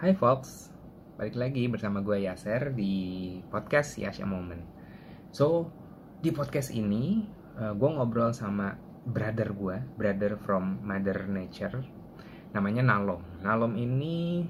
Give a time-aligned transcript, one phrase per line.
[0.00, 0.72] Hai Fox,
[1.20, 4.64] balik lagi bersama gue Yaser di podcast Yasha Moment.
[5.28, 5.68] So,
[6.24, 7.28] di podcast ini
[7.60, 11.84] uh, gue ngobrol sama brother gue, brother from Mother Nature,
[12.56, 13.20] namanya Nalom.
[13.44, 14.48] Nalom ini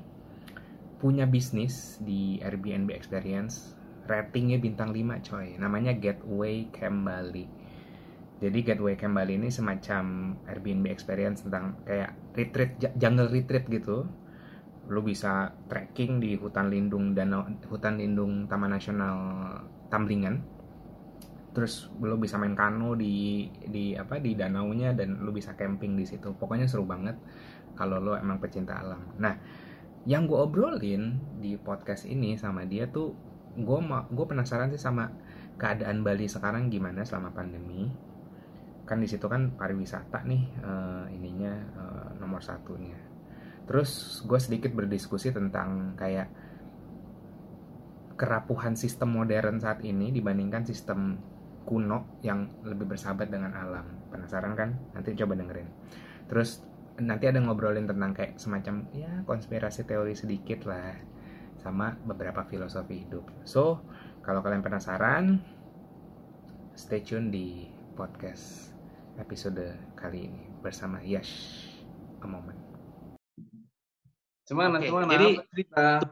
[1.03, 3.75] punya bisnis di Airbnb Experience,
[4.07, 5.03] ratingnya bintang 5
[5.35, 7.51] coy, namanya Getaway Camp Bali.
[8.39, 14.07] Jadi Getaway Camp Bali ini semacam Airbnb Experience tentang kayak retreat, jungle retreat gitu,
[14.91, 19.17] lu bisa trekking di hutan lindung danau hutan lindung Taman Nasional
[19.87, 20.61] Tamblingan
[21.51, 26.07] terus lu bisa main kano di di apa di danaunya dan lu bisa camping di
[26.07, 26.35] situ.
[26.35, 27.19] Pokoknya seru banget
[27.75, 29.03] kalau lo emang pecinta alam.
[29.19, 29.35] Nah
[30.07, 33.15] yang gue obrolin di podcast ini sama dia tuh
[33.59, 33.79] gue
[34.15, 35.11] gue penasaran sih sama
[35.59, 37.91] keadaan Bali sekarang gimana selama pandemi.
[38.87, 43.10] Kan di situ kan pariwisata nih uh, ininya uh, nomor satunya
[43.71, 46.27] Terus gue sedikit berdiskusi tentang kayak
[48.19, 51.23] kerapuhan sistem modern saat ini dibandingkan sistem
[51.63, 53.87] kuno yang lebih bersahabat dengan alam.
[54.11, 54.75] Penasaran kan?
[54.91, 55.71] Nanti coba dengerin.
[56.27, 56.67] Terus
[56.99, 60.93] nanti ada ngobrolin tentang kayak semacam ya konspirasi teori sedikit lah
[61.63, 63.25] sama beberapa filosofi hidup.
[63.47, 63.87] So,
[64.27, 65.39] kalau kalian penasaran,
[66.75, 68.75] stay tune di podcast
[69.21, 71.71] episode kali ini bersama Yash
[72.21, 72.60] A Moment.
[74.51, 74.91] Cuman, okay.
[74.91, 76.03] cuman Jadi cerita?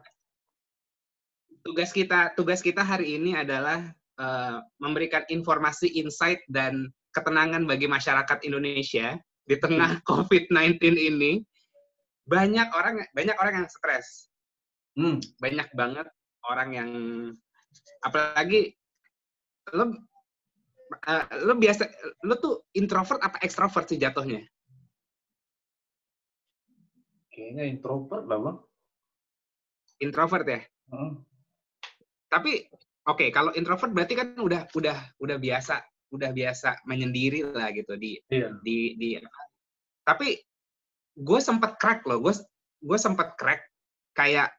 [1.67, 8.39] tugas kita tugas kita hari ini adalah uh, memberikan informasi, insight dan ketenangan bagi masyarakat
[8.47, 10.05] Indonesia di tengah hmm.
[10.07, 11.43] COVID-19 ini.
[12.31, 14.31] Banyak orang banyak orang yang stres.
[14.95, 15.19] Hmm.
[15.43, 16.07] Banyak banget
[16.47, 16.91] orang yang
[18.07, 18.79] apalagi
[19.75, 19.99] lo
[21.11, 21.91] uh, lo biasa
[22.23, 24.47] lo tuh introvert apa ekstrovert sih jatuhnya?
[27.39, 28.59] Kayaknya introvert lah bang.
[30.03, 30.61] Introvert ya.
[30.91, 31.23] Hmm.
[32.27, 32.67] Tapi
[33.07, 35.79] oke okay, kalau introvert berarti kan udah udah udah biasa
[36.11, 38.51] udah biasa menyendiri lah gitu di iya.
[38.59, 39.15] di di.
[40.03, 40.35] Tapi
[41.15, 42.35] gue sempat crack loh, gue
[42.83, 43.71] gue sempat crack
[44.19, 44.51] kayak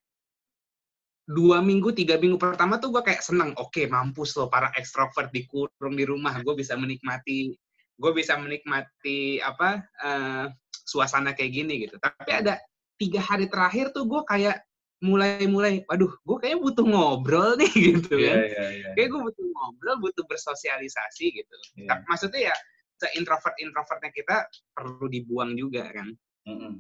[1.30, 5.30] dua minggu tiga minggu pertama tuh gue kayak seneng oke okay, mampus loh para ekstrovert
[5.30, 7.54] dikurung di rumah gue bisa menikmati
[8.00, 10.50] gue bisa menikmati apa uh,
[10.90, 12.58] suasana kayak gini gitu tapi ada
[13.00, 14.60] tiga hari terakhir tuh gue kayak
[15.00, 18.38] mulai-mulai, waduh, gue kayaknya butuh ngobrol nih gitu yeah, kan.
[18.38, 18.94] Yeah, yeah.
[19.00, 21.56] Kayak gue butuh ngobrol, butuh bersosialisasi gitu.
[21.80, 22.04] Yeah.
[22.12, 22.56] Maksudnya ya,
[23.00, 24.36] se-introvert-introvertnya kita
[24.76, 26.12] perlu dibuang juga kan.
[26.44, 26.74] Mm -hmm.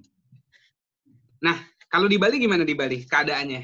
[1.48, 1.56] Nah,
[1.88, 3.64] kalau di Bali gimana di Bali keadaannya?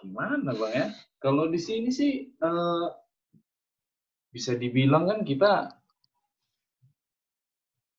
[0.00, 0.86] Gimana bang ya?
[1.20, 2.88] Kalau di sini sih uh,
[4.32, 5.68] bisa dibilang kan kita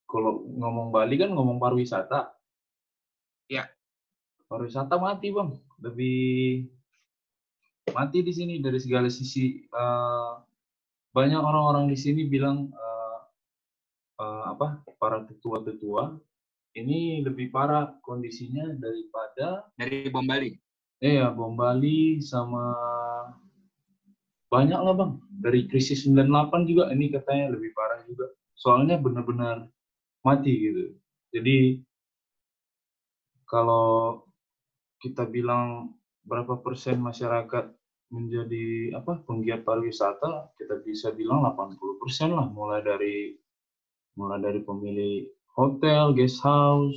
[0.10, 2.41] kalau ngomong Bali kan ngomong pariwisata
[3.52, 3.68] Ya.
[4.48, 5.52] Pariwisata mati bang,
[5.84, 6.72] lebih
[7.92, 9.68] mati di sini dari segala sisi.
[9.76, 10.40] Uh,
[11.12, 13.20] banyak orang-orang di sini bilang uh,
[14.24, 16.16] uh, apa para tetua-tetua
[16.80, 20.56] ini lebih parah kondisinya daripada dari bom Bali.
[21.04, 22.72] Iya, bom Bali sama
[24.48, 25.20] banyak lah bang.
[25.44, 28.32] Dari krisis 98 juga ini katanya lebih parah juga.
[28.56, 29.68] Soalnya benar-benar
[30.24, 30.96] mati gitu.
[31.36, 31.84] Jadi
[33.52, 34.24] kalau
[35.04, 35.92] kita bilang
[36.24, 37.68] berapa persen masyarakat
[38.16, 43.36] menjadi apa penggiat pariwisata, kita bisa bilang 80 persen lah, mulai dari
[44.16, 46.96] mulai dari pemilik hotel, guest house,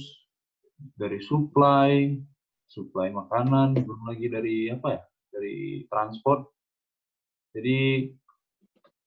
[0.94, 2.14] dari supply,
[2.70, 5.02] supply makanan, belum lagi dari apa ya,
[5.34, 6.50] dari transport.
[7.54, 8.10] Jadi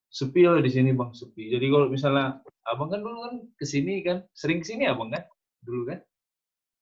[0.07, 1.52] sepi lah di sini bang, sepi.
[1.52, 5.24] Jadi kalau misalnya abang kan dulu kan ke sini kan, sering ke sini abang kan,
[5.63, 6.00] dulu kan?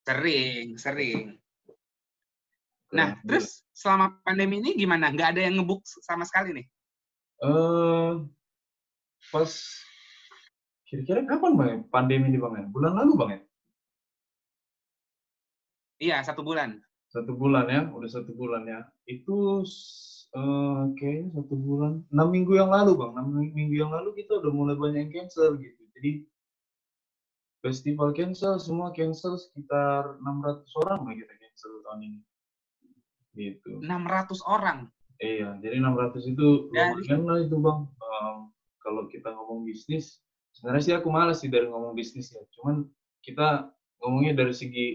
[0.05, 1.33] Sering, sering.
[2.93, 5.09] Nah, terus selama pandemi ini gimana?
[5.09, 6.65] Nggak ada yang ngebuk sama sekali nih?
[7.41, 8.23] Eh, uh,
[9.33, 9.51] pas
[10.85, 11.77] kira-kira kapan bang ya?
[11.89, 12.65] pandemi ini bang ya?
[12.69, 13.41] Bulan lalu bang ya?
[15.95, 16.77] Iya, satu bulan.
[17.09, 18.85] Satu bulan ya, udah satu bulan ya.
[19.09, 19.65] Itu
[20.37, 24.51] uh, kayaknya satu bulan, enam minggu yang lalu bang, enam minggu yang lalu kita udah
[24.53, 25.81] mulai banyak yang cancel gitu.
[25.97, 26.29] Jadi
[27.65, 32.19] festival cancel semua cancel sekitar 600 orang lah kita cancel tahun ini.
[33.33, 33.81] Gitu.
[33.81, 34.85] 600 orang?
[35.17, 37.79] Iya jadi 600 itu lumayan lah itu bang.
[37.89, 38.37] Um,
[38.85, 40.21] kalau kita ngomong bisnis
[40.53, 42.45] sebenarnya sih aku malas sih dari ngomong bisnis ya.
[42.53, 42.85] Cuman
[43.25, 43.73] kita
[44.05, 44.87] ngomongnya dari segi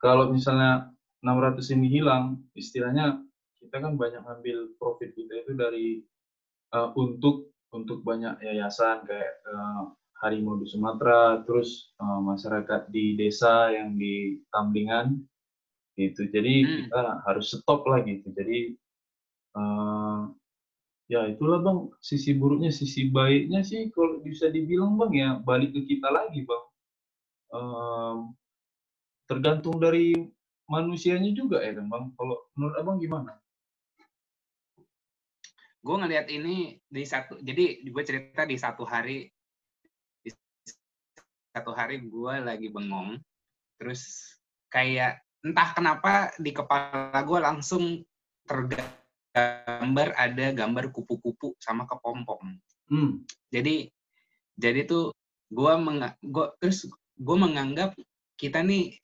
[0.00, 0.88] kalau misalnya
[1.20, 3.20] 600 ini hilang istilahnya
[3.60, 5.86] kita kan banyak ngambil profit kita itu dari
[6.72, 9.92] uh, untuk untuk banyak yayasan kayak uh,
[10.22, 15.22] harimau di Sumatera, terus uh, masyarakat di desa yang di Tamblingan,
[15.98, 16.30] Gitu.
[16.30, 16.74] Jadi hmm.
[16.86, 18.30] kita harus stop lah gitu.
[18.30, 18.78] Jadi
[19.58, 20.30] uh,
[21.10, 25.82] ya itulah bang sisi buruknya, sisi baiknya sih kalau bisa dibilang bang ya balik ke
[25.90, 26.64] kita lagi bang.
[27.50, 28.38] Um,
[29.26, 30.14] tergantung dari
[30.70, 32.14] manusianya juga ya bang.
[32.14, 33.34] Kalau menurut abang gimana?
[35.78, 39.30] gue ngelihat ini di satu jadi gue cerita di satu hari
[41.58, 43.18] satu hari gue lagi bengong
[43.82, 44.30] terus
[44.70, 48.06] kayak entah kenapa di kepala gue langsung
[48.46, 52.62] tergambar ada gambar kupu-kupu sama kepompong
[52.94, 53.26] hmm.
[53.50, 53.90] jadi
[54.54, 55.10] jadi tuh
[55.50, 56.86] gue meng gua, terus
[57.18, 57.98] gue menganggap
[58.38, 58.94] kita nih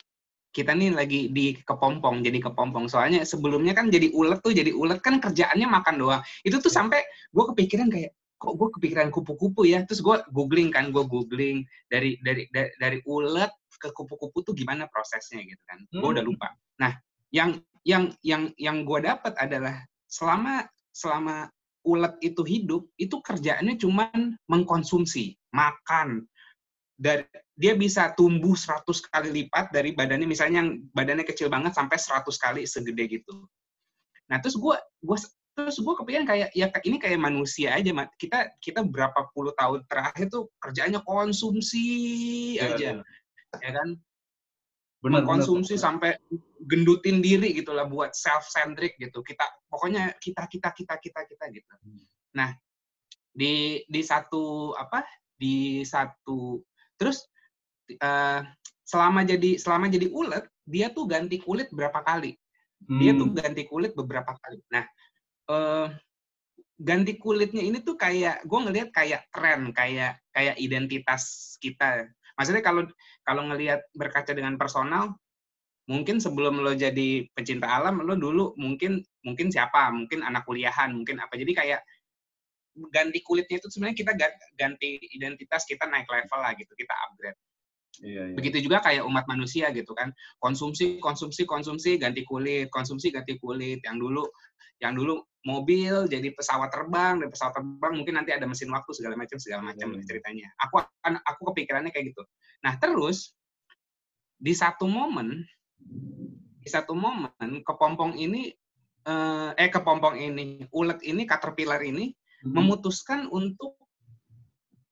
[0.54, 5.02] kita nih lagi di kepompong jadi kepompong soalnya sebelumnya kan jadi ulet tuh jadi ulet
[5.02, 6.78] kan kerjaannya makan doang itu tuh iya.
[6.78, 7.00] sampai
[7.34, 9.82] gue kepikiran kayak kok gue kepikiran kupu-kupu ya?
[9.86, 14.86] Terus gue googling kan gue googling dari dari dari, dari ulet ke kupu-kupu tuh gimana
[14.90, 15.78] prosesnya gitu kan.
[15.90, 16.00] Hmm.
[16.02, 16.48] gue udah lupa.
[16.80, 16.92] Nah
[17.34, 20.64] yang yang yang yang gue dapat adalah selama
[20.94, 21.50] selama
[21.84, 26.24] ulet itu hidup itu kerjaannya cuman mengkonsumsi makan.
[26.94, 30.26] Dari dia bisa tumbuh 100 kali lipat dari badannya.
[30.26, 33.46] Misalnya yang badannya kecil banget sampai 100 kali segede gitu.
[34.30, 35.18] Nah, terus gue gua
[35.54, 40.26] terus gue kepikiran kayak ya ini kayak manusia aja kita kita berapa puluh tahun terakhir
[40.26, 41.86] tuh kerjanya konsumsi
[42.58, 43.88] ya, aja ya, ya kan?
[45.04, 46.16] Benar, konsumsi sampai
[46.64, 49.20] gendutin diri gitu lah buat self centric gitu.
[49.20, 51.72] Kita pokoknya kita kita kita kita kita gitu.
[51.84, 52.04] Hmm.
[52.34, 52.50] nah
[53.30, 55.04] di di satu apa?
[55.36, 56.58] Di satu
[56.96, 57.30] terus
[58.00, 58.40] uh,
[58.82, 62.34] selama jadi selama jadi ulet dia tuh ganti kulit berapa kali?
[62.84, 63.00] Hmm.
[63.00, 63.36] dia tuh hmm.
[63.38, 64.58] ganti kulit beberapa kali.
[64.72, 64.88] Nah
[65.50, 65.88] uh,
[66.78, 72.10] ganti kulitnya ini tuh kayak gue ngelihat kayak tren kayak kayak identitas kita.
[72.34, 72.82] Maksudnya kalau
[73.22, 75.14] kalau ngelihat berkaca dengan personal
[75.84, 79.92] mungkin sebelum lo jadi pecinta alam lo dulu mungkin mungkin siapa?
[79.94, 81.38] Mungkin anak kuliahan mungkin apa.
[81.38, 81.80] Jadi kayak
[82.90, 84.12] ganti kulitnya itu sebenarnya kita
[84.58, 87.38] ganti identitas kita naik level lah gitu kita upgrade
[88.02, 88.34] Iya, iya.
[88.34, 90.10] Begitu juga kayak umat manusia gitu kan.
[90.42, 93.84] Konsumsi, konsumsi, konsumsi, ganti kulit, konsumsi, ganti kulit.
[93.86, 94.24] Yang dulu
[94.82, 99.14] yang dulu mobil jadi pesawat terbang, dari pesawat terbang mungkin nanti ada mesin waktu segala
[99.14, 100.06] macam segala macam iya, iya.
[100.08, 100.48] ceritanya.
[100.66, 102.22] Aku akan aku kepikirannya kayak gitu.
[102.64, 103.36] Nah, terus
[104.40, 105.46] di satu momen
[106.64, 108.48] di satu momen kepompong ini
[109.04, 112.50] eh, eh kepompong ini, ulet ini, caterpillar ini hmm.
[112.50, 113.76] memutuskan untuk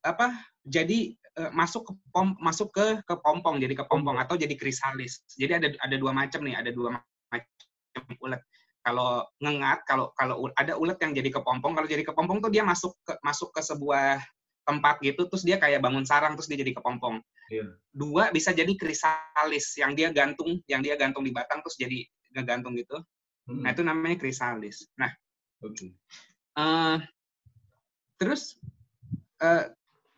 [0.04, 0.36] apa?
[0.62, 5.24] Jadi uh, masuk ke pom masuk ke ke pompong jadi ke pompong atau jadi krisalis.
[5.36, 8.42] Jadi ada ada dua macam nih, ada dua macam ulet.
[8.82, 12.90] Kalau ngengat, kalau kalau ada ulet yang jadi kepompong, kalau jadi kepompong tuh dia masuk
[13.06, 14.18] ke masuk ke sebuah
[14.66, 17.22] tempat gitu, terus dia kayak bangun sarang, terus dia jadi kepompong.
[17.50, 17.78] Yeah.
[17.94, 22.02] Dua bisa jadi krisalis, yang dia gantung, yang dia gantung di batang, terus jadi
[22.34, 22.98] ngegantung gitu.
[23.46, 23.62] Hmm.
[23.62, 24.90] Nah itu namanya krisalis.
[24.98, 25.10] Nah,
[25.62, 25.94] okay.
[26.58, 26.96] uh, eh,
[28.18, 28.58] terus
[29.42, 29.70] uh,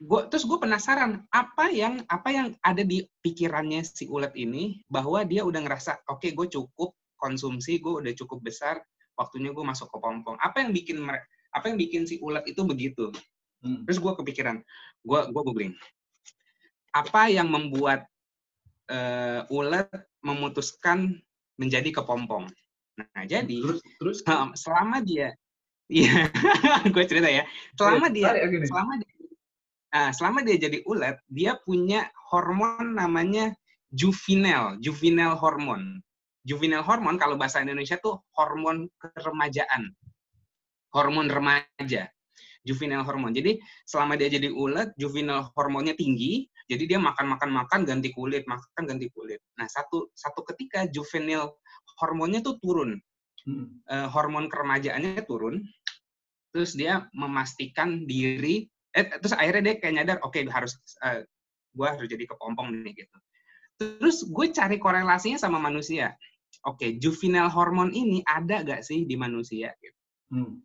[0.02, 5.22] gua terus gue penasaran apa yang apa yang ada di pikirannya si ulet ini bahwa
[5.22, 8.82] dia udah ngerasa oke okay, gue cukup konsumsi gue udah cukup besar
[9.14, 10.98] waktunya gue masuk ke pompong apa yang bikin
[11.54, 13.14] apa yang bikin si ulet itu begitu
[13.62, 13.86] hmm.
[13.86, 14.58] terus gue kepikiran
[15.06, 15.74] gue gue googling
[16.90, 18.06] apa yang membuat
[18.90, 19.86] uh, ulet
[20.26, 21.22] memutuskan
[21.54, 22.50] menjadi kepompong
[22.98, 24.18] nah jadi terus, terus?
[24.62, 25.30] selama dia
[25.84, 26.32] Iya,
[26.96, 27.44] gue cerita ya.
[27.76, 28.32] Selama dia,
[28.64, 29.12] selama dia
[29.94, 33.54] Nah, selama dia jadi ulet, dia punya hormon namanya
[33.94, 36.02] juvenile, juvenile hormon.
[36.42, 39.94] Juvenile hormon kalau bahasa Indonesia tuh hormon keremajaan.
[40.90, 42.10] Hormon remaja.
[42.66, 43.30] Juvenile hormon.
[43.30, 49.06] Jadi selama dia jadi ulet, juvenile hormonnya tinggi, jadi dia makan-makan-makan ganti kulit, makan ganti
[49.14, 49.38] kulit.
[49.54, 51.54] Nah, satu satu ketika juvenile
[52.02, 52.98] hormonnya tuh turun.
[53.46, 53.78] Hmm.
[53.86, 55.62] Uh, hormon keremajaannya turun.
[56.50, 61.20] Terus dia memastikan diri eh, terus akhirnya dia kayak nyadar oke okay, harus uh, eh,
[61.74, 63.16] gue harus jadi kepompong nih gitu.
[63.74, 66.14] Terus gue cari korelasinya sama manusia.
[66.64, 69.98] Oke okay, juvenile hormon ini ada gak sih di manusia gitu?
[70.32, 70.62] Hmm.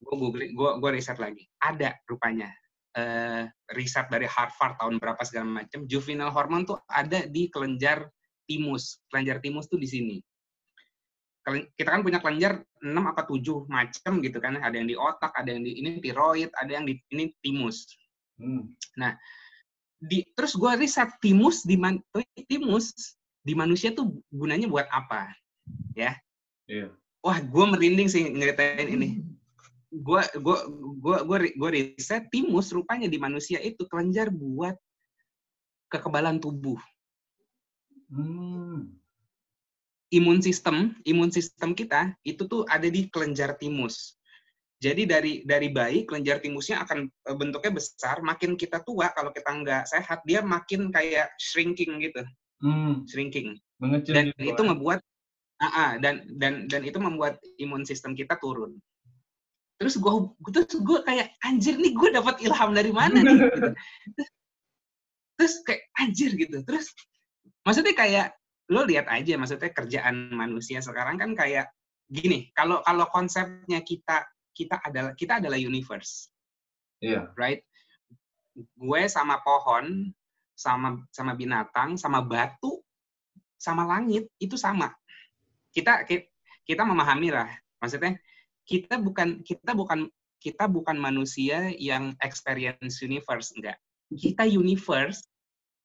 [0.00, 1.46] gue googling gue gue riset lagi.
[1.62, 2.50] Ada rupanya.
[2.90, 8.10] Uh, riset dari Harvard tahun berapa segala macam juvenile hormon tuh ada di kelenjar
[8.50, 8.98] timus.
[9.06, 10.18] Kelenjar timus tuh di sini
[11.48, 14.60] kita kan punya kelenjar 6 apa 7 macam gitu kan.
[14.60, 17.88] Ada yang di otak, ada yang di ini tiroid, ada yang di ini timus.
[18.36, 18.68] Hmm.
[19.00, 19.16] Nah,
[20.00, 22.00] di terus gue riset timus di man,
[22.48, 25.32] timus di manusia tuh gunanya buat apa?
[25.96, 26.16] Ya.
[26.68, 26.92] Yeah.
[27.20, 29.24] Wah, gue merinding sih ngeritain ini.
[29.90, 30.58] Gue gue
[31.00, 34.76] gue gue gue riset timus rupanya di manusia itu kelenjar buat
[35.88, 36.78] kekebalan tubuh.
[38.12, 38.99] Hmm
[40.10, 44.18] imun sistem, imun sistem kita itu tuh ada di kelenjar timus.
[44.80, 49.52] Jadi dari dari bayi kelenjar timusnya akan eh, bentuknya besar, makin kita tua kalau kita
[49.52, 52.24] nggak sehat dia makin kayak shrinking gitu,
[52.64, 53.04] hmm.
[53.04, 53.60] shrinking.
[53.80, 55.00] Mengecil dan gitu, itu ngebuat,
[55.60, 58.80] uh, uh, dan dan dan itu membuat imun sistem kita turun.
[59.80, 60.12] Terus gue
[60.52, 63.36] terus gue kayak anjir nih gue dapat ilham dari mana nih?
[63.48, 63.68] Gitu.
[65.40, 66.60] Terus kayak anjir gitu.
[66.68, 66.92] Terus
[67.64, 68.36] maksudnya kayak
[68.70, 71.74] lo lihat aja maksudnya kerjaan manusia sekarang kan kayak
[72.06, 76.28] gini kalau kalau konsepnya kita kita adalah kita adalah universe.
[77.00, 77.32] Yeah.
[77.38, 77.64] Right?
[78.76, 80.12] Gue sama pohon,
[80.52, 82.82] sama sama binatang, sama batu,
[83.56, 84.92] sama langit itu sama.
[85.72, 86.04] Kita
[86.66, 87.48] kita memahami lah.
[87.80, 88.20] Maksudnya
[88.68, 90.10] kita bukan kita bukan
[90.40, 93.80] kita bukan manusia yang experience universe enggak.
[94.12, 95.24] Kita universe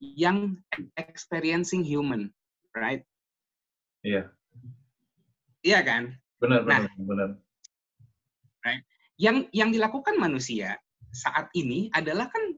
[0.02, 0.60] yang
[1.00, 2.28] experiencing human,
[2.76, 3.02] right?
[4.06, 4.30] Iya.
[5.66, 6.04] Iya kan?
[6.38, 7.30] Benar, benar, nah, benar.
[8.62, 8.84] Right?
[9.18, 10.78] Yang yang dilakukan manusia
[11.16, 12.54] saat ini adalah kan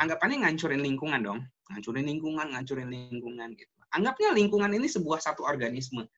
[0.00, 3.72] anggapannya ngancurin lingkungan dong, ngancurin lingkungan, ngancurin lingkungan gitu.
[3.94, 6.08] Anggapnya lingkungan ini sebuah satu organisme.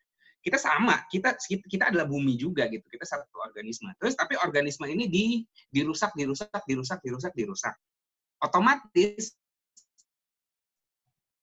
[0.41, 1.37] Kita sama, kita
[1.69, 2.87] kita adalah bumi juga gitu.
[2.89, 3.93] Kita satu organisme.
[4.01, 7.75] Terus tapi organisme ini di dirusak, dirusak, dirusak, dirusak, dirusak.
[8.41, 9.37] Otomatis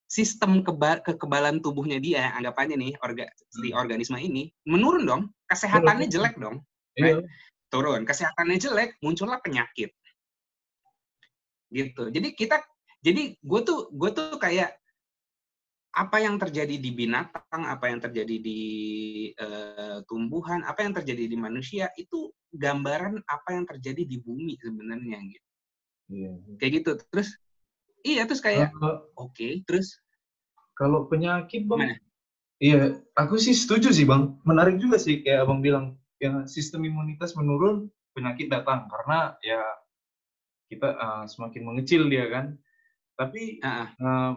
[0.07, 3.77] sistem keba kekebalan tubuhnya dia, anggapannya nih orga, si hmm.
[3.77, 5.21] organisme ini menurun dong,
[5.51, 6.63] kesehatannya jelek dong.
[6.97, 7.21] Iya.
[7.21, 7.27] Right?
[7.67, 9.91] turun, kesehatannya jelek, muncullah penyakit.
[11.67, 12.03] Gitu.
[12.15, 12.63] Jadi kita,
[13.03, 14.71] jadi gue tuh, gue tuh kayak
[15.97, 18.61] apa yang terjadi di binatang, apa yang terjadi di
[19.35, 25.17] uh, tumbuhan, apa yang terjadi di manusia itu gambaran apa yang terjadi di bumi sebenarnya
[25.25, 25.47] gitu.
[26.07, 26.31] Iya.
[26.61, 26.91] Kayak gitu.
[27.11, 27.29] Terus
[28.03, 29.97] iya terus kayak uh, oke, okay, terus?
[30.77, 31.95] Kalau penyakit bang, Mana?
[32.61, 34.37] iya aku sih setuju sih bang.
[34.45, 38.85] Menarik juga sih kayak abang bilang ya sistem imunitas menurun penyakit datang.
[38.85, 39.61] Karena ya
[40.69, 42.53] kita uh, semakin mengecil dia kan.
[43.17, 44.33] Tapi uh, uh,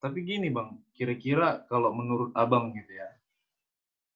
[0.00, 3.08] tapi gini bang kira-kira kalau menurut abang gitu ya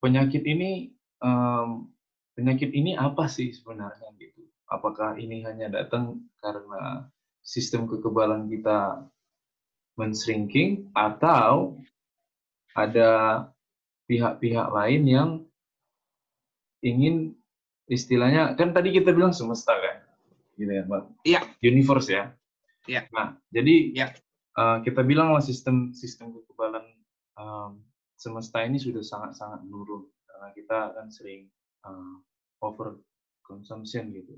[0.05, 0.93] penyakit ini
[1.25, 1.89] um,
[2.37, 4.45] penyakit ini apa sih sebenarnya gitu?
[4.69, 7.09] Apakah ini hanya datang karena
[7.45, 9.05] sistem kekebalan kita
[10.01, 11.79] men-shrinking atau
[12.75, 13.45] ada
[14.11, 15.31] pihak-pihak lain yang
[16.83, 17.37] ingin
[17.87, 20.03] istilahnya kan tadi kita bilang semesta kan
[20.57, 21.05] gitu ya mbak?
[21.23, 21.41] Iya.
[21.63, 22.25] Universe ya?
[22.89, 23.07] Iya.
[23.13, 24.07] Nah jadi ya.
[24.59, 26.85] uh, kita bilang lah sistem sistem kekebalan
[27.39, 27.81] um,
[28.19, 31.49] semesta ini sudah sangat sangat menurun karena kita kan sering
[31.87, 32.19] uh,
[32.65, 32.99] over
[33.45, 34.35] consumption gitu.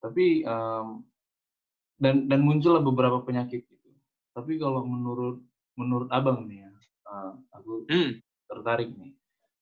[0.00, 1.04] Tapi um,
[2.00, 3.90] dan dan muncullah beberapa penyakit gitu
[4.32, 5.44] tapi kalau menurut
[5.76, 6.70] menurut abang nih ya
[7.12, 8.10] uh, aku hmm.
[8.48, 9.12] tertarik nih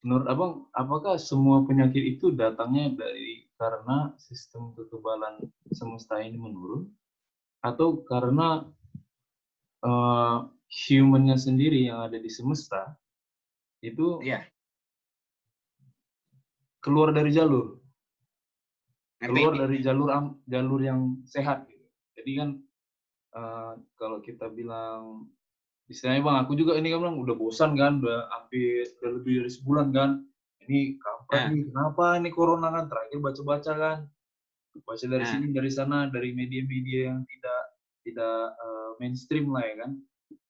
[0.07, 5.43] menurut abang apakah semua penyakit itu datangnya dari karena sistem kekebalan
[5.75, 6.87] semesta ini menurun
[7.59, 8.63] atau karena
[9.83, 12.95] uh, humannya sendiri yang ada di semesta
[13.83, 14.47] itu yeah.
[16.79, 17.83] keluar dari jalur
[19.19, 20.09] keluar dari jalur
[20.47, 21.78] jalur yang sehat gitu.
[22.19, 22.51] Jadi kan
[23.39, 25.31] uh, kalau kita bilang
[25.89, 29.51] istilahnya bang aku juga ini kan bilang udah bosan kan udah hampir udah lebih dari
[29.51, 30.11] sebulan kan
[30.69, 31.49] ini kapan nah.
[31.49, 33.99] nih kenapa ini corona kan terakhir baca-baca kan
[34.85, 35.33] baca dari nah.
[35.33, 37.63] sini dari sana dari media-media yang tidak
[38.05, 39.91] tidak uh, mainstream lah ya kan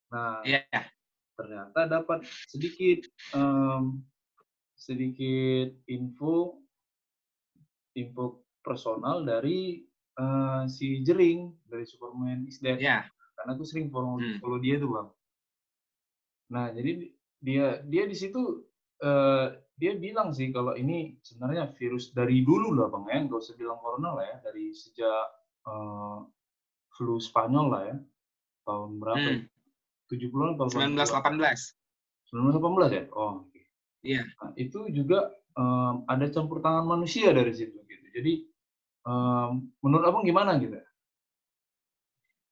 [0.08, 0.84] nah yeah.
[1.38, 4.02] ternyata dapat sedikit um,
[4.74, 6.58] sedikit info
[7.94, 9.87] info personal dari
[10.18, 12.82] uh, si Jering dari Superman is Dead.
[12.82, 13.06] Yeah.
[13.38, 14.42] Karena aku sering follow, hmm.
[14.42, 15.08] follow dia tuh bang.
[16.52, 16.92] Nah, jadi
[17.38, 18.66] dia dia di situ
[19.06, 19.46] uh,
[19.78, 23.78] dia bilang sih kalau ini sebenarnya virus dari dulu lah bang ya, nggak usah bilang
[23.78, 25.22] corona lah ya, dari sejak
[25.70, 26.26] uh,
[26.98, 27.96] flu Spanyol lah ya,
[28.66, 29.30] tahun berapa?
[29.38, 29.46] Hmm.
[30.08, 32.32] 70-an atau 1918.
[32.32, 33.04] 1918 ya?
[33.12, 33.64] Oh, okay.
[34.00, 34.24] Iya.
[34.40, 38.06] Nah, itu juga um, ada campur tangan manusia dari situ gitu.
[38.16, 38.32] Jadi
[39.06, 40.78] um, menurut abang gimana gitu?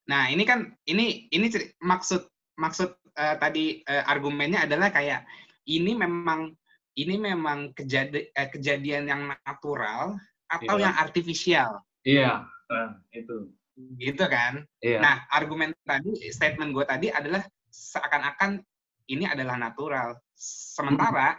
[0.07, 1.47] Nah, ini kan ini ini
[1.83, 2.23] maksud
[2.55, 5.27] maksud uh, tadi uh, argumennya adalah kayak
[5.67, 6.55] ini memang
[6.97, 10.83] ini memang kejadi, uh, kejadian yang natural atau yeah.
[10.89, 11.71] yang artifisial.
[12.07, 12.33] Iya,
[12.71, 13.51] nah, itu.
[13.99, 14.65] Gitu kan?
[14.81, 15.03] Yeah.
[15.03, 18.63] Nah, argumen tadi, statement gue tadi adalah seakan-akan
[19.11, 20.17] ini adalah natural.
[20.33, 21.37] Sementara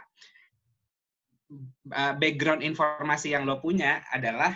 [1.91, 4.55] uh, background informasi yang lo punya adalah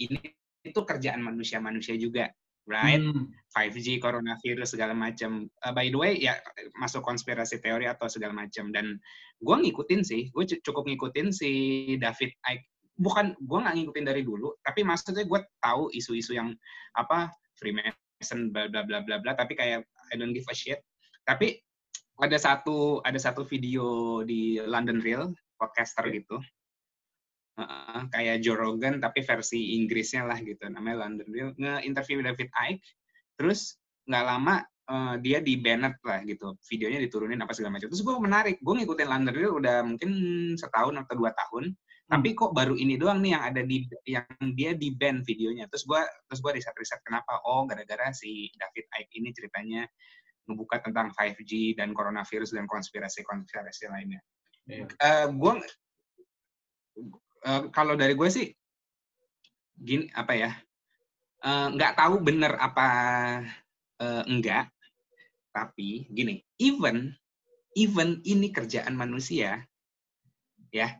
[0.00, 0.20] ini
[0.64, 2.30] itu kerjaan manusia-manusia juga.
[2.64, 2.96] right?
[2.96, 3.28] Hmm.
[3.52, 5.44] 5G, coronavirus segala macam.
[5.60, 6.40] Uh, by the way, ya
[6.80, 8.72] masuk konspirasi teori atau segala macam.
[8.72, 8.96] Dan
[9.44, 11.50] gue ngikutin sih, gue cukup ngikutin si
[12.00, 12.64] David Icke.
[12.96, 16.56] Bukan, gue nggak ngikutin dari dulu, tapi maksudnya gue tahu isu-isu yang
[16.96, 17.28] apa
[17.60, 19.36] Freemason, bla bla bla bla bla.
[19.36, 20.80] Tapi kayak I don't give a shit.
[21.28, 21.60] Tapi
[22.22, 26.38] ada satu ada satu video di London Real podcaster gitu
[27.58, 32.82] uh, kayak Joe Rogan tapi versi Inggrisnya lah gitu namanya London Real nge-interview David Icke
[33.34, 34.54] terus nggak lama
[34.90, 38.74] uh, dia di banned lah gitu videonya diturunin apa segala macam terus gue menarik gue
[38.82, 40.10] ngikutin London Real udah mungkin
[40.54, 42.10] setahun atau dua tahun hmm.
[42.12, 45.88] tapi kok baru ini doang nih yang ada di yang dia di ban videonya terus
[45.88, 49.82] gue terus gue riset riset kenapa oh gara-gara si David Icke ini ceritanya
[50.44, 54.20] ngebuka tentang 5G dan coronavirus dan konspirasi-konspirasi lainnya.
[54.68, 54.88] Yeah.
[55.00, 55.54] Uh, gue
[57.44, 58.48] uh, kalau dari gue sih
[59.74, 60.50] gini apa ya
[61.42, 62.88] eh, nggak uh, tahu bener apa
[64.00, 64.70] uh, enggak
[65.50, 67.10] tapi gini even
[67.74, 69.66] even ini kerjaan manusia
[70.70, 70.94] ya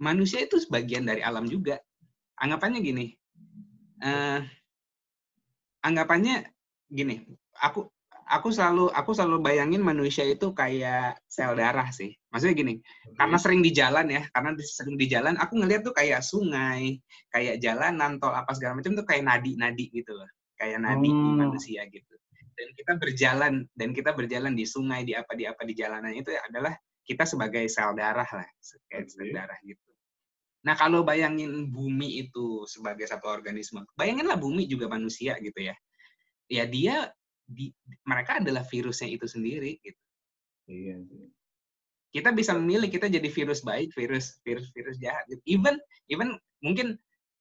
[0.00, 1.76] manusia itu sebagian dari alam juga.
[2.40, 3.12] Anggapannya gini
[4.00, 4.40] uh,
[5.84, 6.48] anggapannya
[6.90, 7.24] gini
[7.60, 7.88] aku
[8.30, 12.14] aku selalu aku selalu bayangin manusia itu kayak sel darah sih.
[12.30, 13.18] Maksudnya gini, hmm.
[13.18, 17.02] karena sering di jalan ya, karena sering di jalan, aku ngeliat tuh kayak sungai,
[17.34, 21.42] kayak jalanan, tol apa segala macam tuh kayak nadi-nadi gitu loh, kayak nadi hmm.
[21.42, 22.14] manusia gitu.
[22.54, 26.30] Dan kita berjalan dan kita berjalan di sungai, di apa di apa di jalanan itu
[26.30, 26.72] adalah
[27.02, 28.48] kita sebagai sel darah lah,
[28.86, 29.90] kayak sel darah gitu.
[30.62, 35.74] Nah kalau bayangin bumi itu sebagai satu organisme, bayanginlah bumi juga manusia gitu ya.
[36.50, 37.10] Ya dia
[37.50, 37.74] di,
[38.06, 40.00] mereka adalah virusnya itu sendiri gitu.
[40.70, 41.02] Iya,
[42.10, 45.26] Kita bisa memilih kita jadi virus baik, virus virus virus jahat.
[45.26, 45.42] Gitu.
[45.58, 46.98] Even even mungkin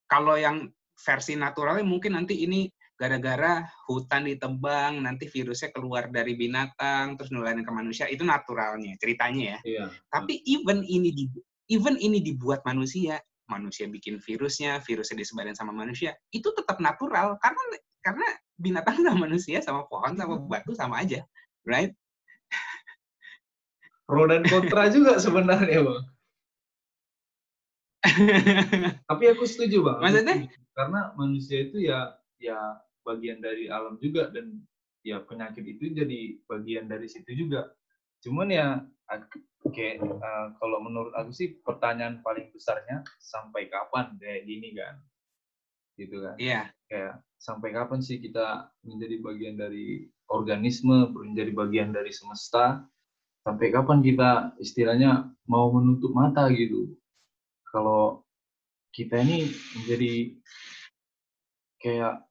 [0.10, 7.16] kalau yang versi naturalnya mungkin nanti ini gara-gara hutan ditebang, nanti virusnya keluar dari binatang
[7.16, 9.60] terus nularin ke manusia, itu naturalnya ceritanya ya.
[9.64, 9.86] Iya.
[10.12, 11.32] Tapi even ini di
[11.72, 13.16] even ini dibuat manusia,
[13.48, 17.62] manusia bikin virusnya, virusnya disebarin sama manusia, itu tetap natural karena
[18.04, 18.28] karena
[18.60, 21.24] binatang sama manusia sama pohon sama batu sama aja,
[21.64, 21.96] right?
[24.04, 26.04] Pro dan kontra juga sebenarnya, Bang.
[29.08, 30.04] Tapi aku setuju, Bang.
[30.04, 30.52] Maksudnya?
[30.76, 32.58] Karena manusia itu ya ya
[33.08, 34.60] bagian dari alam juga dan
[35.08, 37.72] ya penyakit itu jadi bagian dari situ juga.
[38.20, 38.84] Cuman ya
[39.68, 44.96] kayak uh, kalau menurut aku sih pertanyaan paling besarnya sampai kapan kayak gini kan
[46.00, 46.66] gitu kan iya yeah.
[46.88, 52.84] kayak sampai kapan sih kita menjadi bagian dari organisme menjadi bagian dari semesta?
[53.48, 56.94] Sampai kapan kita istilahnya mau menutup mata gitu?
[57.72, 58.28] Kalau
[58.92, 59.48] kita ini
[59.80, 60.36] menjadi
[61.80, 62.28] kayak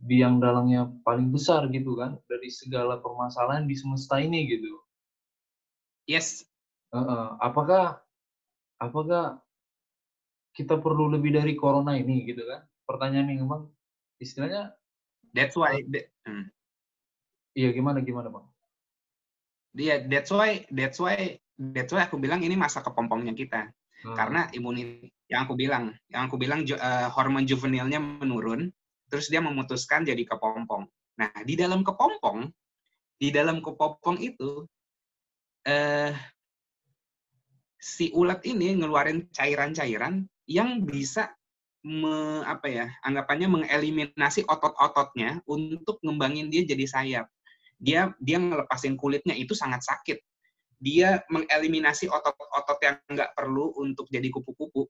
[0.00, 4.76] biang dalangnya paling besar gitu kan dari segala permasalahan di semesta ini gitu.
[6.04, 6.44] Yes.
[6.92, 8.02] Uh, uh, apakah
[8.76, 9.40] apakah
[10.52, 12.66] kita perlu lebih dari corona ini gitu kan?
[12.84, 13.64] Pertanyaan yang bang
[14.20, 14.70] istilahnya
[15.32, 16.46] that's why hmm.
[17.56, 18.46] iya gimana gimana bang
[19.74, 21.40] dia yeah, that's why that's why
[21.74, 23.72] that's why aku bilang ini masa kepompongnya kita
[24.04, 24.14] hmm.
[24.14, 28.68] karena imunitas yang aku bilang yang aku bilang uh, hormon juvenilnya menurun
[29.06, 30.84] terus dia memutuskan jadi kepompong
[31.18, 32.50] nah di dalam kepompong
[33.20, 34.66] di dalam kepompong itu
[35.68, 36.12] uh,
[37.80, 41.32] si ulat ini ngeluarin cairan-cairan yang bisa
[41.86, 47.26] me, apa ya anggapannya mengeliminasi otot-ototnya untuk ngembangin dia jadi sayap.
[47.80, 50.20] Dia dia ngelepasin kulitnya itu sangat sakit.
[50.80, 54.88] Dia mengeliminasi otot-otot yang nggak perlu untuk jadi kupu-kupu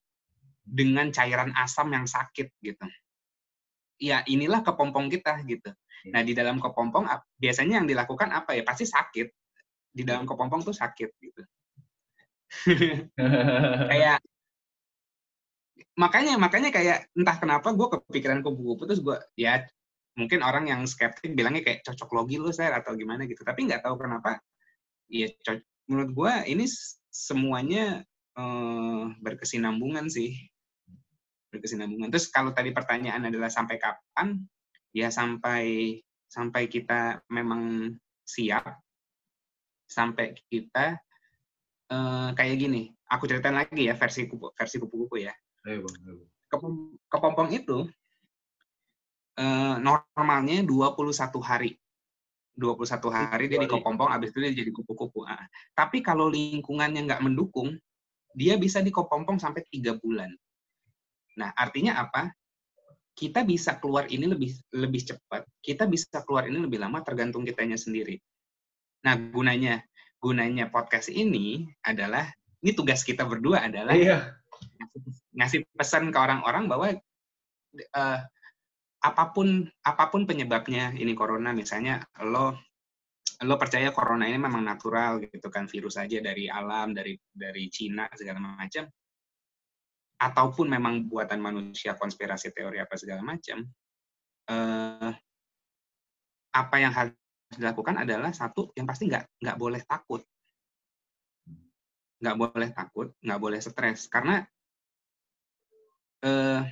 [0.67, 2.87] dengan cairan asam yang sakit gitu.
[4.01, 5.71] Ya inilah kepompong kita gitu.
[6.07, 6.11] Iya.
[6.15, 7.07] Nah di dalam kepompong
[7.39, 9.29] biasanya yang dilakukan apa ya pasti sakit.
[9.91, 11.43] Di dalam kepompong tuh sakit gitu.
[13.91, 14.19] kayak
[16.01, 19.61] makanya makanya kayak entah kenapa gue kepikiran kupu-kupu terus gue ya
[20.17, 23.45] mungkin orang yang skeptik bilangnya kayak cocok logi lu saya atau gimana gitu.
[23.45, 24.41] Tapi nggak tahu kenapa
[25.13, 25.29] ya
[25.87, 26.65] menurut gue ini
[27.13, 28.01] semuanya
[28.37, 30.35] eh, berkesinambungan sih.
[31.53, 32.09] Berkesinambungan.
[32.09, 34.41] Terus kalau tadi pertanyaan adalah sampai kapan?
[34.97, 35.99] Ya sampai
[36.31, 38.81] sampai kita memang siap
[39.85, 40.97] sampai kita
[41.93, 42.89] eh, kayak gini.
[43.11, 45.35] Aku ceritain lagi ya versi kupu versi kupu-kupu ya
[47.11, 47.87] kepompong itu
[49.39, 51.73] eh, normalnya 21 hari.
[52.61, 55.25] 21 hari dia di kepompong, habis itu dia jadi kupu-kupu.
[55.25, 55.49] Ah.
[55.73, 57.73] Tapi kalau lingkungannya nggak mendukung,
[58.37, 60.29] dia bisa di kepompong sampai tiga bulan.
[61.41, 62.29] Nah, artinya apa?
[63.21, 67.77] kita bisa keluar ini lebih lebih cepat, kita bisa keluar ini lebih lama tergantung kitanya
[67.77, 68.17] sendiri.
[69.05, 69.85] Nah, gunanya
[70.17, 72.33] gunanya podcast ini adalah
[72.65, 74.41] ini tugas kita berdua adalah iya.
[75.37, 76.87] Ngasih, pesan ke orang-orang bahwa
[77.95, 78.19] uh,
[79.01, 82.53] apa pun apa pun penyebabnya ini corona misalnya lo
[83.41, 88.05] lo percaya corona ini memang natural gitu kan virus aja dari alam dari dari Cina
[88.13, 88.85] segala macam.
[90.21, 93.65] Ataupun memang buatan manusia konspirasi teori apa segala macam
[94.53, 95.13] uh,
[96.53, 97.17] apa yang harus
[97.57, 100.21] dilakukan adalah satu yang pasti nggak nggak boleh takut.
[102.21, 104.05] Nggak boleh takut nggak boleh stres.
[104.13, 104.45] Karena
[106.25, 106.63] uh,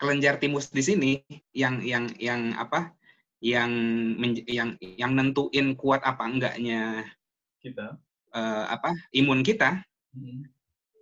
[0.00, 1.12] kelenjar timus di sini
[1.52, 2.92] yang yang yang apa?
[3.40, 3.72] Yang
[4.48, 7.04] yang yang nentuin kuat apa enggaknya
[7.60, 7.96] kita.
[8.36, 8.92] uh, apa?
[9.12, 9.82] Imun kita.
[10.10, 10.42] Hmm.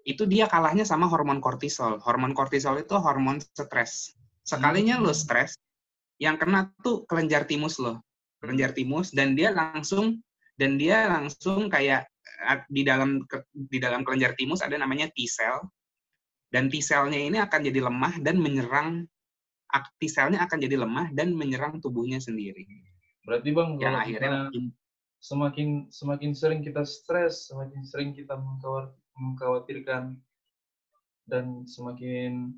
[0.09, 2.01] itu dia kalahnya sama hormon kortisol.
[2.01, 4.17] Hormon kortisol itu hormon stres.
[4.41, 5.05] Sekalinya hmm.
[5.05, 5.61] lo stres
[6.17, 8.03] yang kena tuh kelenjar timus loh
[8.43, 10.23] kelenjar timus dan dia langsung
[10.59, 12.07] dan dia langsung kayak
[12.71, 15.63] di dalam di dalam kelenjar timus ada namanya T cell
[16.49, 19.05] dan T cell-nya ini akan jadi lemah dan menyerang
[20.01, 22.65] T cell-nya akan jadi lemah dan menyerang tubuhnya sendiri.
[23.29, 24.49] Berarti bang, yang akhirnya
[25.21, 28.41] semakin semakin sering kita stres, semakin sering kita
[29.19, 30.17] mengkhawatirkan
[31.29, 32.57] dan semakin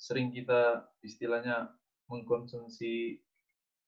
[0.00, 1.70] sering kita istilahnya
[2.10, 3.22] mengkonsumsi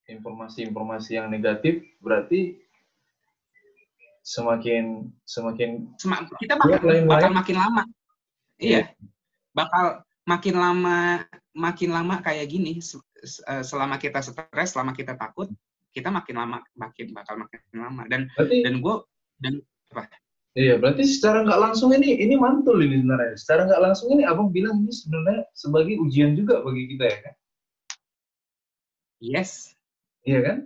[0.07, 2.59] informasi-informasi yang negatif berarti
[4.23, 7.83] semakin semakin Sem kita bakal, lain bakal makin lama
[8.63, 8.95] iya.
[9.53, 15.49] Bakal makin lama makin lama kayak gini eh, selama kita stres selama kita takut
[15.93, 18.95] kita makin lama makin bakal makin lama dan berarti, dan gue
[19.43, 19.55] dan
[19.93, 20.09] apa
[20.53, 23.41] Iya, berarti secara nggak langsung ini ini mantul ini sebenarnya.
[23.41, 27.35] Secara nggak langsung ini abang bilang ini sebenarnya sebagai ujian juga bagi kita ya kan?
[29.17, 29.73] Yes.
[30.29, 30.59] Iya kan?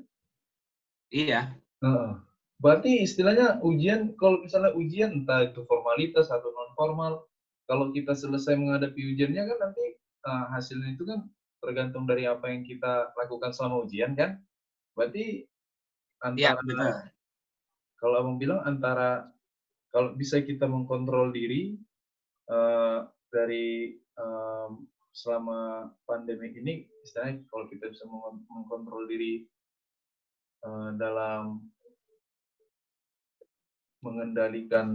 [1.14, 1.40] Iya.
[1.78, 2.18] Uh,
[2.58, 7.22] berarti istilahnya ujian, kalau misalnya ujian entah itu formalitas atau non formal,
[7.66, 9.84] kalau kita selesai menghadapi ujiannya kan nanti
[10.26, 11.26] uh, hasilnya itu kan
[11.58, 14.38] tergantung dari apa yang kita lakukan selama ujian kan?
[14.94, 15.44] Berarti
[16.38, 16.96] iya, antara ya,
[17.98, 19.28] kalau abang bilang antara
[19.90, 21.74] kalau bisa kita mengkontrol diri
[22.48, 28.04] uh, dari um, selama pandemi ini istilahnya kalau kita bisa
[28.52, 29.48] mengkontrol diri
[30.62, 31.64] uh, dalam
[34.04, 34.94] mengendalikan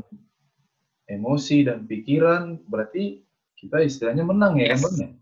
[1.12, 3.19] emosi dan pikiran berarti
[3.60, 4.82] kita istilahnya menang ya yes.
[4.88, 5.19] kan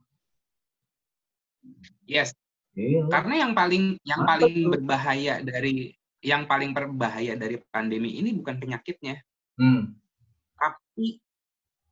[2.10, 2.34] Yes.
[2.74, 3.06] Iya.
[3.06, 4.72] Karena yang paling yang Mantap paling tuh.
[4.74, 5.94] berbahaya dari
[6.26, 9.22] yang paling berbahaya dari pandemi ini bukan penyakitnya.
[9.62, 9.94] Hmm.
[10.58, 11.22] Tapi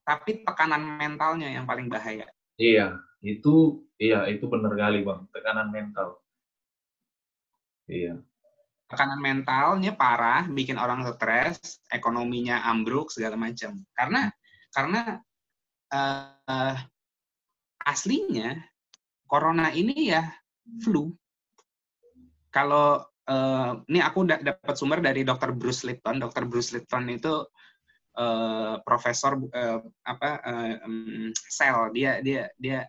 [0.01, 2.25] tapi tekanan mentalnya yang paling bahaya.
[2.57, 6.17] Iya, itu iya itu benar kali bang, tekanan mental.
[7.85, 8.17] Iya.
[8.87, 13.83] Tekanan mentalnya parah, bikin orang stres, ekonominya ambruk segala macam.
[13.91, 14.31] Karena
[14.71, 15.19] karena
[15.91, 16.75] uh,
[17.83, 18.55] aslinya
[19.27, 20.23] corona ini ya
[20.79, 21.11] flu.
[22.47, 25.51] Kalau uh, ini aku dapat sumber dari Dr.
[25.51, 26.23] Bruce Lipton.
[26.23, 26.47] Dr.
[26.47, 27.43] Bruce Lipton itu
[28.17, 32.87] uh, profesor uh, apa uh, um, sel dia dia dia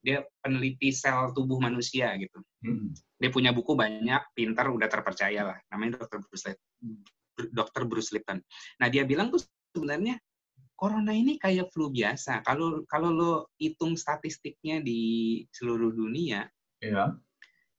[0.00, 2.40] dia peneliti sel tubuh manusia gitu.
[2.60, 2.92] Hmm.
[3.20, 5.58] dia punya buku banyak pintar udah terpercaya lah.
[5.72, 7.00] Namanya dokter Bruce Lipton
[7.48, 8.36] dokter Bruce Lipton.
[8.80, 9.40] Nah dia bilang tuh
[9.72, 10.20] sebenarnya
[10.76, 12.44] corona ini kayak flu biasa.
[12.44, 16.44] Kalau kalau lo hitung statistiknya di seluruh dunia
[16.84, 17.16] yeah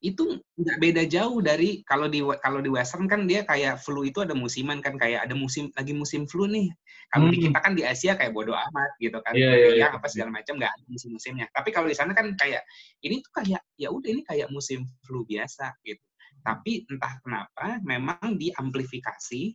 [0.02, 4.26] itu nggak beda jauh dari kalau di kalau di western kan dia kayak flu itu
[4.26, 6.74] ada musiman kan kayak ada musim lagi musim flu nih
[7.14, 7.34] kalau hmm.
[7.38, 9.90] di kita kan di Asia kayak bodoh amat gitu kan yeah, yeah, yeah.
[9.94, 12.66] apa segala macam nggak ada musim-musimnya tapi kalau di sana kan kayak
[13.06, 16.02] ini tuh kayak ya udah ini kayak musim flu biasa gitu
[16.42, 19.54] tapi entah kenapa memang diamplifikasi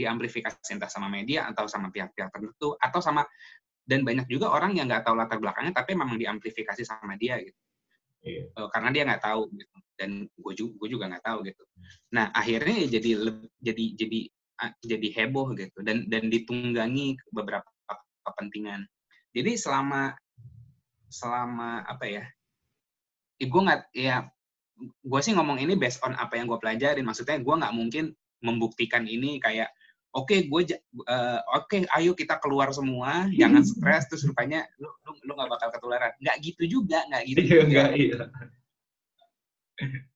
[0.00, 3.28] diamplifikasi entah sama media atau sama pihak-pihak tertentu atau sama
[3.84, 7.60] dan banyak juga orang yang nggak tahu latar belakangnya tapi memang diamplifikasi sama dia gitu
[8.24, 8.44] yeah.
[8.50, 8.66] Iya.
[8.72, 11.62] karena dia nggak tahu gitu dan gue juga gue juga nggak tahu gitu
[12.12, 13.10] nah akhirnya ya jadi
[13.60, 14.18] jadi jadi
[14.84, 17.64] jadi heboh gitu dan dan ditunggangi beberapa
[18.28, 18.84] kepentingan
[19.32, 20.12] jadi selama
[21.10, 22.24] selama apa ya,
[23.40, 24.16] ya nggak ya
[24.80, 28.04] gue sih ngomong ini based on apa yang gue pelajarin maksudnya gue nggak mungkin
[28.40, 29.68] membuktikan ini kayak
[30.10, 30.62] oke okay, gue
[31.06, 35.50] uh, oke okay, ayo kita keluar semua jangan stres terus rupanya lu lu lu nggak
[35.50, 36.12] bakal ketularan.
[36.18, 37.84] Nggak gitu juga nggak gitu iya, juga.
[37.94, 38.20] iya.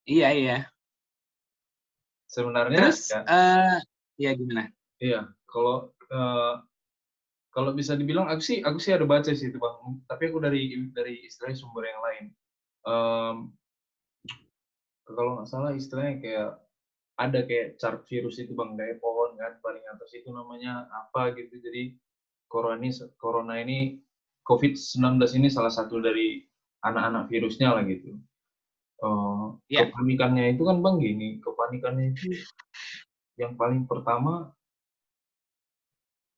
[0.05, 0.59] Iya iya.
[2.29, 3.79] Sebenarnya terus ya, uh,
[4.19, 4.65] ya gimana?
[4.99, 6.55] Iya kalau uh,
[7.55, 10.03] kalau bisa dibilang aku sih aku sih ada baca sih itu bang.
[10.11, 12.25] Tapi aku dari dari istilahnya sumber yang lain.
[12.85, 13.37] Um,
[15.07, 16.51] kalau nggak salah istilahnya kayak
[17.14, 21.62] ada kayak chart virus itu bang kayak pohon kan paling atas itu namanya apa gitu
[21.62, 21.94] jadi
[22.50, 24.03] corona ini corona ini
[24.44, 26.44] COVID-19 ini salah satu dari
[26.85, 28.20] anak-anak virusnya lah gitu.
[29.00, 29.88] Uh, yeah.
[29.88, 32.29] Kepanikannya itu kan bang gini, kepanikannya itu
[33.40, 34.53] yang paling pertama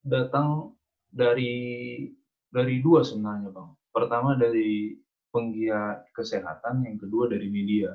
[0.07, 0.73] datang
[1.11, 2.07] dari
[2.49, 3.69] dari dua sebenarnya bang.
[3.91, 4.95] Pertama dari
[5.35, 7.91] penggiat kesehatan, yang kedua dari media.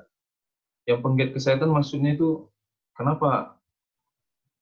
[0.85, 2.50] Yang penggiat kesehatan maksudnya itu
[2.97, 3.60] kenapa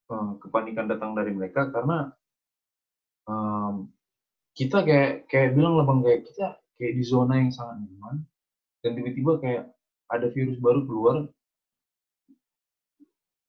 [0.09, 1.69] uh, kepanikan datang dari mereka?
[1.69, 2.09] Karena
[3.29, 3.89] um,
[4.57, 8.27] kita kayak kayak bilang lah bang kayak kita kayak di zona yang sangat nyaman
[8.83, 9.63] dan tiba-tiba kayak
[10.09, 11.17] ada virus baru keluar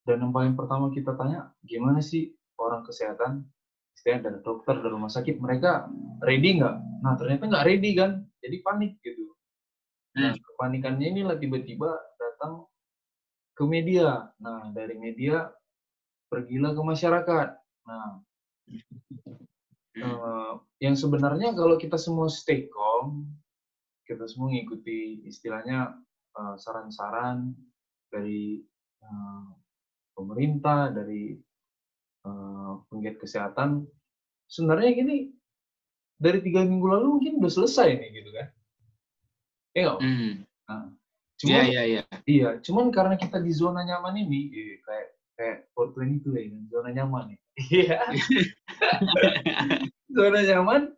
[0.04, 2.30] dan yang paling pertama kita tanya gimana sih
[2.62, 3.46] orang kesehatan
[3.96, 5.90] istilahnya dari dokter dari rumah sakit mereka
[6.22, 9.34] ready nggak nah ternyata nggak ready kan jadi panik gitu
[10.14, 10.42] nah hmm.
[10.42, 12.69] kepanikannya inilah tiba-tiba datang
[13.60, 14.32] ke media.
[14.40, 15.52] Nah dari media
[16.32, 17.48] pergilah ke masyarakat.
[17.84, 18.24] Nah
[20.00, 23.28] uh, yang sebenarnya kalau kita semua stay calm
[24.08, 25.94] kita semua mengikuti istilahnya
[26.34, 27.38] saran saran-saran
[28.10, 28.58] dari
[29.04, 29.52] uh,
[30.16, 31.36] pemerintah dari
[32.26, 33.86] uh, penggiat kesehatan
[34.50, 35.16] sebenarnya gini
[36.18, 38.48] dari tiga minggu lalu mungkin udah selesai nih gitu kan.
[39.70, 40.32] Iya mm.
[40.66, 40.86] nah,
[41.40, 42.04] cuman yeah, yeah, yeah.
[42.28, 45.08] iya cuman karena kita di zona nyaman ini iya, kayak
[45.40, 47.38] kayak Portland itu ya zona nyaman nih
[47.72, 47.98] iya.
[50.10, 50.90] Zona nyaman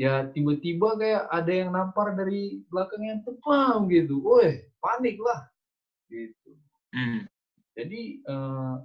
[0.00, 4.22] ya tiba-tiba kayak ada yang nampar dari belakangnya tepam gitu.
[4.24, 5.44] Woi panik lah.
[6.08, 6.56] Gitu.
[6.88, 7.28] Mm.
[7.76, 8.80] jadi uh,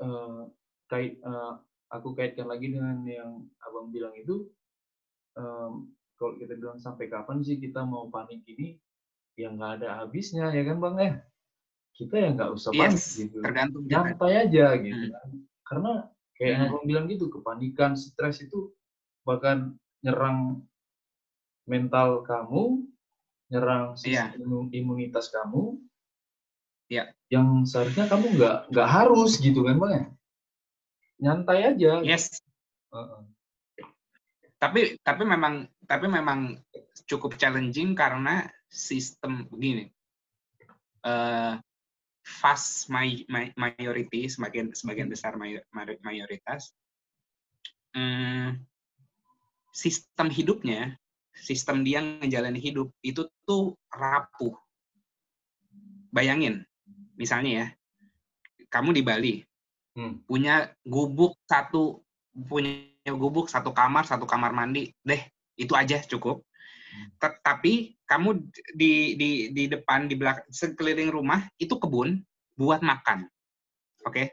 [0.00, 0.48] uh,
[0.88, 1.60] kait uh,
[1.92, 4.48] aku kaitkan lagi dengan yang abang bilang itu
[5.36, 8.80] um, kalau kita bilang sampai kapan sih kita mau panik ini
[9.38, 11.12] yang nggak ada habisnya ya kan bang ya
[11.94, 15.14] kita ya nggak usah panik yes, gitu tergantung nyantai aja gitu hmm.
[15.14, 15.28] kan
[15.66, 15.92] karena
[16.34, 16.54] kayak hmm.
[16.58, 18.74] yang abang bilang gitu kepanikan stres itu
[19.22, 20.62] bahkan nyerang
[21.70, 22.82] mental kamu
[23.48, 24.34] nyerang iya.
[24.34, 24.78] sistem yeah.
[24.78, 25.78] imunitas kamu
[26.90, 30.04] ya yang seharusnya kamu nggak nggak harus gitu kan bang ya
[31.18, 32.00] nyantai aja.
[32.02, 32.40] Yes.
[32.88, 33.22] Uh -uh.
[34.58, 36.58] Tapi tapi memang tapi memang
[37.06, 39.90] cukup challenging karena sistem begini.
[41.00, 41.56] Uh,
[42.28, 45.32] fast my, my, majority sebagian sebagian besar
[46.04, 46.76] mayoritas
[47.96, 48.60] um,
[49.72, 51.00] sistem hidupnya
[51.32, 54.52] sistem dia menjalani hidup itu tuh rapuh
[56.12, 56.68] bayangin
[57.16, 57.66] misalnya ya
[58.68, 59.34] kamu di Bali
[59.96, 60.28] hmm.
[60.28, 62.04] punya gubuk satu
[62.36, 65.22] punya gubuk satu kamar satu kamar mandi deh
[65.58, 66.46] itu aja cukup.
[67.18, 72.22] Tapi kamu di di di depan di belakang sekeliling rumah itu kebun
[72.56, 73.28] buat makan.
[74.04, 74.14] Oke?
[74.14, 74.28] Okay?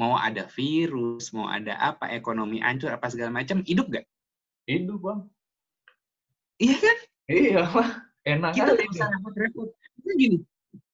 [0.00, 4.08] mau ada virus mau ada apa ekonomi hancur apa segala macam hidup gak
[4.64, 5.20] hidup bang.
[6.58, 6.96] Iya kan?
[7.28, 7.62] Iya
[8.22, 9.68] enak kita bisa repot-repot
[10.16, 10.38] gini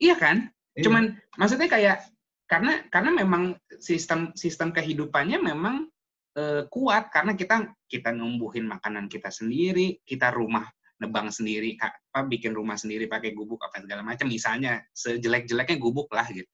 [0.00, 0.50] iya kan?
[0.74, 0.82] Iya.
[0.88, 1.04] cuman
[1.38, 2.06] maksudnya kayak
[2.48, 5.90] karena karena memang sistem sistem kehidupannya memang
[6.38, 7.12] uh, kuat.
[7.12, 10.64] Karena kita kita numbuhin makanan kita sendiri, kita rumah
[10.98, 16.26] nebang sendiri, apa bikin rumah sendiri pakai gubuk apa segala macam misalnya sejelek-jeleknya gubuk lah
[16.30, 16.50] gitu.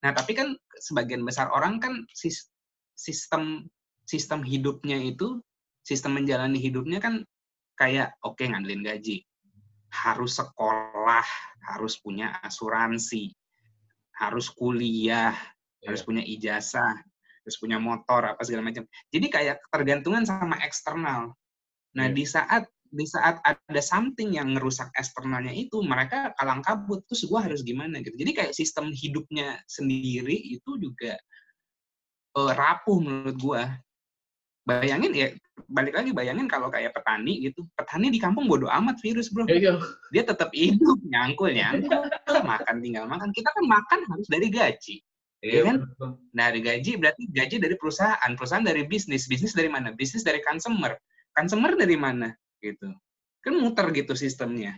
[0.00, 2.06] Nah, tapi kan sebagian besar orang kan
[2.96, 3.68] sistem
[4.08, 5.44] sistem hidupnya itu
[5.84, 7.24] sistem menjalani hidupnya kan
[7.76, 9.22] kayak oke okay, ngandelin gaji,
[9.92, 11.24] harus sekolah,
[11.68, 13.32] harus punya asuransi,
[14.16, 15.86] harus kuliah, yeah.
[15.86, 16.98] harus punya ijazah,
[17.44, 18.84] harus punya motor apa segala macam.
[19.12, 21.32] Jadi kayak tergantungan sama eksternal.
[21.94, 22.16] Nah, yeah.
[22.16, 27.04] di saat di saat ada something yang ngerusak eksternalnya itu, mereka kalang kabut.
[27.08, 28.16] Terus gue harus gimana gitu.
[28.16, 31.16] Jadi kayak sistem hidupnya sendiri itu juga
[32.38, 33.62] uh, rapuh menurut gue
[34.68, 35.28] bayangin ya
[35.72, 39.80] balik lagi bayangin kalau kayak petani gitu petani di kampung bodoh amat virus bro iya.
[40.12, 42.04] dia tetap hidup nyangkul nyangkul
[42.44, 45.00] makan tinggal makan kita kan makan harus dari gaji
[45.38, 45.76] Iya kan?
[46.34, 49.94] Nah, dari gaji berarti gaji dari perusahaan, perusahaan dari bisnis, bisnis dari mana?
[49.94, 50.98] Bisnis dari consumer,
[51.30, 52.34] consumer dari mana?
[52.58, 52.88] Gitu.
[53.44, 54.76] Kan muter gitu sistemnya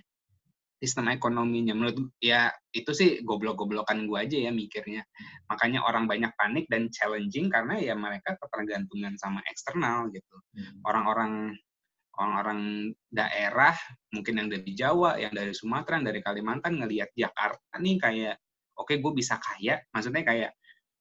[0.80, 5.04] sistem ekonominya menurut ya itu sih goblok-goblokan gue aja ya mikirnya
[5.52, 10.80] makanya orang banyak panik dan challenging karena ya mereka ketergantungan sama eksternal gitu hmm.
[10.88, 11.52] orang-orang
[12.16, 12.60] orang-orang
[13.12, 13.76] daerah
[14.16, 18.36] mungkin yang dari Jawa yang dari Sumatera yang dari Kalimantan ngelihat Jakarta nih kayak
[18.80, 20.50] oke okay, gue bisa kaya maksudnya kayak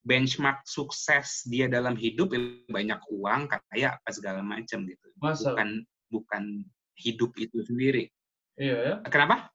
[0.04, 5.56] benchmark sukses dia dalam hidup ya banyak uang kaya apa segala macam gitu Masa?
[5.56, 6.66] bukan bukan
[7.00, 8.12] hidup itu sendiri.
[8.60, 8.96] Iya ya.
[9.08, 9.50] Kenapa?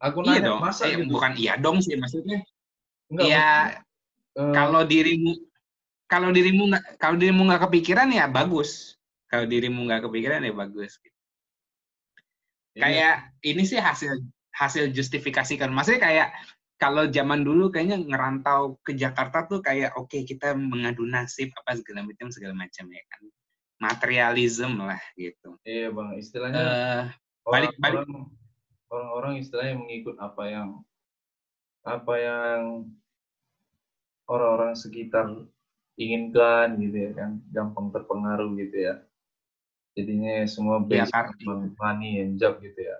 [0.00, 0.60] Aku iya nanya, iya dong.
[0.60, 1.12] masa eh, gitu?
[1.12, 2.44] bukan iya dong sih maksudnya.
[3.10, 3.48] Enggak, ya
[4.36, 4.52] uh...
[4.54, 5.32] kalau dirimu
[6.10, 9.00] kalau dirimu nggak kalau dirimu nggak kepikiran ya bagus.
[9.30, 10.98] Kalau dirimu nggak kepikiran ya bagus.
[12.70, 12.86] Iya.
[12.86, 14.22] kayak ini sih hasil
[14.54, 16.28] hasil justifikasi kan maksudnya kayak
[16.80, 21.76] kalau zaman dulu kayaknya ngerantau ke Jakarta tuh kayak oke okay, kita mengadu nasib apa
[21.76, 23.22] segala macam segala macam ya kan
[23.80, 25.56] materialism lah gitu.
[25.64, 26.08] Iya bang.
[26.20, 27.02] Istilahnya uh,
[27.48, 28.04] balik balik.
[28.90, 30.68] orang-orang istilahnya mengikut apa yang
[31.86, 32.60] apa yang
[34.28, 35.26] orang-orang sekitar
[35.96, 37.40] inginkan gitu ya kan.
[37.50, 38.94] Gampang terpengaruh gitu ya.
[39.96, 42.96] Jadinya semua iya, based ya, money and job gitu ya.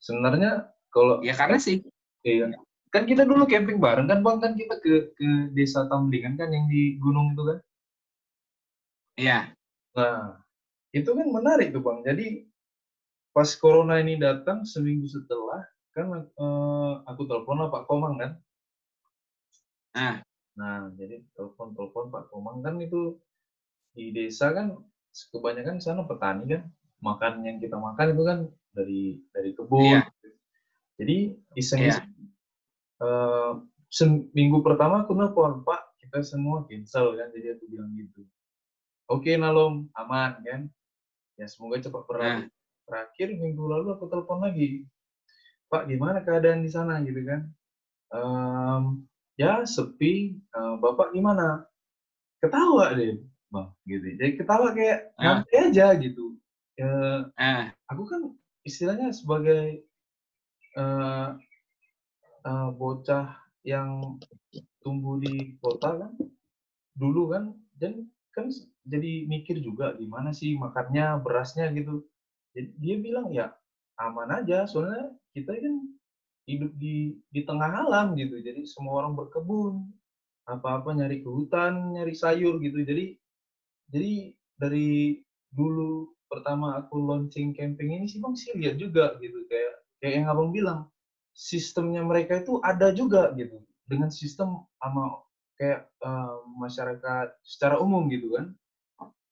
[0.00, 1.84] Sebenarnya kalau ya karena sih.
[2.24, 2.56] Iya.
[2.90, 4.36] Kan kita dulu camping bareng kan bang?
[4.40, 7.58] Kan kita ke ke desa Tamlingan kan yang di gunung itu kan?
[9.16, 9.56] Iya
[9.96, 10.46] nah
[10.96, 12.00] itu kan menarik tuh bang.
[12.04, 12.26] Jadi
[13.36, 15.60] pas corona ini datang seminggu setelah
[15.92, 18.32] kan uh, aku telepon lah Pak Komang kan.
[19.96, 20.16] Ah.
[20.56, 23.20] Nah jadi telepon telepon Pak Komang kan itu
[23.96, 24.76] di desa kan
[25.32, 26.62] kebanyakan sana petani kan.
[27.00, 28.38] Makan yang kita makan itu kan
[28.72, 29.84] dari dari kebun.
[29.84, 30.00] Iya.
[30.96, 32.00] jadi iseng iya.
[33.04, 33.60] uh,
[33.92, 37.28] seminggu pertama aku nelfon Pak kita semua cancel kan.
[37.36, 38.24] Jadi aku bilang gitu
[39.06, 40.60] oke okay, Nalom aman kan?
[41.36, 42.48] Ya semoga cepat berlalu nah.
[42.88, 44.88] terakhir minggu lalu aku telepon lagi.
[45.66, 47.02] Pak gimana keadaan di sana?
[47.02, 47.50] Gitu kan?
[48.14, 49.04] Um,
[49.36, 50.38] ya sepi.
[50.54, 51.66] Uh, Bapak gimana?
[52.40, 53.20] Ketawa deh.
[53.52, 54.16] Bang gitu.
[54.16, 55.42] Jadi ketawa kayak ah.
[55.42, 56.38] nanti aja gitu.
[56.76, 57.72] Uh, ah.
[57.88, 58.22] aku kan
[58.66, 59.86] istilahnya sebagai
[60.76, 61.38] uh,
[62.44, 63.34] uh, bocah
[63.66, 64.18] yang
[64.84, 66.12] tumbuh di kota kan
[66.94, 68.52] dulu kan dan kan
[68.84, 72.04] jadi mikir juga gimana sih makannya berasnya gitu.
[72.52, 73.56] Jadi dia bilang ya
[73.96, 75.74] aman aja soalnya kita kan
[76.44, 79.88] hidup di di tengah alam gitu jadi semua orang berkebun
[80.46, 82.84] apa-apa nyari ke hutan nyari sayur gitu.
[82.84, 83.16] Jadi
[83.90, 85.20] jadi dari
[85.50, 90.26] dulu pertama aku launching camping ini sih bang sih lihat juga gitu kayak kayak yang
[90.28, 90.90] abang bilang
[91.32, 95.22] sistemnya mereka itu ada juga gitu dengan sistem sama
[95.56, 98.52] kayak uh, masyarakat secara umum gitu kan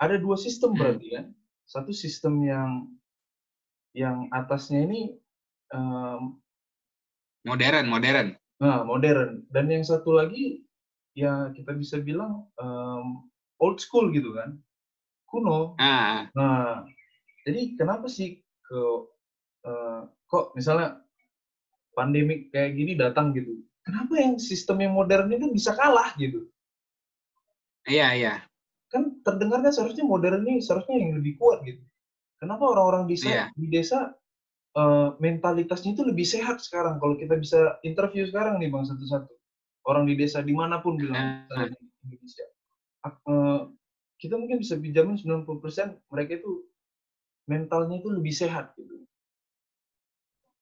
[0.01, 0.79] ada dua sistem hmm.
[0.81, 1.27] berarti kan
[1.65, 2.71] satu sistem yang
[3.95, 5.17] yang atasnya ini
[5.73, 6.41] um,
[7.47, 10.65] modern modern nah modern dan yang satu lagi
[11.15, 13.29] ya kita bisa bilang um,
[13.63, 14.59] old school gitu kan
[15.29, 16.27] kuno ah.
[16.35, 16.83] nah
[17.45, 18.81] jadi kenapa sih ke
[19.69, 21.05] uh, kok misalnya
[21.95, 23.61] pandemik kayak gini datang gitu.
[23.85, 26.49] Kenapa yang sistem yang modern itu bisa kalah gitu?
[27.85, 28.35] Iya, iya.
[28.89, 31.85] Kan terdengarnya seharusnya modern ini seharusnya yang lebih kuat gitu.
[32.41, 33.45] Kenapa orang-orang di desa, iya.
[33.53, 34.13] di desa
[34.77, 36.97] uh, mentalitasnya itu lebih sehat sekarang?
[36.97, 39.33] Kalau kita bisa interview sekarang nih bang satu-satu
[39.85, 41.77] orang di desa di mana pun bilang uh, di
[42.09, 42.47] Indonesia,
[43.05, 43.69] uh,
[44.17, 45.45] kita mungkin bisa pinjamin 90%
[46.09, 46.65] mereka itu
[47.45, 49.05] mentalnya itu lebih sehat gitu.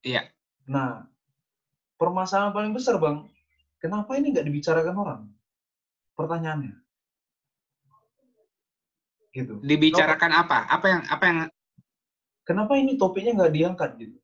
[0.02, 0.26] Iya.
[0.66, 1.06] Nah,
[2.03, 3.23] permasalahan paling besar bang,
[3.79, 5.21] kenapa ini nggak dibicarakan orang?
[6.19, 6.75] Pertanyaannya.
[9.31, 9.62] Gitu.
[9.62, 10.67] Dibicarakan kenapa?
[10.67, 10.75] apa?
[10.75, 11.38] Apa yang apa yang?
[12.43, 14.19] Kenapa ini topiknya nggak diangkat gitu?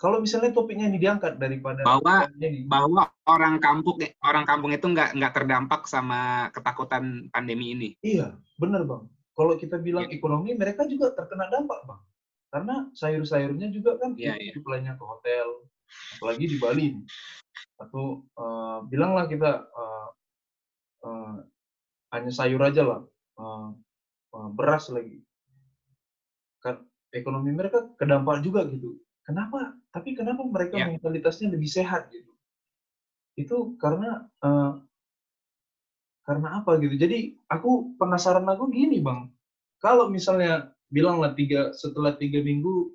[0.00, 5.12] Kalau misalnya topiknya ini diangkat daripada bahwa ini, bahwa orang kampung orang kampung itu nggak
[5.12, 7.88] nggak terdampak sama ketakutan pandemi ini.
[8.00, 9.04] Iya, benar bang.
[9.36, 10.16] Kalau kita bilang ya.
[10.16, 12.00] ekonomi, mereka juga terkena dampak bang.
[12.50, 14.56] Karena sayur-sayurnya juga kan ya, ya.
[14.58, 15.68] lainnya ke hotel,
[16.16, 16.88] apalagi di Bali.
[17.80, 20.08] Atau uh, bilanglah kita uh,
[21.04, 21.34] uh,
[22.12, 23.00] hanya sayur aja lah
[23.38, 23.70] uh,
[24.34, 25.22] uh, beras lagi.
[26.60, 28.98] Kan ekonomi mereka kedampak juga gitu.
[29.24, 29.76] Kenapa?
[29.94, 30.88] Tapi kenapa mereka yeah.
[30.90, 32.32] mentalitasnya lebih sehat gitu?
[33.38, 34.82] Itu karena uh,
[36.26, 36.94] karena apa gitu?
[37.00, 39.30] Jadi aku penasaran aku gini bang.
[39.80, 42.92] Kalau misalnya bilanglah tiga setelah tiga minggu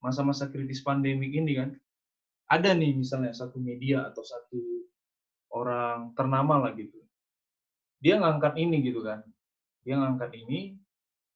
[0.00, 1.70] masa-masa kritis pandemik ini kan
[2.46, 4.60] ada nih misalnya satu media atau satu
[5.54, 6.98] orang ternama lah gitu.
[8.02, 9.22] Dia ngangkat ini gitu kan.
[9.82, 10.78] Dia ngangkat ini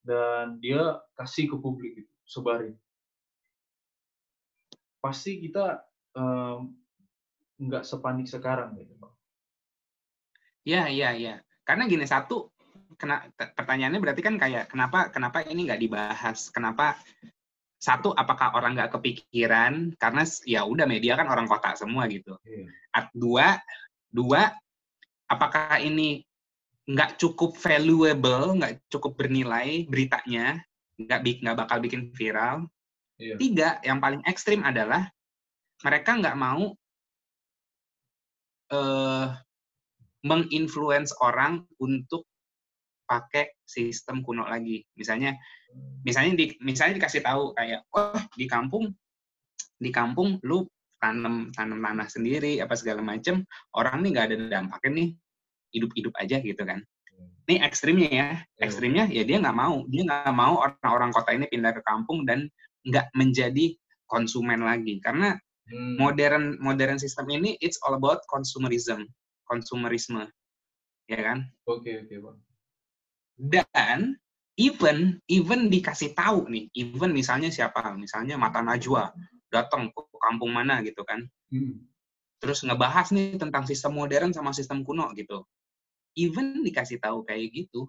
[0.06, 2.74] dan dia kasih ke publik gitu sebarin.
[5.00, 5.82] Pasti kita
[7.58, 9.00] nggak um, sepanik sekarang gitu
[10.66, 12.52] ya ya ya karena gini satu
[13.00, 16.52] kena pertanyaannya berarti kan kayak kenapa kenapa ini nggak dibahas?
[16.52, 17.00] Kenapa
[17.80, 22.36] satu apakah orang nggak kepikiran karena ya udah media kan orang kota semua gitu.
[22.44, 23.08] Yeah.
[23.16, 23.56] Dua
[24.12, 24.52] dua
[25.24, 26.20] apakah ini
[26.84, 30.60] nggak cukup valuable, nggak cukup bernilai beritanya,
[31.00, 32.68] nggak nggak bakal bikin viral.
[33.16, 33.36] Iya.
[33.40, 35.08] Tiga, yang paling ekstrim adalah
[35.80, 36.76] mereka nggak mau
[38.72, 39.26] uh,
[40.20, 42.28] menginfluence orang untuk
[43.10, 44.86] pakai sistem kuno lagi.
[44.94, 45.34] Misalnya,
[46.06, 48.94] misalnya di, misalnya dikasih tahu kayak, oh di kampung,
[49.74, 50.62] di kampung lu
[51.02, 53.42] tanam tanam tanah sendiri apa segala macem,
[53.74, 55.08] orang nih nggak ada dampaknya nih,
[55.74, 56.86] hidup-hidup aja gitu kan.
[57.50, 58.62] Ini ekstrimnya ya, iya.
[58.62, 62.46] ekstrimnya ya dia nggak mau, dia nggak mau orang-orang kota ini pindah ke kampung dan
[62.86, 63.74] nggak menjadi
[64.06, 65.34] konsumen lagi karena
[65.66, 65.98] hmm.
[65.98, 69.08] modern modern sistem ini it's all about consumerism,
[69.50, 70.30] konsumerisme,
[71.10, 71.48] ya kan?
[71.66, 72.38] Oke okay, oke okay, bang.
[73.40, 74.20] Dan
[74.60, 79.08] even even dikasih tahu nih, even misalnya siapa, misalnya Mata Najwa
[79.48, 81.80] datang ke kampung mana gitu kan, hmm.
[82.44, 85.48] terus ngebahas nih tentang sistem modern sama sistem kuno gitu.
[86.12, 87.88] Even dikasih tahu kayak gitu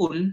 [0.00, 0.32] pun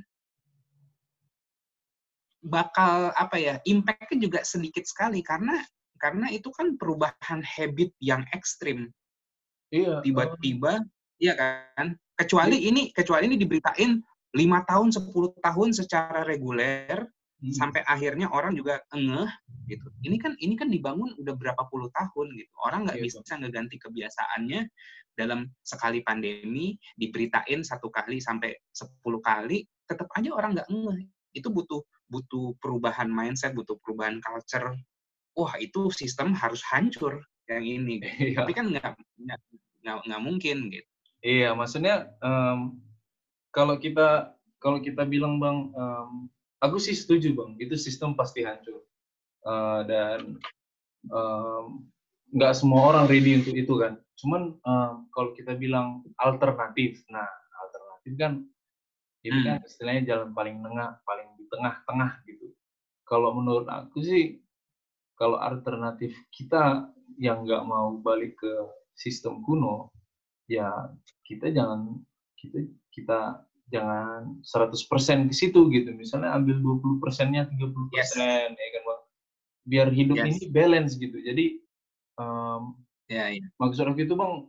[2.39, 5.59] bakal apa ya impactnya juga sedikit sekali karena
[5.99, 8.87] karena itu kan perubahan habit yang ekstrim.
[9.73, 10.79] Iya tiba-tiba
[11.19, 11.99] iya kan?
[12.15, 12.71] Kecuali iya.
[12.71, 13.99] ini kecuali ini diberitain
[14.35, 17.07] lima tahun 10 tahun secara reguler
[17.41, 17.53] hmm.
[17.55, 19.29] sampai akhirnya orang juga ngeh
[19.71, 19.87] gitu.
[20.03, 22.53] Ini kan ini kan dibangun udah berapa puluh tahun gitu.
[22.65, 24.61] Orang nggak iya, bisa ngeganti kebiasaannya
[25.17, 30.99] dalam sekali pandemi diberitain satu kali sampai sepuluh kali tetap aja orang nggak ngeh.
[31.35, 34.75] Itu butuh butuh perubahan mindset butuh perubahan culture.
[35.37, 38.43] Wah itu sistem harus hancur yang ini iya.
[38.43, 38.91] tapi kan nggak
[39.23, 40.89] nggak nggak mungkin gitu.
[41.23, 42.77] Iya maksudnya um,
[43.51, 46.29] kalau kita kalau kita bilang bang um,
[46.59, 48.81] aku sih setuju bang itu sistem pasti hancur
[49.45, 50.37] uh, dan
[51.11, 51.87] um,
[52.35, 53.95] nggak semua orang ready untuk itu kan.
[54.17, 57.27] Cuman uh, kalau kita bilang alternatif, nah
[57.63, 58.33] alternatif kan
[59.25, 59.67] ini kan hmm.
[59.67, 62.47] istilahnya jalan paling tengah, paling di tengah-tengah gitu.
[63.07, 64.39] Kalau menurut aku sih,
[65.15, 68.53] kalau alternatif kita yang nggak mau balik ke
[68.93, 69.91] sistem kuno,
[70.47, 70.91] ya
[71.23, 71.99] kita jangan
[72.39, 72.59] kita
[72.93, 73.19] kita
[73.67, 75.89] jangan 100% ke situ gitu.
[75.91, 78.61] Misalnya ambil 20 persennya, 30 persen, yes.
[78.61, 79.01] ya kan bang.
[79.67, 80.25] Biar hidup yes.
[80.31, 81.19] ini balance gitu.
[81.19, 81.59] Jadi
[82.15, 83.43] um, ya, ya.
[83.59, 84.47] maksud aku itu bang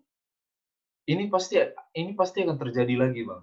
[1.09, 1.57] ini pasti
[1.97, 3.43] ini pasti akan terjadi lagi bang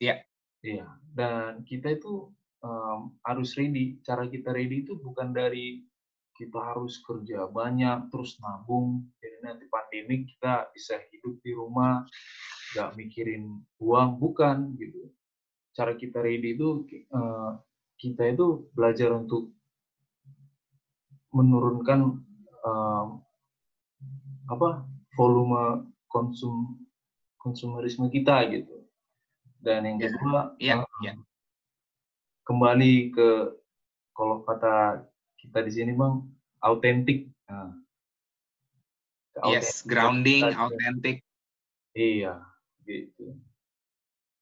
[0.00, 0.16] iya
[0.62, 2.30] iya dan kita itu
[2.62, 5.82] um, harus ready cara kita ready itu bukan dari
[6.38, 12.06] kita harus kerja banyak terus nabung jadi nanti pandemi kita bisa hidup di rumah
[12.74, 15.10] nggak mikirin uang bukan gitu
[15.74, 17.56] cara kita ready itu uh,
[18.00, 19.52] kita itu belajar untuk
[21.30, 22.18] menurunkan
[22.66, 23.08] um,
[24.50, 24.82] apa
[25.14, 26.80] volume konsum
[27.38, 28.84] konsumerisme kita gitu.
[29.60, 31.14] Dan yang ya, kedua, uh, ya.
[32.48, 33.28] kembali ke
[34.16, 35.04] kalau kata
[35.40, 36.24] kita di sini bang,
[36.60, 37.28] autentik.
[37.48, 37.72] Nah,
[39.48, 41.24] yes, grounding, autentik.
[41.96, 42.40] Iya,
[42.84, 43.36] gitu.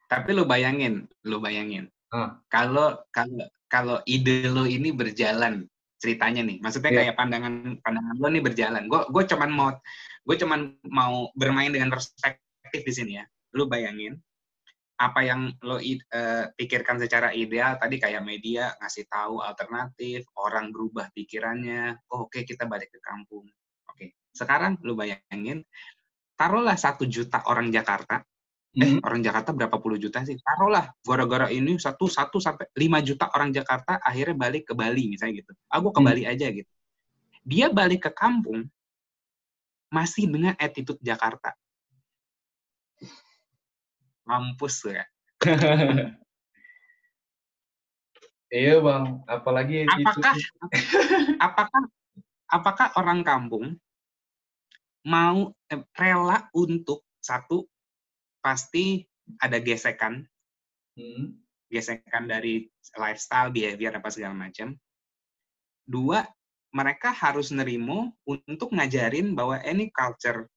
[0.09, 1.93] Tapi lo bayangin, lo bayangin,
[2.49, 5.69] kalau kalau kalau ide lo ini berjalan
[6.01, 6.57] ceritanya nih.
[6.65, 6.99] Maksudnya yeah.
[7.05, 8.83] kayak pandangan pandangan lo nih berjalan.
[8.89, 9.71] Gue gue cuman mau
[10.25, 13.25] gue cuman mau bermain dengan perspektif di sini ya.
[13.53, 14.17] Lo bayangin
[14.99, 21.07] apa yang lo uh, pikirkan secara ideal tadi kayak media ngasih tahu alternatif, orang berubah
[21.15, 21.95] pikirannya.
[22.11, 23.47] Oh, Oke, okay, kita balik ke kampung.
[23.87, 24.09] Oke, okay.
[24.35, 25.63] sekarang lo bayangin
[26.39, 28.23] taruhlah satu juta orang Jakarta.
[28.79, 29.03] Eh hmm.
[29.03, 30.39] orang Jakarta berapa puluh juta sih?
[30.39, 35.43] Taruhlah gara-gara ini satu satu sampai lima juta orang Jakarta akhirnya balik ke Bali misalnya
[35.43, 35.53] gitu.
[35.67, 36.07] Aku ke hmm.
[36.07, 36.71] Bali aja gitu.
[37.43, 38.71] Dia balik ke kampung
[39.91, 41.59] masih dengan attitude Jakarta.
[44.23, 45.05] Mampus ya.
[48.49, 49.05] Iya bang.
[49.29, 50.35] Apalagi apakah
[51.47, 51.83] apakah
[52.49, 53.77] apakah orang kampung
[55.07, 57.67] mau eh, rela untuk satu
[58.43, 59.05] pasti
[59.39, 60.25] ada gesekan,
[60.97, 61.37] hmm.
[61.69, 62.65] gesekan dari
[62.97, 64.73] lifestyle, behavior apa segala macam.
[65.85, 66.25] Dua,
[66.73, 70.49] mereka harus nerimo untuk ngajarin bahwa ini culture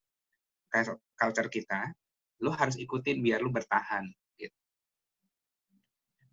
[1.20, 1.92] culture kita,
[2.40, 4.08] lo harus ikutin biar lo bertahan.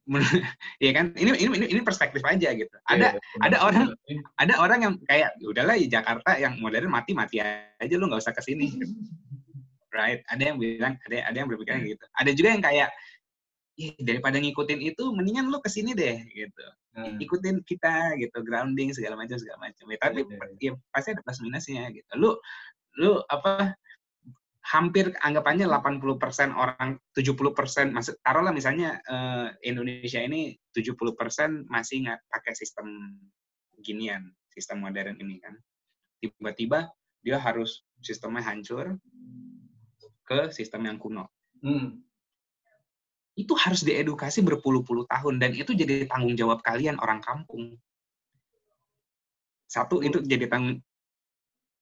[0.85, 3.93] Ya kan ini ini ini perspektif aja gitu ada yeah, ada orang
[4.41, 8.25] ada orang yang kayak ya udahlah di Jakarta yang modern mati mati aja lo nggak
[8.25, 8.73] usah ke sini
[9.99, 10.21] right?
[10.29, 12.05] Ada yang bilang, ada ada yang berpikiran gitu.
[12.17, 12.89] Ada juga yang kayak,
[13.79, 16.67] ya daripada ngikutin itu, mendingan lu ke sini deh gitu.
[16.99, 17.19] Hmm.
[17.23, 19.85] Ikutin kita gitu, grounding segala macam segala macam.
[19.89, 20.75] Ya, tapi yeah, yeah.
[20.79, 22.13] ya pasti ada plus minusnya gitu.
[22.19, 22.31] Lu
[22.99, 23.79] lu apa
[24.69, 32.53] hampir anggapannya 80% orang 70% masuk taruhlah misalnya uh, Indonesia ini 70% masih nggak pakai
[32.53, 33.17] sistem
[33.81, 35.57] ginian, sistem modern ini kan.
[36.21, 36.93] Tiba-tiba
[37.25, 39.01] dia harus sistemnya hancur
[40.29, 41.33] ke sistem yang kuno.
[41.65, 42.05] Hmm.
[43.33, 47.81] Itu harus diedukasi berpuluh-puluh tahun dan itu jadi tanggung jawab kalian orang kampung.
[49.65, 50.85] Satu itu jadi tanggung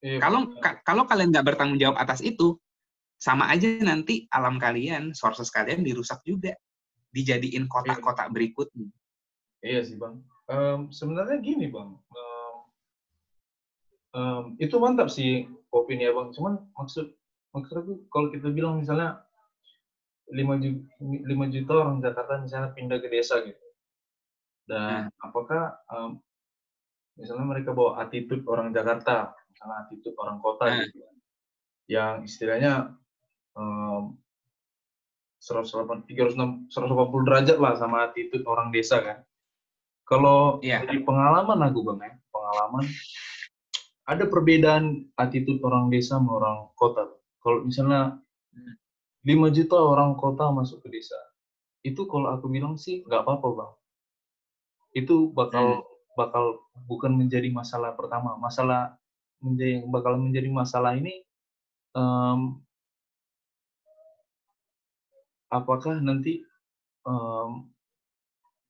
[0.05, 0.53] Iya, kalau
[0.85, 2.61] kalau kalian nggak bertanggung jawab atas itu,
[3.17, 6.53] sama aja nanti alam kalian, sources kalian dirusak juga,
[7.17, 8.33] dijadiin kota-kota iya.
[8.33, 8.89] berikutnya.
[9.65, 10.21] Iya sih bang.
[10.47, 12.57] Um, sebenarnya gini bang, um,
[14.15, 16.31] um, itu mantap sih opini ya bang.
[16.37, 17.17] Cuman maksud
[17.57, 19.25] maksud aku kalau kita bilang misalnya
[20.29, 23.67] 5 juta, 5 juta orang Jakarta misalnya pindah ke desa gitu.
[24.67, 25.25] Dan hmm.
[25.25, 26.19] apakah um,
[27.17, 30.79] misalnya mereka bawa attitude orang Jakarta, misalnya attitude orang kota hmm.
[30.85, 30.99] gitu.
[31.87, 32.93] Yang istilahnya
[33.57, 34.15] um,
[35.41, 39.19] 180 380 derajat lah sama attitude orang desa kan.
[40.07, 40.83] Kalau yeah.
[40.87, 42.85] dari pengalaman aku bang ya, pengalaman
[44.07, 47.11] ada perbedaan attitude orang desa sama orang kota.
[47.43, 48.19] Kalau misalnya
[49.27, 51.19] 5 juta orang kota masuk ke desa,
[51.83, 53.73] itu kalau aku bilang sih nggak apa-apa bang.
[55.03, 56.15] Itu bakal hmm.
[56.15, 56.45] bakal
[56.87, 58.39] bukan menjadi masalah pertama.
[58.39, 58.95] Masalah
[59.43, 61.27] menjadi bakal menjadi masalah ini
[61.95, 62.66] um,
[65.61, 66.45] apakah nanti
[67.07, 67.69] um,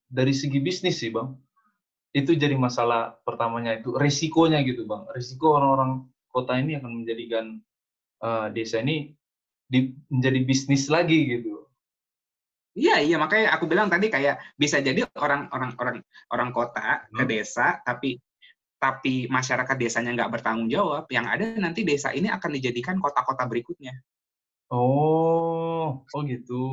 [0.06, 1.34] dari segi bisnis sih bang
[2.16, 5.04] itu jadi masalah pertamanya itu resikonya gitu bang.
[5.12, 7.60] Resiko orang-orang kota ini akan menjadikan
[8.24, 9.12] uh, desa ini
[9.68, 11.68] di, menjadi bisnis lagi gitu.
[12.76, 15.96] Iya iya makanya aku bilang tadi kayak bisa jadi orang-orang orang
[16.32, 17.16] orang kota hmm.
[17.20, 18.20] ke desa tapi
[18.76, 23.96] tapi masyarakat desanya nggak bertanggung jawab yang ada nanti desa ini akan dijadikan kota-kota berikutnya
[24.72, 26.64] Oh, oh gitu.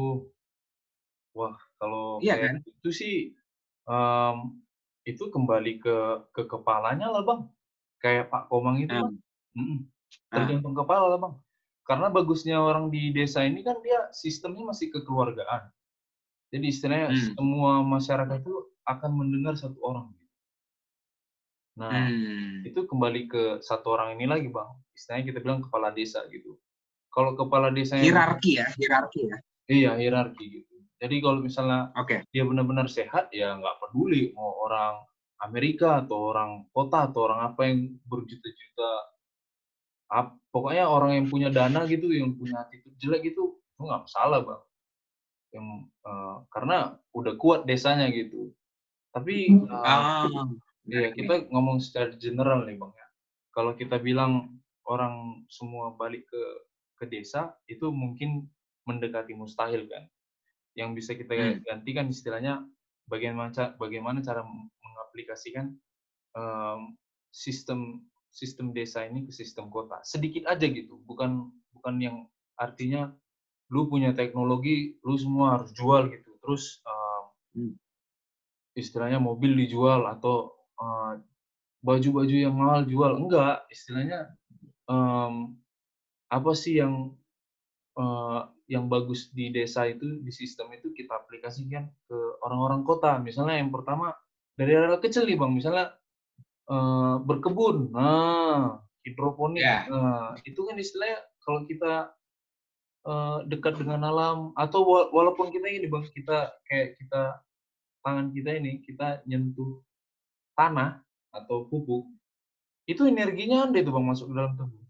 [1.33, 2.55] Wah, kalau Iya kan?
[2.65, 3.15] itu sih,
[3.85, 4.57] um,
[5.05, 5.97] itu kembali ke
[6.33, 7.49] ke kepalanya lah, Bang.
[8.01, 9.13] Kayak Pak Komang itu kan
[9.55, 9.77] mhm,
[10.29, 11.35] tergantung kepala lah, Bang.
[11.83, 15.69] Karena bagusnya orang di desa ini kan dia sistemnya masih kekeluargaan.
[16.53, 17.33] Jadi istilahnya hmm.
[17.33, 20.13] semua masyarakat itu akan mendengar satu orang
[21.73, 22.69] Nah, hmm.
[22.69, 24.77] itu kembali ke satu orang ini lagi, Bang.
[24.93, 26.53] Istilahnya kita bilang kepala desa gitu.
[27.13, 29.37] Kalau kepala desa hierarki ya, hierarki ya.
[29.69, 30.73] Iya, hierarki gitu.
[30.97, 32.25] Jadi kalau misalnya okay.
[32.33, 35.03] dia benar-benar sehat, ya nggak peduli mau orang
[35.43, 38.91] Amerika atau orang kota atau orang apa yang berjuta-juta.
[40.53, 44.63] Pokoknya orang yang punya dana gitu, yang punya attitude jelek gitu, itu nggak masalah bang.
[45.53, 45.67] Yang
[46.07, 46.77] uh, karena
[47.11, 48.53] udah kuat desanya gitu.
[49.11, 50.47] Tapi uh, ah,
[50.87, 53.07] ya kita ngomong secara general nih bang ya.
[53.51, 56.43] Kalau kita bilang orang semua balik ke
[57.03, 58.47] ke desa itu mungkin
[58.87, 60.07] mendekati mustahil kan.
[60.79, 61.67] Yang bisa kita hmm.
[61.67, 62.63] gantikan istilahnya
[63.11, 65.75] bagaimana bagaimana cara mengaplikasikan
[66.39, 66.95] um,
[67.35, 69.99] sistem sistem desa ini ke sistem kota.
[70.07, 72.17] Sedikit aja gitu, bukan bukan yang
[72.55, 73.11] artinya
[73.67, 76.31] lu punya teknologi, lu semua harus jual gitu.
[76.41, 77.75] Terus um,
[78.73, 80.49] istilahnya mobil dijual atau
[81.85, 84.33] baju-baju uh, yang mahal jual enggak istilahnya
[84.89, 85.53] um,
[86.33, 87.13] apa sih yang
[87.93, 93.21] uh, yang bagus di desa itu di sistem itu kita aplikasikan ke orang-orang kota?
[93.21, 94.17] Misalnya yang pertama
[94.57, 95.53] dari hal kecil nih bang.
[95.53, 95.93] Misalnya
[96.73, 97.93] uh, berkebun.
[97.93, 99.61] Nah hidroponik.
[99.61, 99.85] Yeah.
[99.91, 102.15] nah itu kan istilahnya kalau kita
[103.03, 107.43] uh, dekat dengan alam atau walaupun kita ini bang kita kayak kita
[108.03, 109.83] tangan kita ini kita nyentuh
[110.55, 111.03] tanah
[111.35, 112.07] atau pupuk
[112.87, 114.82] itu energinya ada itu bang masuk ke dalam tubuh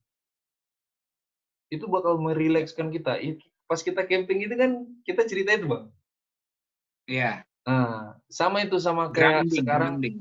[1.73, 3.17] itu bakal merilekskan kita.
[3.65, 5.85] Pas kita camping itu kan kita cerita itu bang.
[7.09, 7.31] Iya.
[7.65, 9.93] Nah, sama itu sama kayak grounding, sekarang.
[9.97, 10.15] Grounding.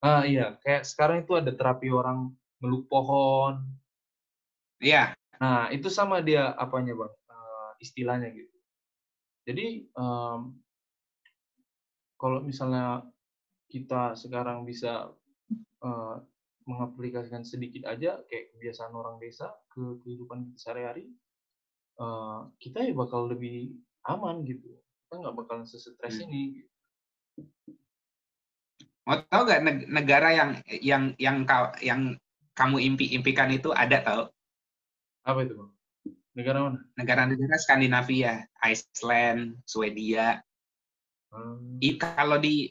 [0.00, 3.64] Ah iya, kayak sekarang itu ada terapi orang meluk pohon.
[4.80, 5.16] Iya.
[5.40, 8.56] Nah itu sama dia apanya bang, uh, istilahnya gitu.
[9.48, 10.56] Jadi um,
[12.20, 13.08] kalau misalnya
[13.72, 15.08] kita sekarang bisa
[15.80, 16.16] uh,
[16.68, 21.08] mengaplikasikan sedikit aja kayak kebiasaan orang desa ke kehidupan kita sehari-hari,
[22.00, 23.76] uh, kita ya bakal lebih
[24.08, 24.76] aman gitu.
[25.06, 26.24] Kita nggak bakalan sesetres hmm.
[26.28, 26.42] ini.
[26.60, 26.70] Gitu.
[29.08, 32.14] Mau tahu nggak negara yang yang yang kau yang
[32.54, 34.22] kamu impi-impikan itu ada tau?
[35.24, 35.70] Apa itu bang?
[36.36, 36.80] Negara mana?
[36.94, 40.38] Negara-negara Skandinavia, Iceland, Swedia.
[41.32, 41.80] Hmm.
[41.98, 42.70] Kalau di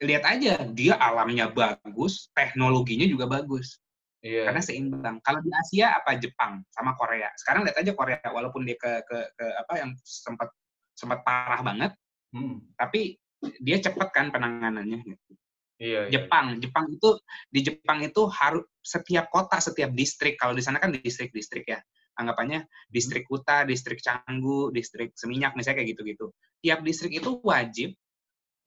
[0.00, 3.76] lihat aja dia alamnya bagus, teknologinya juga bagus.
[4.20, 4.52] Iya.
[4.52, 5.16] Karena seimbang.
[5.24, 7.32] Kalau di Asia apa Jepang sama Korea.
[7.40, 10.52] Sekarang lihat aja Korea walaupun dia ke ke, ke apa yang sempat
[10.92, 11.92] sempat parah banget,
[12.36, 12.76] hmm.
[12.76, 13.16] tapi
[13.64, 15.00] dia cepat kan penanganannya.
[15.00, 15.32] Gitu.
[15.80, 16.12] Iya, iya.
[16.12, 17.16] Jepang, Jepang itu
[17.48, 20.36] di Jepang itu harus setiap kota, setiap distrik.
[20.36, 21.80] Kalau di sana kan distrik-distrik ya.
[22.20, 26.28] Anggapannya distrik Kuta, distrik Canggu, distrik Seminyak misalnya kayak gitu-gitu.
[26.60, 27.96] Tiap distrik itu wajib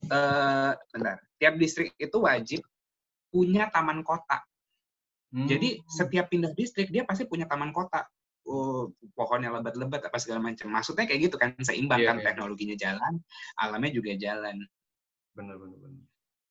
[0.09, 1.17] uh, bentar.
[1.37, 2.61] Tiap distrik itu wajib
[3.29, 4.43] punya taman kota.
[5.33, 5.49] Hmm.
[5.49, 8.05] Jadi setiap pindah distrik dia pasti punya taman kota.
[8.43, 10.67] Oh, pohonnya lebat-lebat apa segala macam.
[10.67, 12.25] Maksudnya kayak gitu kan seimbang yeah, kan yeah.
[12.27, 13.13] teknologinya jalan,
[13.55, 14.59] alamnya juga jalan.
[15.31, 16.03] Benar benar benar.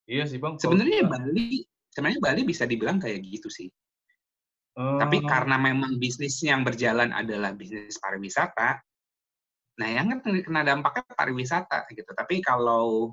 [0.08, 0.56] Iya sih bang.
[0.58, 3.68] Sebenarnya Bali, sebenarnya Bali bisa dibilang kayak gitu sih.
[4.72, 5.28] Uh, Tapi oh.
[5.28, 8.80] karena memang bisnis yang berjalan adalah bisnis pariwisata,
[9.76, 12.08] nah yang kan kena dampaknya pariwisata gitu.
[12.08, 13.12] Tapi kalau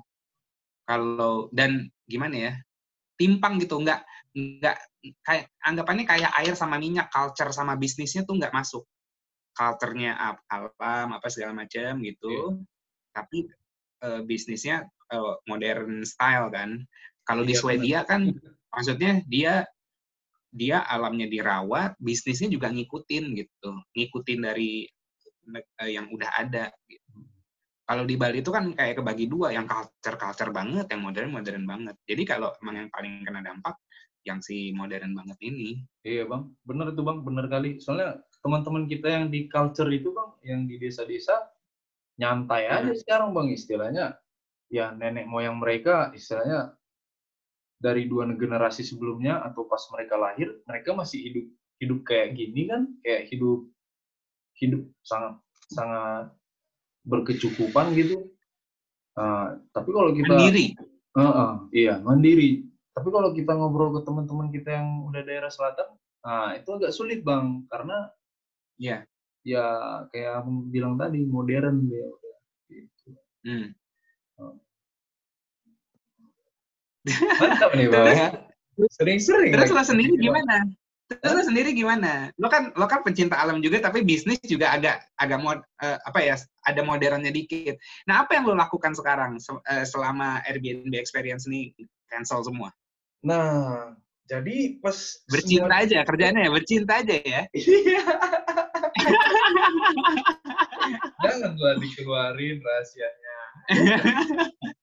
[0.90, 2.52] kalau dan gimana ya,
[3.14, 4.02] timpang gitu, nggak
[4.34, 4.76] nggak
[5.22, 8.82] kayak anggapannya kayak air sama minyak, culture sama bisnisnya tuh nggak masuk.
[9.54, 10.18] Culture-nya
[10.50, 12.58] alam apa segala macam gitu.
[12.58, 13.14] Yeah.
[13.14, 13.38] Tapi
[14.02, 16.82] uh, bisnisnya uh, modern style kan.
[17.22, 18.34] Kalau di iya, Swedia kan
[18.74, 19.62] maksudnya dia
[20.50, 24.90] dia alamnya dirawat, bisnisnya juga ngikutin gitu, ngikutin dari
[25.54, 26.74] uh, yang udah ada.
[26.90, 27.09] Gitu.
[27.90, 31.66] Kalau di Bali itu kan kayak kebagi dua, yang culture culture banget, yang modern modern
[31.66, 31.98] banget.
[32.06, 33.82] Jadi kalau emang yang paling kena dampak
[34.22, 35.82] yang si modern banget ini.
[36.06, 37.82] Iya bang, bener itu bang, bener kali.
[37.82, 41.34] Soalnya teman-teman kita yang di culture itu bang, yang di desa-desa
[42.20, 43.00] nyantai aja hmm.
[43.00, 44.06] sekarang bang istilahnya
[44.68, 46.76] ya nenek moyang mereka istilahnya
[47.80, 51.46] dari dua generasi sebelumnya atau pas mereka lahir mereka masih hidup
[51.80, 53.64] hidup kayak gini kan kayak hidup
[54.60, 55.40] hidup sangat
[55.72, 56.28] sangat
[57.10, 58.30] berkecukupan gitu
[59.18, 60.66] uh, tapi kalau kita mandiri
[61.18, 62.62] uh, uh, iya mandiri
[62.94, 65.90] tapi kalau kita ngobrol ke teman-teman kita yang udah daerah selatan
[66.22, 68.06] nah itu agak sulit bang karena
[68.78, 69.02] ya
[69.42, 69.64] ya
[70.14, 72.36] kayak aku bilang tadi modern dia udah
[72.70, 73.08] gitu
[73.48, 73.68] hmm.
[77.08, 78.44] Mantap nih, Bang.
[78.92, 79.52] Sering-sering.
[79.56, 80.68] Terus lo sendiri gimana?
[81.10, 82.30] Terus lo sendiri gimana?
[82.38, 86.22] Lo kan lo kan pencinta alam juga tapi bisnis juga agak agak mod, uh, apa
[86.22, 86.38] ya?
[86.62, 87.74] Ada modernnya dikit.
[88.06, 91.74] Nah, apa yang lo lakukan sekarang uh, selama Airbnb experience ini
[92.06, 92.70] cancel semua?
[93.26, 93.90] Nah,
[94.30, 94.94] jadi pas
[95.26, 95.82] bercinta semua...
[95.82, 97.42] aja kerjanya ya, bercinta aja ya.
[97.58, 98.02] Iya.
[101.22, 103.36] Jangan gua dikeluarin rahasianya.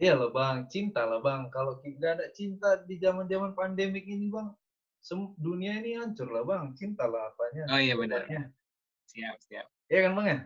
[0.00, 1.52] Iya loh bang, cinta lah bang.
[1.52, 4.48] Kalau tidak ada cinta di zaman zaman pandemik ini bang,
[5.36, 6.72] dunia ini hancur lah bang.
[6.76, 7.64] Cinta lah apanya.
[7.72, 8.24] Oh iya benar.
[9.10, 9.66] Siap siap.
[9.90, 10.40] Iya kan bang ya?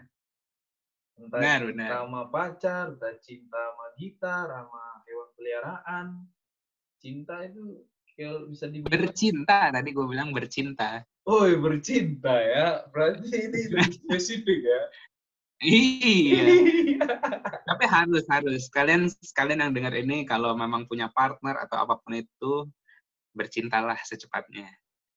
[1.14, 1.90] Entah benar, cinta benar.
[1.94, 6.06] sama pacar, entah cinta sama gitar, sama hewan peliharaan.
[6.98, 7.62] Cinta itu
[8.18, 8.90] kayak bisa dibilang.
[8.90, 11.06] Bercinta, tadi gue bilang bercinta.
[11.24, 13.60] Oh bercinta ya, berarti ini
[14.02, 14.82] spesifik ya.
[15.64, 16.44] Iya.
[17.64, 22.18] Tapi harus harus kalian kalian yang dengar ini kalau memang punya partner atau apa pun
[22.18, 22.68] itu
[23.34, 24.70] bercintalah secepatnya.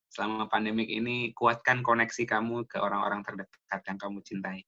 [0.10, 4.66] Selama pandemik ini kuatkan koneksi kamu ke orang-orang terdekat yang kamu cintai.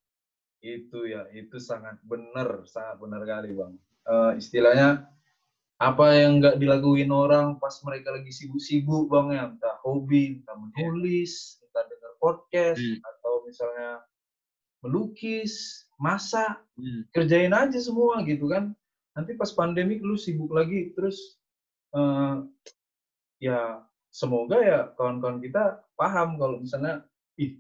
[0.60, 3.74] Itu ya, itu sangat benar, sangat benar kali bang.
[4.06, 5.08] Uh, istilahnya
[5.80, 11.64] apa yang nggak dilakuin orang pas mereka lagi sibuk-sibuk bang ya, entah hobi, entah menulis,
[11.64, 13.00] entah dengar podcast, hmm.
[13.00, 14.04] atau misalnya
[14.84, 17.08] melukis, masak, hmm.
[17.16, 18.76] kerjain aja semua gitu kan.
[19.16, 21.40] Nanti pas pandemi lu sibuk lagi, terus
[21.96, 22.44] uh,
[23.40, 27.04] ya semoga ya kawan-kawan kita paham kalau misalnya,
[27.40, 27.60] ih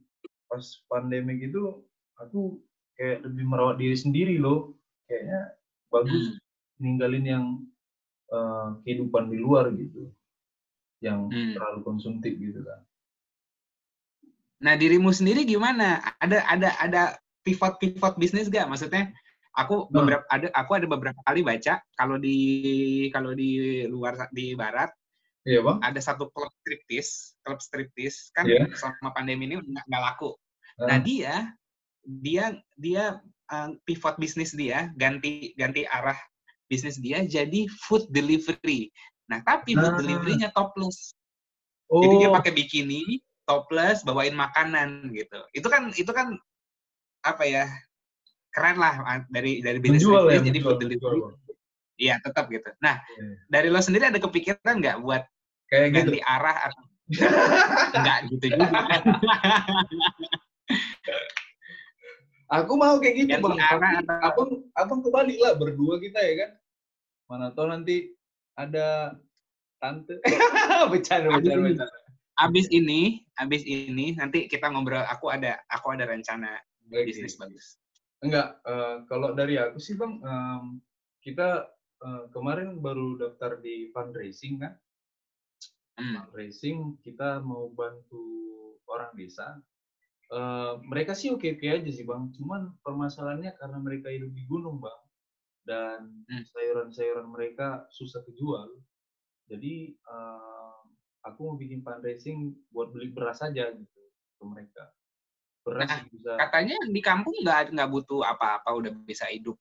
[0.51, 1.84] pas pandemi itu
[2.19, 2.59] aku
[2.99, 4.75] kayak lebih merawat diri sendiri loh,
[5.07, 5.55] kayaknya
[5.88, 6.39] bagus hmm.
[6.84, 7.45] ninggalin yang
[8.32, 10.11] uh, kehidupan di luar gitu,
[10.99, 11.55] yang hmm.
[11.55, 12.84] terlalu konsumtif gitu kan.
[14.59, 16.03] Nah dirimu sendiri gimana?
[16.19, 17.01] Ada ada ada
[17.47, 18.67] pivot pivot bisnis gak?
[18.67, 19.15] Maksudnya
[19.55, 19.95] aku hmm.
[19.95, 22.38] beberapa ada aku ada beberapa kali baca kalau di
[23.15, 24.91] kalau di luar di barat
[25.50, 25.78] iya, bang.
[25.82, 28.70] ada satu klub striptis klub striptis kan yeah.
[28.78, 30.38] selama pandemi ini nggak nggak laku.
[30.78, 30.88] Hmm.
[30.93, 31.34] Nah dia
[32.06, 32.45] dia
[32.78, 33.04] dia
[33.50, 36.18] uh, pivot bisnis dia ganti ganti arah
[36.70, 38.93] bisnis dia jadi food delivery.
[39.26, 39.97] Nah tapi food ah.
[39.97, 41.18] deliverynya topless.
[41.89, 42.06] Oh.
[42.06, 42.36] Jadi dia oh.
[42.38, 43.18] pakai bikini,
[43.50, 46.38] topless bawain makanan gitu itu kan itu kan
[47.26, 47.66] apa ya
[48.54, 51.20] keren lah dari dari bisnis menjual, ya, jadi food delivery
[51.97, 53.34] iya tetap gitu nah yeah.
[53.50, 55.26] dari lo sendiri ada kepikiran nggak buat
[55.70, 56.26] kayak ganti gitu.
[56.26, 56.84] arah atau
[57.97, 58.67] enggak gitu juga.
[62.49, 63.57] Aku mau kayak gitu bang.
[63.61, 64.17] arah atau...
[64.26, 66.51] abang abang kebalik lah berdua kita ya kan.
[67.30, 68.13] Mana tahu nanti
[68.57, 69.17] ada
[69.78, 70.17] tante.
[70.91, 71.97] Bercanda bercanda bercanda.
[72.39, 76.55] abis ini abis ini nanti kita ngobrol aku ada aku ada rencana
[76.88, 77.03] okay.
[77.03, 77.76] bisnis bagus.
[78.24, 80.80] Enggak uh, kalau dari aku sih bang um,
[81.20, 81.67] kita
[81.99, 84.74] uh, kemarin baru daftar di fundraising kan.
[86.00, 88.24] Fundraising kita mau bantu
[88.89, 89.60] orang desa
[90.34, 92.32] uh, mereka sih oke oke aja sih bang.
[92.34, 95.02] Cuman permasalahannya karena mereka hidup di gunung bang
[95.68, 96.43] dan hmm.
[96.50, 98.74] sayuran-sayuran mereka susah kejual
[99.50, 100.78] jadi uh,
[101.26, 104.02] aku mau bikin fundraising buat beli beras aja gitu
[104.38, 104.93] ke mereka.
[105.66, 109.58] Beras nah, bisa katanya di kampung nggak nggak butuh apa-apa udah bisa hidup.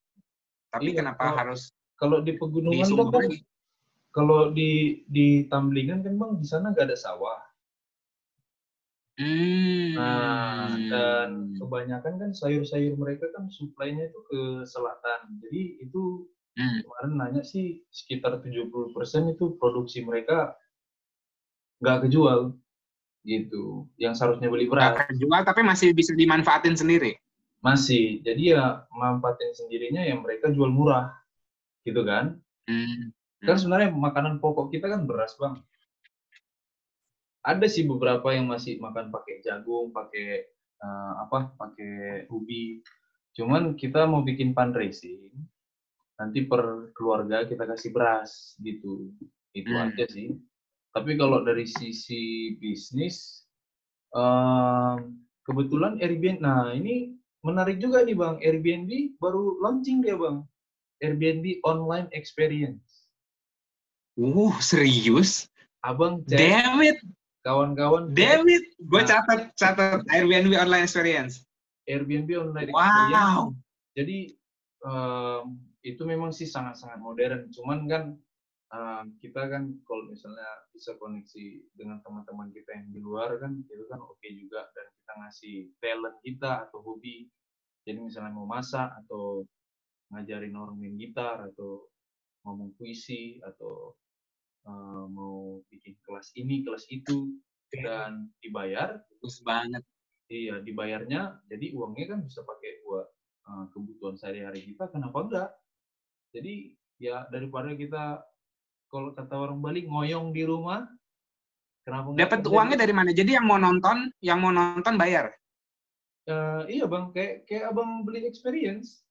[0.68, 3.26] Tapi iya, kenapa kalau, harus kalau di pegunungan di kan
[4.14, 7.48] kalau di di Tamblingan kan bang di sana nggak ada sawah
[9.18, 9.98] Hmm.
[9.98, 15.42] Nah, dan kebanyakan kan sayur-sayur mereka kan suplainya itu ke selatan.
[15.42, 16.86] Jadi itu hmm.
[16.86, 18.94] kemarin nanya sih sekitar 70%
[19.34, 20.54] itu produksi mereka
[21.82, 22.54] nggak kejual
[23.26, 27.14] gitu yang seharusnya beli beras nggak kejual tapi masih bisa dimanfaatin sendiri
[27.62, 31.14] masih jadi ya manfaatin sendirinya yang mereka jual murah
[31.86, 33.14] gitu kan hmm.
[33.38, 33.60] Kan hmm.
[33.62, 35.54] sebenarnya makanan pokok kita kan beras bang.
[37.46, 40.50] Ada sih beberapa yang masih makan pakai jagung pakai
[40.82, 42.82] uh, apa pakai ubi.
[43.38, 45.30] Cuman kita mau bikin fundraising
[46.18, 49.14] nanti per keluarga kita kasih beras gitu.
[49.54, 49.84] Itu hmm.
[49.86, 50.34] aja sih.
[50.90, 53.46] Tapi kalau dari sisi bisnis
[54.10, 55.14] um,
[55.46, 57.14] kebetulan Airbnb nah ini
[57.46, 58.36] menarik juga nih bang.
[58.42, 58.90] Airbnb
[59.22, 60.42] baru launching dia bang.
[60.98, 62.87] Airbnb online experience
[64.18, 65.46] uh serius?
[65.86, 66.98] Abang cek, damn it.
[67.46, 68.66] Kawan-kawan damn it.
[68.82, 69.22] Gue nah.
[69.22, 71.46] catat catat Airbnb online experience.
[71.86, 72.82] Airbnb online wow.
[72.82, 73.54] experience.
[73.94, 74.18] Jadi
[74.84, 75.44] um,
[75.86, 77.46] itu memang sih sangat-sangat modern.
[77.54, 78.04] Cuman kan
[78.74, 83.84] uh, kita kan kalau misalnya bisa koneksi dengan teman-teman kita yang di luar kan itu
[83.86, 84.66] kan oke okay juga.
[84.74, 87.30] Dan kita ngasih talent kita atau hobi.
[87.86, 89.46] Jadi misalnya mau masak atau
[90.12, 91.88] ngajarin orang main gitar atau
[92.44, 93.96] ngomong puisi atau
[94.68, 97.32] uh, mau bikin kelas ini kelas itu
[97.72, 99.84] dan dibayar bagus banget
[100.28, 103.06] iya dibayarnya jadi uangnya kan bisa pakai buat
[103.48, 105.50] uh, kebutuhan sehari-hari kita kenapa enggak
[106.36, 108.20] jadi ya daripada kita
[108.88, 110.84] kalau kata orang Bali ngoyong di rumah,
[111.84, 113.10] kenapa Dapat uangnya dari mana?
[113.12, 115.28] Jadi yang mau nonton, yang mau nonton bayar?
[116.28, 119.04] Uh, iya bang, kayak kayak abang beli experience.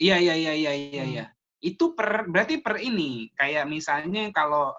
[0.00, 1.04] Iya iya iya iya iya.
[1.04, 1.12] Hmm.
[1.12, 1.26] iya.
[1.64, 4.76] Itu per berarti per ini kayak misalnya kalau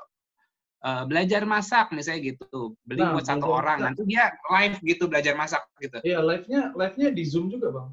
[0.85, 3.87] uh, belajar masak misalnya gitu, beli nah, buat satu orang, masak.
[3.97, 5.97] nanti dia live gitu belajar masak gitu.
[6.05, 7.89] Iya live-nya live-nya di zoom juga bang.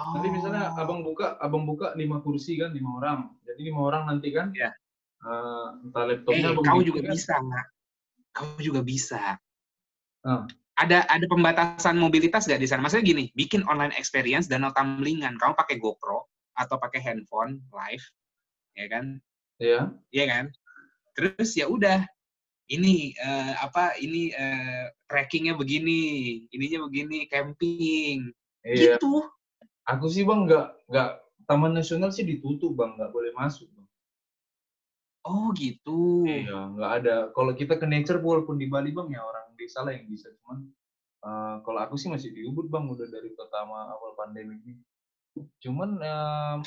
[0.00, 0.12] Oh.
[0.16, 0.80] Nanti misalnya oh.
[0.80, 3.36] abang buka, abang buka lima kursi kan lima orang.
[3.44, 4.72] Jadi lima orang nanti kan, ya.
[5.28, 6.56] uh, entah laptopnya.
[6.56, 7.12] Eh, kau juga kan.
[7.12, 7.66] bisa nggak?
[8.32, 9.36] Kau juga bisa.
[10.24, 10.48] Uh.
[10.78, 12.86] Ada ada pembatasan mobilitas nggak di sana?
[12.86, 15.34] Maksudnya gini, bikin online experience dan tamlingan.
[15.36, 18.04] Kamu pakai GoPro atau pakai handphone live,
[18.74, 19.22] ya kan?
[19.62, 19.94] Iya.
[20.10, 20.44] Iya kan?
[21.14, 22.02] Terus ya udah,
[22.68, 23.94] ini uh, apa?
[24.02, 28.34] Ini uh, trackingnya begini, ininya begini, camping,
[28.66, 28.98] iya.
[28.98, 29.22] gitu
[29.88, 31.10] Aku sih bang nggak nggak
[31.48, 33.88] Taman Nasional sih ditutup bang, nggak boleh masuk bang.
[35.24, 36.28] Oh gitu.
[36.28, 37.16] Iya, nggak ada.
[37.32, 40.28] Kalau kita ke nature walaupun di Bali bang ya orang desa lah yang bisa.
[40.44, 40.68] Cuman
[41.24, 44.76] uh, kalau aku sih masih di Ubud bang, udah dari pertama awal pandemi ini.
[45.62, 46.58] Cuman uh,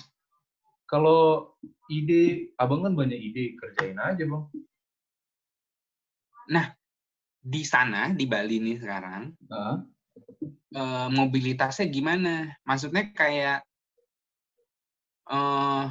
[0.87, 1.53] kalau
[1.87, 4.43] ide, abang kan banyak ide, kerjain aja bang.
[6.51, 6.65] Nah,
[7.41, 9.79] di sana di Bali nih sekarang, uh
[10.75, 12.51] uh, mobilitasnya gimana?
[12.67, 13.63] Maksudnya kayak
[15.31, 15.87] uh,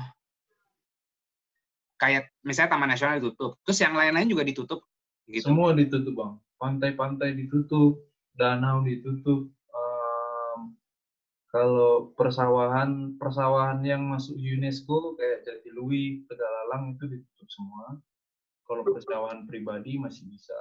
[2.00, 4.80] kayak misalnya Taman Nasional ditutup, terus yang lain-lain juga ditutup
[5.28, 5.48] gitu.
[5.48, 6.32] Semua ditutup, Bang.
[6.60, 8.04] Pantai-pantai ditutup,
[8.36, 9.48] danau ditutup.
[11.50, 17.98] Kalau persawahan persawahan yang masuk UNESCO kayak Jatiluwi, Tegalalang itu ditutup semua.
[18.70, 20.54] Kalau persawahan pribadi masih bisa.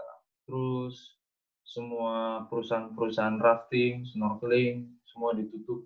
[0.50, 1.14] Terus
[1.62, 5.86] semua perusahaan-perusahaan rafting, snorkeling, semua ditutup.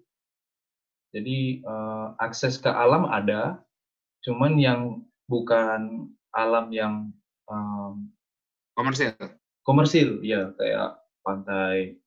[1.11, 3.59] Jadi uh, akses ke alam ada,
[4.23, 7.11] cuman yang bukan alam yang
[7.51, 8.07] um,
[8.79, 9.11] komersil.
[9.67, 10.95] Komersil, ya kayak
[11.27, 11.99] pantai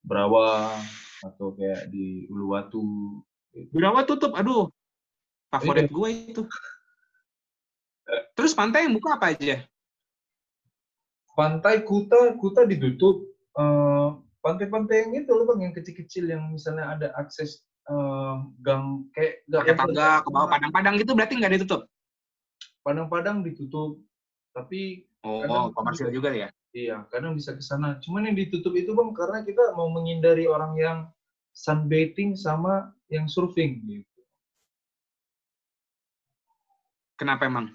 [0.00, 0.80] Brawa
[1.24, 2.82] atau kayak di Uluwatu.
[3.74, 4.70] Brawa tutup, aduh,
[5.50, 5.94] favorit iya.
[5.94, 6.42] gue itu.
[8.38, 9.64] Terus pantai yang buka apa aja?
[11.38, 13.22] pantai Kuta Kuta ditutup
[13.54, 19.46] uh, pantai-pantai yang itu loh bang yang kecil-kecil yang misalnya ada akses uh, gang kayak
[19.46, 21.86] gang tangga ke bawah padang-padang gitu berarti nggak ditutup
[22.88, 24.00] Padang-Padang ditutup,
[24.56, 26.48] tapi oh, oh komersial juga ya?
[26.76, 27.96] Iya, kadang bisa ke sana.
[28.04, 30.98] Cuman yang ditutup itu bang karena kita mau menghindari orang yang
[31.56, 34.20] sunbathing sama yang surfing gitu.
[37.18, 37.74] Kenapa emang?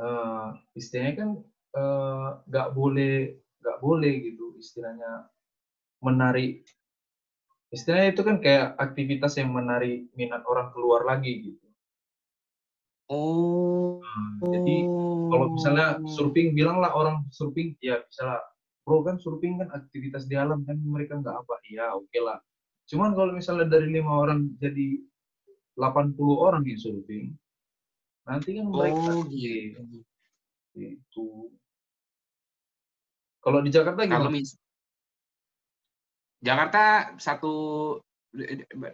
[0.00, 1.30] Uh, istilahnya kan
[1.76, 5.30] eh, nggak uh, boleh nggak boleh gitu istilahnya
[6.02, 6.66] menarik
[7.70, 11.66] istilahnya itu kan kayak aktivitas yang menarik minat orang keluar lagi gitu
[13.10, 13.98] Oh.
[13.98, 14.76] Nah, jadi
[15.32, 18.40] kalau misalnya surfing, bilanglah orang surfing, ya misalnya,
[18.86, 22.38] bro kan surfing kan aktivitas di alam kan mereka nggak apa, ya oke okay lah.
[22.86, 25.00] Cuman kalau misalnya dari lima orang jadi
[25.74, 27.32] 80 orang yang surfing,
[28.28, 30.02] nanti kan mereka oh, gitu.
[30.76, 31.28] itu.
[33.42, 34.30] Kalau di Jakarta gimana?
[34.30, 34.40] Kalau
[36.42, 36.82] Jakarta
[37.22, 37.54] satu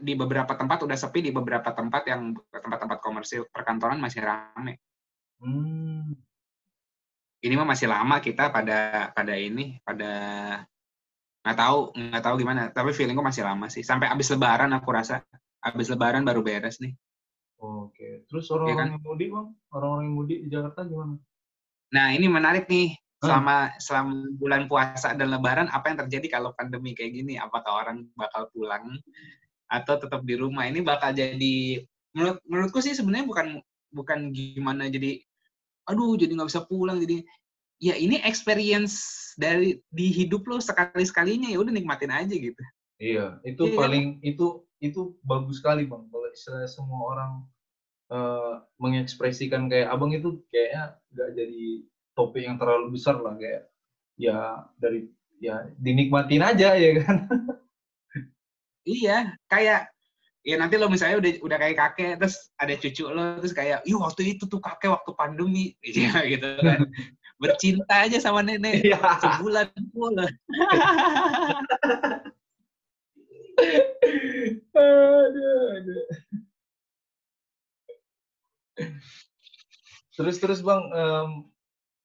[0.03, 4.74] di beberapa tempat udah sepi di beberapa tempat yang tempat-tempat komersil perkantoran masih ramai.
[5.39, 6.18] Hmm.
[7.39, 10.11] Ini mah masih lama kita pada pada ini pada
[11.47, 15.22] nggak tahu nggak tahu gimana tapi feelingku masih lama sih sampai habis lebaran aku rasa
[15.62, 16.99] habis lebaran baru beres nih.
[17.59, 18.89] Oke, terus orang-orang ya kan?
[18.95, 21.14] yang mudik bang, orang-orang yang mudik di Jakarta gimana?
[21.91, 26.94] Nah ini menarik nih selama selama bulan puasa dan lebaran apa yang terjadi kalau pandemi
[26.94, 27.34] kayak gini?
[27.34, 28.98] Apakah orang bakal pulang
[29.68, 30.70] atau tetap di rumah?
[30.70, 31.82] Ini bakal jadi
[32.14, 33.46] menurut menurutku sih sebenarnya bukan
[33.90, 35.18] bukan gimana jadi
[35.88, 37.24] aduh jadi nggak bisa pulang jadi
[37.80, 42.62] ya ini experience dari di hidup lo sekali sekalinya ya udah nikmatin aja gitu.
[42.98, 46.06] Iya itu ya, paling itu itu bagus sekali bang.
[46.10, 47.32] Kalau istilah semua orang
[48.10, 51.66] uh, mengekspresikan kayak abang itu kayaknya nggak jadi
[52.18, 53.70] topik yang terlalu besar lah kayak
[54.18, 55.06] ya dari
[55.38, 57.30] ya dinikmatin aja ya kan
[58.82, 59.86] iya kayak
[60.42, 64.02] ya nanti lo misalnya udah udah kayak kakek terus ada cucu lo terus kayak yuk
[64.02, 66.90] waktu itu tuh kakek waktu pandemi ya gitu kan
[67.38, 68.98] bercinta aja sama nenek ya.
[69.22, 69.70] sebulan
[74.74, 76.06] aduh, aduh.
[80.18, 81.46] terus terus bang um,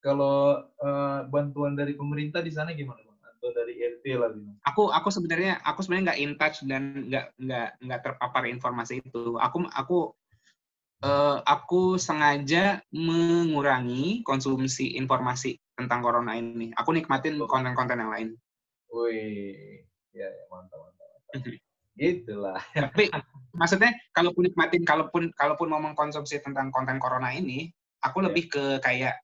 [0.03, 3.17] kalau uh, bantuan dari pemerintah di sana gimana bang?
[3.23, 4.59] Atau dari RT lah gimana?
[4.67, 9.39] Aku aku sebenarnya aku sebenarnya nggak in touch dan nggak nggak nggak terpapar informasi itu.
[9.39, 10.11] Aku aku
[11.07, 16.75] uh, aku sengaja mengurangi konsumsi informasi tentang corona ini.
[16.75, 18.29] Aku nikmatin konten-konten yang lain.
[18.91, 21.07] Wih, ya, ya mantap mantap.
[21.31, 21.63] mantap.
[21.97, 22.59] Itulah.
[22.91, 23.09] Tapi
[23.55, 27.69] maksudnya kalaupun nikmatin, kalaupun kalaupun mau mengkonsumsi tentang konten corona ini,
[28.01, 28.25] aku yeah.
[28.29, 29.15] lebih ke kayak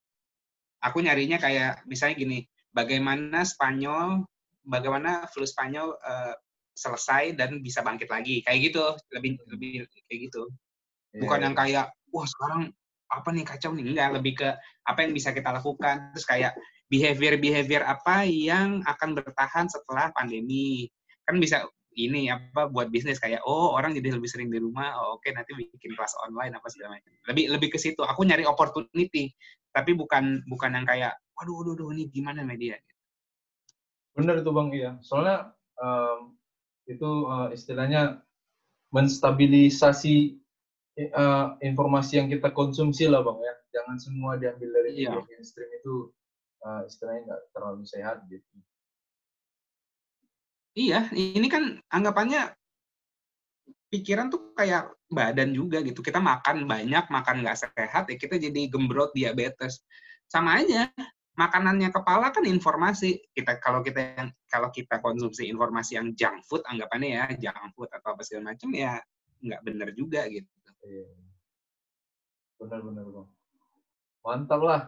[0.84, 2.40] aku nyarinya kayak misalnya gini,
[2.72, 4.24] bagaimana Spanyol,
[4.64, 6.36] bagaimana flu Spanyol uh,
[6.76, 10.48] selesai dan bisa bangkit lagi, kayak gitu, lebih lebih kayak gitu.
[11.16, 11.46] Iya, Bukan yeah.
[11.50, 12.62] yang kayak, wah sekarang
[13.10, 14.50] apa nih kacau nih, enggak, lebih ke
[14.86, 16.54] apa yang bisa kita lakukan, terus kayak
[16.90, 20.90] behavior-behavior apa yang akan bertahan setelah pandemi.
[21.26, 21.66] Kan bisa
[21.98, 24.96] ini apa buat bisnis kayak oh orang jadi lebih sering di rumah.
[24.98, 27.12] Oh, oke okay, nanti bikin kelas online apa segala macam.
[27.34, 28.02] Lebih lebih ke situ.
[28.06, 29.34] Aku nyari opportunity
[29.72, 32.76] tapi bukan bukan yang kayak waduh waduh, waduh ini gimana media?
[34.18, 34.92] Bener itu bang iya.
[35.00, 36.36] Soalnya um,
[36.90, 38.20] itu uh, istilahnya
[38.92, 40.36] menstabilisasi
[41.16, 43.54] uh, informasi yang kita konsumsi lah bang ya.
[43.80, 45.16] Jangan semua diambil dari iya.
[45.16, 46.12] media mainstream itu
[46.66, 48.44] uh, istilahnya nggak terlalu sehat gitu.
[50.78, 52.59] Iya ini kan anggapannya
[53.90, 56.00] pikiran tuh kayak badan juga gitu.
[56.06, 59.82] Kita makan banyak, makan nggak sehat, ya kita jadi gembrot diabetes.
[60.30, 60.88] Sama aja,
[61.34, 63.18] makanannya kepala kan informasi.
[63.34, 67.90] Kita kalau kita yang kalau kita konsumsi informasi yang junk food, anggapannya ya junk food
[67.90, 69.02] atau apa segala macam ya
[69.42, 70.48] nggak benar juga gitu.
[70.86, 71.10] Iya.
[72.60, 73.28] Benar-benar bang.
[74.20, 74.82] Mantap lah.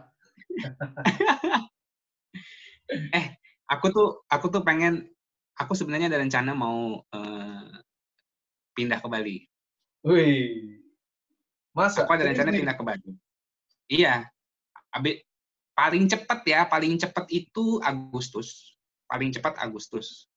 [3.18, 3.26] eh,
[3.66, 5.08] aku tuh aku tuh pengen
[5.56, 7.64] aku sebenarnya ada rencana mau uh,
[8.72, 9.36] pindah ke Bali.
[10.04, 10.82] Wih.
[11.72, 12.04] Masa?
[12.04, 13.10] Aku ada rencana pindah ke Bali.
[13.88, 14.28] Iya.
[14.92, 15.24] Abi,
[15.72, 18.76] paling cepat ya, paling cepat itu Agustus.
[19.08, 20.28] Paling cepat Agustus.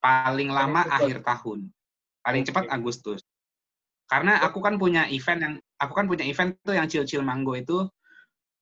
[0.00, 1.60] Paling lama paling akhir tahun.
[2.24, 2.48] Paling okay.
[2.52, 3.20] cepat Agustus.
[4.04, 7.88] Karena aku kan punya event yang aku kan punya event tuh yang chill-chill manggo itu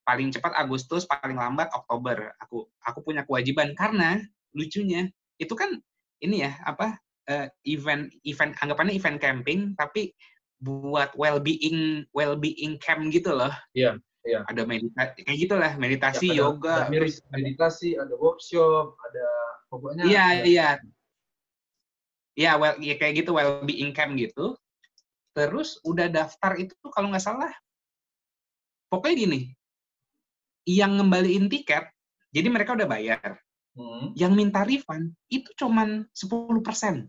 [0.06, 2.30] paling cepat Agustus, paling lambat Oktober.
[2.46, 4.22] Aku aku punya kewajiban karena
[4.54, 5.82] lucunya itu kan
[6.22, 6.98] ini ya apa
[7.30, 10.14] uh, event event anggapannya event camping tapi
[10.62, 13.50] buat well-being well-being camp gitu loh.
[13.74, 14.46] Iya, iya.
[14.46, 19.26] Ada meditasi kayak gitulah, meditasi, ya, ada, yoga, ada terus meditasi, ada workshop, ada
[19.66, 20.68] pokoknya Iya, iya.
[22.32, 24.54] Iya, well ya kayak gitu well-being camp gitu.
[25.34, 27.50] Terus udah daftar itu kalau nggak salah
[28.92, 29.40] pokoknya gini,
[30.68, 31.88] yang ngembaliin tiket,
[32.28, 33.40] jadi mereka udah bayar.
[33.72, 34.12] Hmm.
[34.12, 37.08] Yang minta refund itu cuman 10%.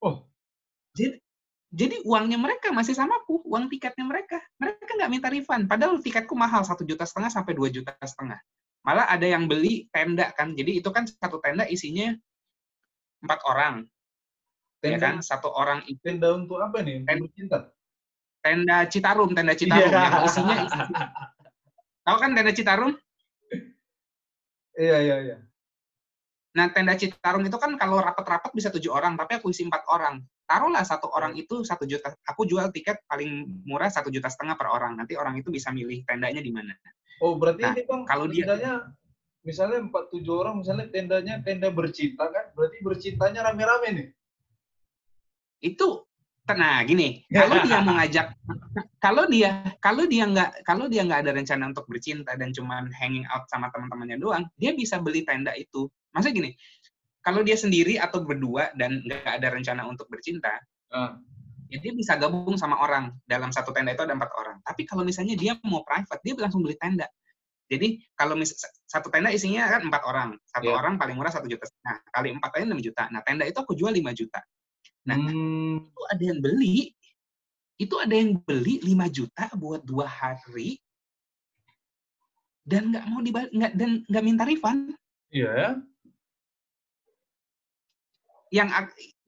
[0.00, 0.24] Oh.
[0.96, 1.20] Jadi
[1.68, 4.40] jadi uangnya mereka masih sama aku, uang tiketnya mereka.
[4.56, 5.68] Mereka nggak minta refund.
[5.68, 8.40] Padahal tiketku mahal satu juta setengah sampai dua juta setengah.
[8.88, 10.56] Malah ada yang beli tenda kan.
[10.56, 12.16] Jadi itu kan satu tenda isinya
[13.20, 13.74] empat orang.
[14.80, 15.14] Ya tenda, ya kan?
[15.20, 16.00] Satu orang itu.
[16.00, 17.04] Tenda untuk apa nih?
[17.04, 17.68] Tenda,
[18.40, 20.08] tenda Citarum, tenda Citarum yeah.
[20.08, 21.06] yang isinya, isinya.
[22.08, 22.92] Tahu kan tenda Citarum?
[24.78, 25.36] Iya, iya, iya.
[26.56, 30.24] Nah, tenda Citarum itu kan kalau rapat-rapat bisa tujuh orang, tapi aku isi empat orang.
[30.48, 34.72] Taruhlah satu orang itu satu juta aku jual tiket paling murah satu juta setengah per
[34.72, 34.96] orang.
[34.96, 36.72] Nanti orang itu bisa milih tendanya di mana.
[37.20, 38.96] Oh berarti nah, ini bang kalau tendanya dia
[39.44, 44.08] misalnya empat tujuh orang misalnya tendanya tenda bercinta kan berarti bercintanya rame-rame nih?
[45.60, 46.08] Itu
[46.48, 48.32] nah gini kalau dia mengajak
[48.96, 53.28] kalau dia kalau dia nggak kalau dia nggak ada rencana untuk bercinta dan cuman hanging
[53.28, 56.56] out sama teman-temannya doang dia bisa beli tenda itu masa gini
[57.28, 60.48] kalau dia sendiri atau berdua dan nggak ada rencana untuk bercinta,
[60.96, 61.12] uh.
[61.68, 63.12] ya dia bisa gabung sama orang.
[63.28, 64.56] Dalam satu tenda itu ada empat orang.
[64.64, 67.04] Tapi kalau misalnya dia mau private, dia langsung beli tenda.
[67.68, 68.56] Jadi kalau mis
[68.88, 70.80] satu tenda isinya kan empat orang, satu yeah.
[70.80, 71.68] orang paling murah satu juta.
[71.84, 73.04] Nah kali empat tenda enam juta.
[73.12, 74.40] Nah tenda itu aku jual lima juta.
[75.04, 75.92] Nah hmm.
[75.92, 76.96] itu ada yang beli,
[77.76, 80.80] itu ada yang beli lima juta buat dua hari
[82.64, 84.96] dan nggak mau dibalik nggak dan nggak minta refund.
[85.28, 85.44] Iya.
[85.52, 85.72] Yeah
[88.54, 88.68] yang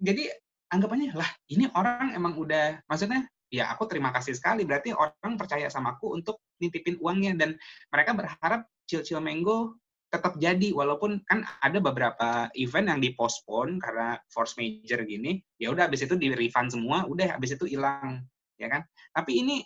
[0.01, 0.33] jadi
[0.71, 5.67] anggapannya lah ini orang emang udah maksudnya ya aku terima kasih sekali berarti orang percaya
[5.67, 7.35] sama aku untuk nitipin uangnya.
[7.35, 7.59] Dan
[7.91, 14.59] mereka berharap Chill Mango tetap jadi walaupun kan ada beberapa event yang dipospon karena force
[14.59, 18.23] major gini ya udah habis itu di refund semua udah habis itu hilang
[18.59, 18.83] ya kan?
[19.15, 19.63] Tapi ini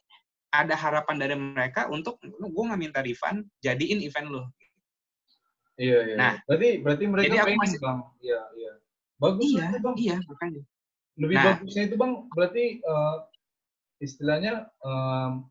[0.54, 4.42] ada harapan dari mereka untuk gue nggak minta refund jadiin event lo
[5.74, 7.98] iya iya nah berarti berarti mereka jadi aku masih, bang.
[8.22, 8.72] Iya iya
[9.24, 9.94] Bagus iya, itu bang.
[9.96, 10.62] Iya, makanya.
[11.14, 13.16] Lebih nah, bagusnya itu bang, berarti uh,
[14.02, 14.52] istilahnya
[14.84, 15.46] um,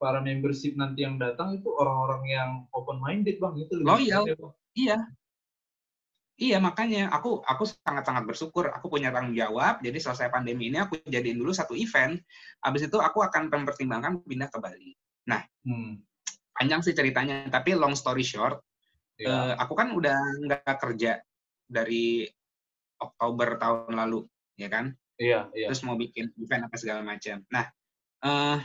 [0.00, 4.24] para membership nanti yang datang itu orang-orang yang open minded bang itu lebih loyal.
[4.72, 4.98] Iya.
[6.42, 9.78] Iya makanya aku aku sangat-sangat bersyukur aku punya tanggung jawab.
[9.78, 12.18] Jadi selesai pandemi ini aku jadiin dulu satu event.
[12.64, 14.90] Habis itu aku akan mempertimbangkan pindah ke Bali.
[15.30, 16.02] Nah, hmm.
[16.56, 17.46] panjang sih ceritanya.
[17.46, 18.58] Tapi long story short,
[19.20, 19.28] ya.
[19.30, 21.22] uh, aku kan udah nggak kerja
[21.68, 22.26] dari
[23.02, 24.24] Oktober tahun lalu,
[24.54, 24.94] ya kan?
[25.18, 25.66] Iya, iya.
[25.70, 27.42] Terus mau bikin event apa segala macam.
[27.50, 27.64] Nah,
[28.24, 28.58] uh,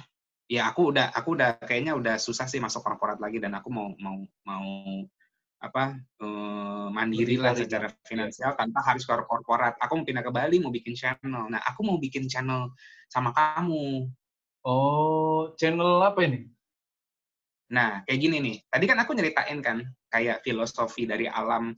[0.47, 3.91] ya aku udah aku udah kayaknya udah susah sih masuk korporat lagi dan aku mau
[3.99, 4.67] mau mau
[5.57, 7.97] apa uh, mandiri lah secara ya.
[8.05, 8.57] finansial iya.
[8.57, 9.73] tanpa harus ke korporat.
[9.81, 11.49] Aku mau pindah ke Bali, mau bikin channel.
[11.49, 12.71] Nah, aku mau bikin channel
[13.09, 14.07] sama kamu.
[14.61, 16.45] Oh, channel apa ini?
[17.73, 18.55] Nah, kayak gini nih.
[18.69, 21.75] Tadi kan aku nyeritain kan, kayak filosofi dari alam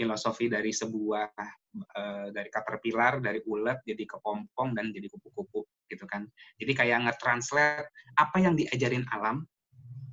[0.00, 6.26] filosofi dari sebuah uh, dari caterpillar dari ulat jadi kepompong dan jadi kupu-kupu gitu kan.
[6.58, 9.46] Jadi kayak nge-translate apa yang diajarin alam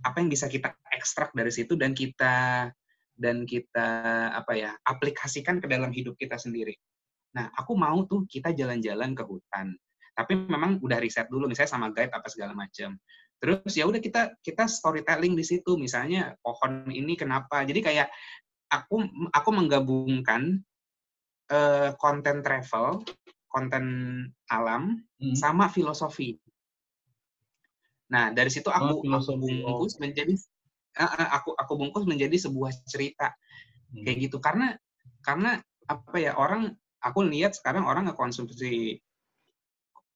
[0.05, 2.69] apa yang bisa kita ekstrak dari situ dan kita
[3.17, 3.89] dan kita
[4.37, 6.77] apa ya aplikasikan ke dalam hidup kita sendiri.
[7.33, 9.73] Nah aku mau tuh kita jalan-jalan ke hutan
[10.17, 12.97] tapi memang udah riset dulu misalnya sama guide apa segala macam
[13.37, 17.61] terus ya udah kita kita storytelling di situ misalnya pohon ini kenapa.
[17.61, 18.09] Jadi kayak
[18.67, 20.61] aku aku menggabungkan
[21.51, 23.03] uh, konten travel,
[23.47, 23.85] konten
[24.51, 25.35] alam hmm.
[25.35, 26.35] sama filosofi.
[28.07, 30.07] Nah, dari situ aku, oh, aku bungkus oh.
[30.07, 30.33] menjadi
[30.99, 33.35] uh, aku aku bungkus menjadi sebuah cerita.
[33.91, 34.03] Hmm.
[34.03, 34.75] Kayak gitu karena
[35.23, 38.99] karena apa ya orang aku lihat sekarang orang ngekonsumsi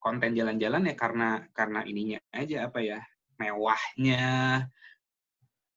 [0.02, 3.00] konten jalan-jalan ya karena karena ininya aja apa ya
[3.38, 4.24] mewahnya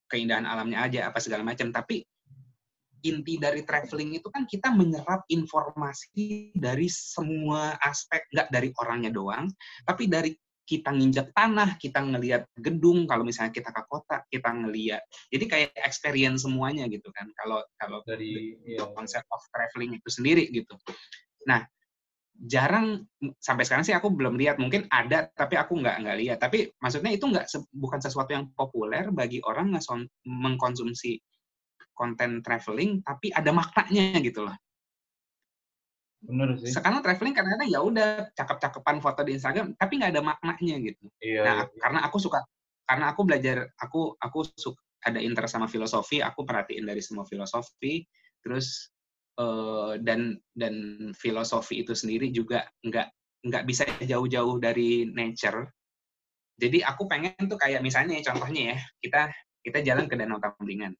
[0.08, 2.02] keindahan alamnya aja apa segala macam tapi
[3.04, 9.46] inti dari traveling itu kan kita menyerap informasi dari semua aspek, nggak dari orangnya doang,
[9.84, 10.32] tapi dari
[10.64, 15.04] kita nginjak tanah, kita ngelihat gedung, kalau misalnya kita ke kota, kita ngelihat.
[15.28, 17.28] Jadi kayak experience semuanya gitu kan.
[17.36, 18.88] Kalau kalau dari ya.
[18.96, 20.72] konsep of traveling itu sendiri gitu.
[21.44, 21.68] Nah,
[22.48, 23.04] jarang
[23.36, 24.56] sampai sekarang sih aku belum lihat.
[24.56, 26.38] Mungkin ada, tapi aku nggak nggak lihat.
[26.40, 27.44] Tapi maksudnya itu nggak
[27.76, 29.76] bukan sesuatu yang populer bagi orang
[30.24, 31.20] mengkonsumsi
[31.94, 34.56] konten traveling tapi ada maknanya gitu loh.
[36.24, 36.72] Bener sih.
[36.72, 41.04] Sekarang traveling kadang-kadang ya udah cakep-cakepan foto di Instagram tapi nggak ada maknanya gitu.
[41.20, 41.78] Iya, nah, iya.
[41.80, 42.40] karena aku suka
[42.84, 48.00] karena aku belajar aku aku suka ada interest sama filosofi, aku perhatiin dari semua filosofi,
[48.40, 48.88] terus
[49.36, 50.74] uh, dan dan
[51.12, 53.08] filosofi itu sendiri juga nggak
[53.44, 55.68] nggak bisa jauh-jauh dari nature.
[56.56, 59.22] Jadi aku pengen tuh kayak misalnya contohnya ya, kita
[59.60, 60.96] kita jalan ke Danau Tamblingan.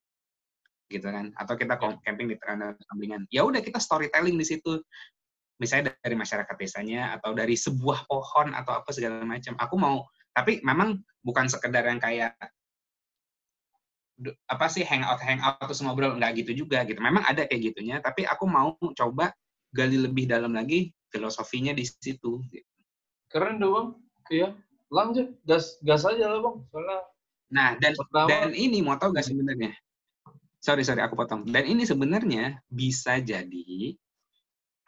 [0.95, 1.35] Gitu kan.
[1.35, 1.99] Atau kita iya.
[2.07, 3.27] camping di Danau Tamblingan.
[3.35, 4.79] Ya udah kita storytelling di situ.
[5.59, 9.59] Misalnya dari masyarakat desanya atau dari sebuah pohon atau apa segala macam.
[9.59, 12.35] Aku mau tapi memang bukan sekedar yang kayak
[14.47, 17.03] apa sih hangout hangout terus ngobrol nggak gitu juga gitu.
[17.03, 19.35] Memang ada kayak gitunya, tapi aku mau coba
[19.75, 22.43] gali lebih dalam lagi filosofinya di situ.
[22.51, 22.67] Gitu.
[23.31, 23.89] Keren dong, bang.
[24.31, 24.49] Iya
[24.95, 26.99] lanjut gas gas aja lah bang soalnya
[27.51, 29.75] nah dan pertama, dan ini mau tau gak sebenarnya
[30.65, 31.45] sorry sorry aku potong.
[31.45, 33.93] Dan ini sebenarnya bisa jadi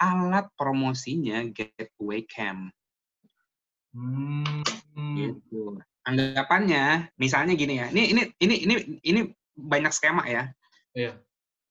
[0.00, 2.72] alat promosinya gateway camp
[3.92, 4.64] hmm.
[5.20, 5.76] gitu.
[6.08, 8.74] Anggapannya misalnya gini ya ini ini ini ini
[9.04, 9.20] ini
[9.52, 10.48] banyak skema ya.
[10.96, 11.20] Iya.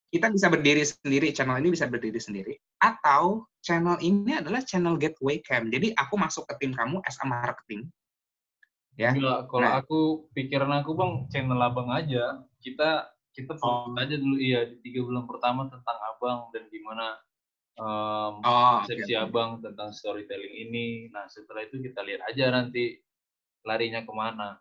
[0.06, 5.42] Kita bisa berdiri sendiri channel ini bisa berdiri sendiri atau channel ini adalah channel gateway
[5.42, 7.90] camp jadi aku masuk ke tim kamu as a marketing.
[8.96, 9.12] Ya.
[9.12, 9.76] Gila, kalau nah.
[9.82, 10.00] aku
[10.32, 12.40] pikiran aku bang channel abang aja.
[12.64, 14.00] Kita kita fokus oh.
[14.00, 17.20] aja dulu iya di tiga bulan pertama tentang abang dan gimana
[17.76, 19.20] um, oh, persepsi okay.
[19.20, 21.12] abang tentang storytelling ini.
[21.12, 22.96] Nah setelah itu kita lihat aja nanti
[23.68, 24.56] larinya ke mana.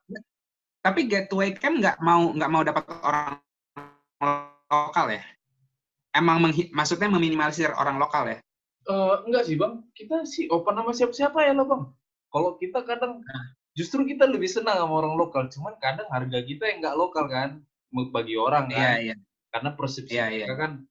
[0.83, 3.39] Tapi gateway kan nggak mau nggak mau dapat orang
[4.67, 5.23] lokal ya?
[6.15, 6.43] Emang
[6.75, 8.37] maksudnya meminimalisir orang lokal ya?
[8.85, 9.81] Uh, enggak sih bang.
[9.95, 11.83] Kita sih open sama siapa-siapa ya lo bang?
[12.29, 13.45] Kalau kita kadang nah.
[13.73, 15.47] justru kita lebih senang sama orang lokal.
[15.47, 17.63] Cuman kadang harga kita yang nggak lokal kan
[18.11, 19.17] bagi orang kan yeah, yeah.
[19.53, 20.55] karena persepsi yeah, yeah.
[20.57, 20.83] kan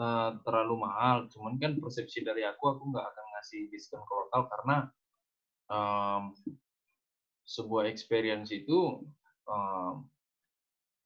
[0.00, 4.42] uh, terlalu mahal cuman kan persepsi dari aku aku nggak akan ngasih diskon ke lokal
[4.50, 4.76] karena
[5.70, 6.22] um,
[7.46, 9.02] sebuah experience itu
[9.46, 10.06] um,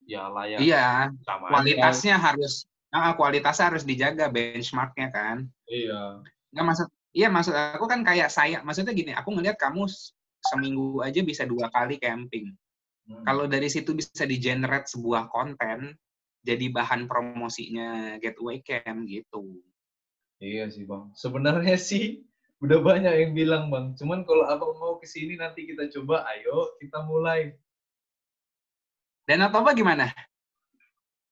[0.09, 2.25] ya layak iya sama kualitasnya aja.
[2.33, 6.25] harus nah, kualitasnya harus dijaga benchmarknya kan iya
[6.57, 9.85] nggak maksud iya maksud aku kan kayak saya maksudnya gini aku ngelihat kamu
[10.49, 12.53] seminggu aja bisa dua kali camping.
[13.09, 13.25] Hmm.
[13.25, 15.95] Kalau dari situ bisa di-generate sebuah konten,
[16.41, 19.61] jadi bahan promosinya Getaway Camp gitu.
[20.41, 21.13] Iya sih bang.
[21.13, 22.25] Sebenarnya sih
[22.65, 23.93] udah banyak yang bilang bang.
[23.97, 27.53] Cuman kalau abang mau ke sini nanti kita coba, ayo kita mulai.
[29.29, 30.09] Dana Toba gimana?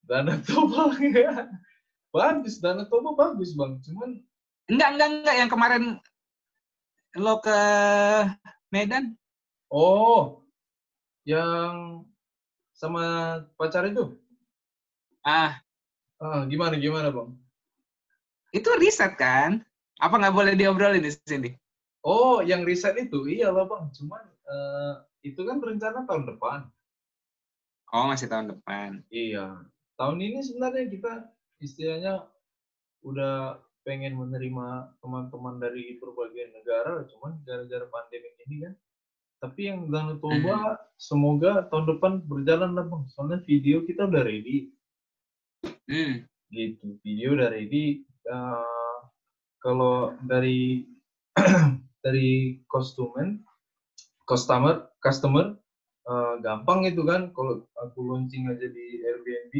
[0.05, 1.49] Dana Toba ya.
[2.13, 3.81] Bagus, Dana Toba bagus bang.
[3.81, 4.21] Cuman
[4.69, 5.85] enggak enggak enggak yang kemarin
[7.17, 7.59] lo ke
[8.69, 9.17] Medan.
[9.73, 10.45] Oh,
[11.29, 12.09] yang
[12.73, 13.05] sama
[13.61, 14.17] pacar itu?
[15.21, 15.61] Ah.
[16.17, 17.31] Ah, gimana gimana bang?
[18.57, 19.61] Itu riset kan?
[20.01, 21.53] Apa nggak boleh diobrolin di sini?
[22.01, 23.93] Oh, yang riset itu iya loh bang.
[23.93, 26.65] Cuman uh, itu kan rencana tahun depan.
[27.93, 29.05] Oh, masih tahun depan.
[29.13, 29.69] Iya.
[30.01, 31.13] Tahun ini sebenarnya kita
[31.61, 32.25] istilahnya
[33.05, 38.75] udah pengen menerima teman-teman dari berbagai negara, cuman gara-gara pandemi ini kan.
[39.39, 40.79] Tapi yang Danau Toba hmm.
[40.99, 43.05] semoga tahun depan berjalan lah bang.
[43.15, 44.75] Soalnya video kita udah ready.
[45.87, 46.27] Hmm.
[46.51, 48.03] Gitu, video udah ready.
[48.27, 48.99] Uh,
[49.63, 50.91] kalau dari
[52.05, 53.47] dari kostumen,
[54.27, 55.55] customer, customer
[56.11, 57.31] uh, gampang itu kan.
[57.31, 59.55] Kalau aku launching aja di Airbnb,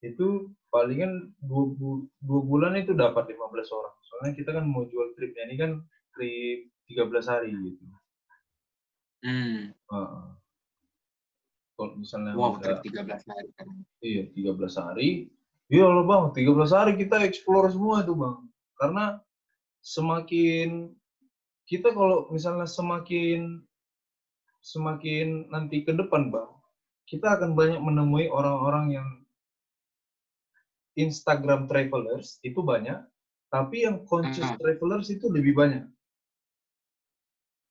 [0.00, 3.36] itu palingan dua, bu dua bulan itu dapat 15
[3.76, 3.94] orang.
[4.06, 5.72] Soalnya kita kan mau jual tripnya ini kan
[6.16, 7.84] trip 13 hari gitu.
[9.24, 9.74] Hmm.
[9.90, 10.38] Uh,
[11.78, 13.66] kalau misalnya wow, udah, trip 13 hari kan.
[14.02, 15.30] Iya, 13 hari.
[15.68, 18.38] Iya loh bang, 13 hari kita explore semua itu bang.
[18.80, 19.04] Karena
[19.84, 20.90] semakin
[21.68, 23.62] kita kalau misalnya semakin
[24.64, 26.50] semakin nanti ke depan bang,
[27.06, 29.08] kita akan banyak menemui orang-orang yang
[30.98, 32.98] Instagram travelers itu banyak,
[33.54, 34.60] tapi yang conscious uh -huh.
[34.60, 35.86] travelers itu lebih banyak.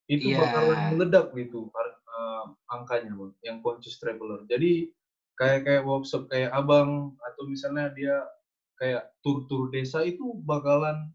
[0.08, 0.40] Itu yeah.
[0.40, 4.48] bakalan meledak gitu uh, angkanya, bang, yang conscious traveler.
[4.48, 4.92] Jadi
[5.38, 8.26] kayak kayak workshop kayak abang atau misalnya dia
[8.82, 11.14] kayak tur-tur desa itu bakalan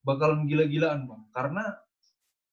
[0.00, 1.76] bakalan gila-gilaan bang, karena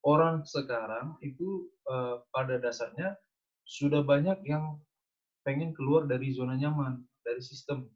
[0.03, 3.15] orang sekarang itu uh, pada dasarnya
[3.63, 4.79] sudah banyak yang
[5.47, 7.87] pengen keluar dari zona nyaman dari sistem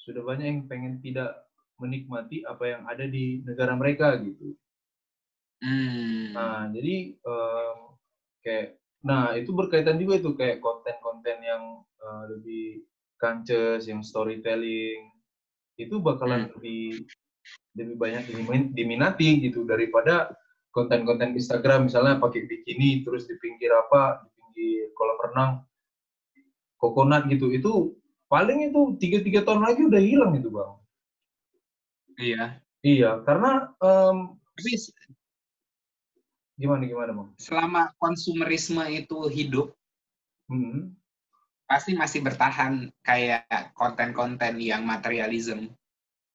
[0.00, 1.44] sudah banyak yang pengen tidak
[1.76, 4.56] menikmati apa yang ada di negara mereka gitu.
[5.60, 6.32] Hmm.
[6.32, 7.78] Nah, jadi um,
[8.40, 12.84] kayak, nah itu berkaitan juga itu kayak konten-konten yang uh, lebih
[13.20, 15.12] kances, yang storytelling,
[15.76, 16.52] itu bakalan hmm.
[16.56, 16.84] lebih
[17.76, 18.24] lebih banyak
[18.76, 20.32] diminati gitu daripada
[20.74, 25.52] konten-konten Instagram misalnya pakai bikini terus di pinggir apa di pinggir kolam renang
[26.78, 27.94] kokonat gitu itu
[28.30, 30.72] paling itu tiga tiga tahun lagi udah hilang itu bang.
[32.20, 32.44] Iya.
[32.80, 34.72] Iya, karena um, tapi
[36.60, 37.28] Gimana gimana bang?
[37.40, 39.72] Selama konsumerisme itu hidup,
[40.52, 40.92] hmm.
[41.64, 45.72] pasti masih bertahan kayak konten-konten yang materialism,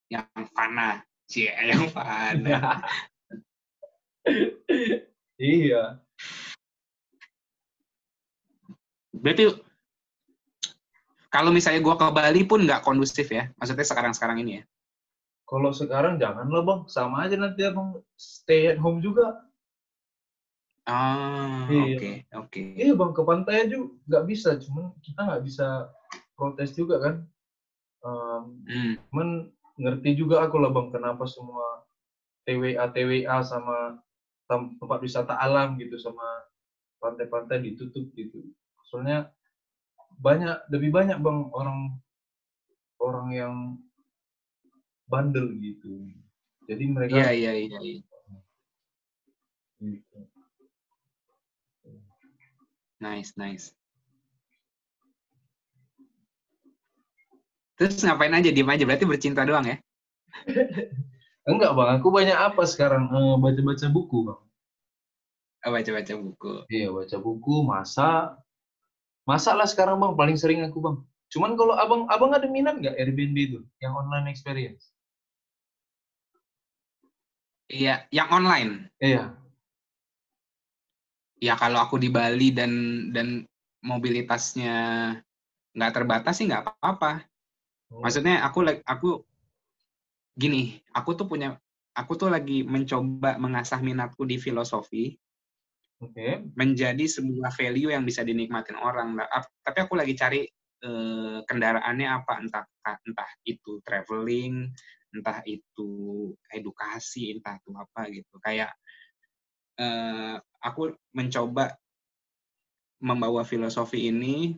[0.10, 0.26] yang
[0.58, 2.82] fana, sih, yang fana.
[5.38, 6.02] iya.
[9.14, 9.54] Berarti
[11.30, 13.54] kalau misalnya gue ke Bali pun nggak kondusif ya?
[13.62, 14.64] Maksudnya sekarang-sekarang ini ya?
[15.46, 19.45] Kalau sekarang janganlah bang, sama aja nanti abang stay at home juga.
[20.86, 21.82] Ah, iya.
[21.82, 22.50] oke, okay, oke.
[22.54, 22.68] Okay.
[22.78, 25.90] Iya bang, ke pantai aja nggak bisa, cuman kita nggak bisa
[26.38, 27.16] protes juga kan.
[28.06, 28.94] Um, hmm.
[29.10, 29.30] Cuman
[29.82, 31.90] ngerti juga aku lah bang, kenapa semua
[32.46, 33.98] TWA TWA sama
[34.46, 36.22] tempat wisata alam gitu sama
[37.02, 38.46] pantai-pantai ditutup gitu.
[38.86, 39.34] Soalnya
[40.22, 41.98] banyak lebih banyak bang orang
[43.02, 43.56] orang yang
[45.10, 46.14] bandel gitu.
[46.70, 47.18] Jadi mereka.
[47.18, 47.80] Iya iya iya.
[47.82, 48.00] iya.
[49.82, 50.35] Gitu.
[53.00, 53.76] Nice, nice.
[57.76, 58.88] Terus ngapain aja, diem aja?
[58.88, 59.78] Berarti bercinta doang ya?
[61.50, 63.12] Enggak bang, aku banyak apa sekarang?
[63.12, 64.40] Eh, baca-baca buku bang.
[65.66, 66.54] Oh, baca-baca buku.
[66.72, 68.40] Iya, baca buku, masak.
[69.28, 70.98] Masak lah sekarang bang, paling sering aku bang.
[71.36, 74.96] Cuman kalau abang, abang ada minat nggak Airbnb itu, yang online experience?
[77.68, 78.88] Iya, yang online.
[79.04, 79.45] Iya
[81.46, 82.72] ya kalau aku di Bali dan
[83.14, 83.46] dan
[83.86, 84.74] mobilitasnya
[85.78, 87.22] nggak terbatas sih nggak apa-apa.
[87.94, 88.02] Oh.
[88.02, 89.22] Maksudnya aku aku
[90.34, 91.62] gini, aku tuh punya
[91.94, 95.14] aku tuh lagi mencoba mengasah minatku di filosofi.
[96.02, 96.44] Okay.
[96.60, 99.16] Menjadi sebuah value yang bisa dinikmatin orang.
[99.64, 100.44] Tapi aku lagi cari
[100.84, 104.68] eh, kendaraannya apa entah entah itu traveling,
[105.16, 108.36] entah itu edukasi, entah itu apa gitu.
[108.44, 108.76] Kayak
[109.80, 111.76] uh, aku mencoba
[113.04, 114.56] membawa filosofi ini.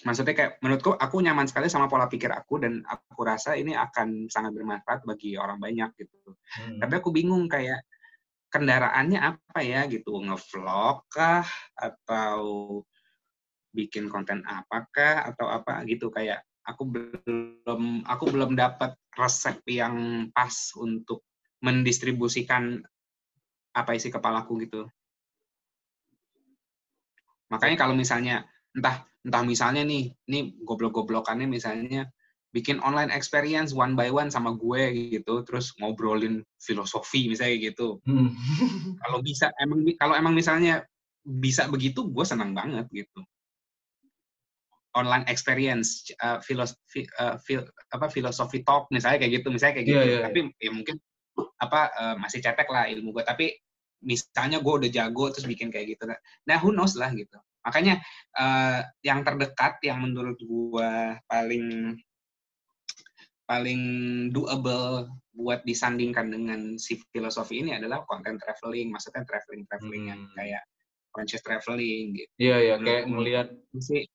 [0.00, 4.32] Maksudnya kayak menurutku aku nyaman sekali sama pola pikir aku dan aku rasa ini akan
[4.32, 6.32] sangat bermanfaat bagi orang banyak gitu.
[6.56, 6.80] Hmm.
[6.80, 7.84] Tapi aku bingung kayak
[8.48, 11.44] kendaraannya apa ya gitu, ngevlog kah?
[11.76, 12.40] Atau
[13.76, 16.08] bikin konten apakah atau apa gitu?
[16.08, 21.28] Kayak aku belum aku belum dapat resep yang pas untuk
[21.60, 22.80] mendistribusikan
[23.74, 24.86] apa isi kepalaku gitu.
[27.50, 32.08] Makanya kalau misalnya entah entah misalnya nih, ini goblok-goblokannya misalnya
[32.50, 38.02] bikin online experience one by one sama gue gitu, terus ngobrolin filosofi misalnya gitu.
[38.06, 38.32] Hmm.
[39.02, 40.82] kalau bisa emang kalau emang misalnya
[41.26, 43.20] bisa begitu, gue senang banget gitu.
[44.90, 47.62] Online experience, uh, filosofi, uh, fil,
[47.94, 50.02] apa filosofi talk misalnya kayak gitu, misalnya kayak gitu.
[50.02, 50.96] Yeah, yeah, Tapi ya mungkin
[51.60, 53.46] apa uh, masih cetek lah ilmu gue tapi
[54.00, 56.08] misalnya gue udah jago terus bikin kayak gitu
[56.48, 57.36] nah who knows lah gitu.
[57.60, 58.00] Makanya
[58.40, 60.92] uh, yang terdekat yang menurut gue
[61.28, 61.96] paling
[63.44, 63.82] paling
[64.30, 68.88] doable buat disandingkan dengan si filosofi ini adalah konten traveling.
[68.88, 70.12] Maksudnya traveling traveling hmm.
[70.16, 70.62] yang kayak
[71.12, 72.30] conscious traveling gitu.
[72.40, 73.48] Iya iya kayak ngelihat
[73.80, 74.08] sih.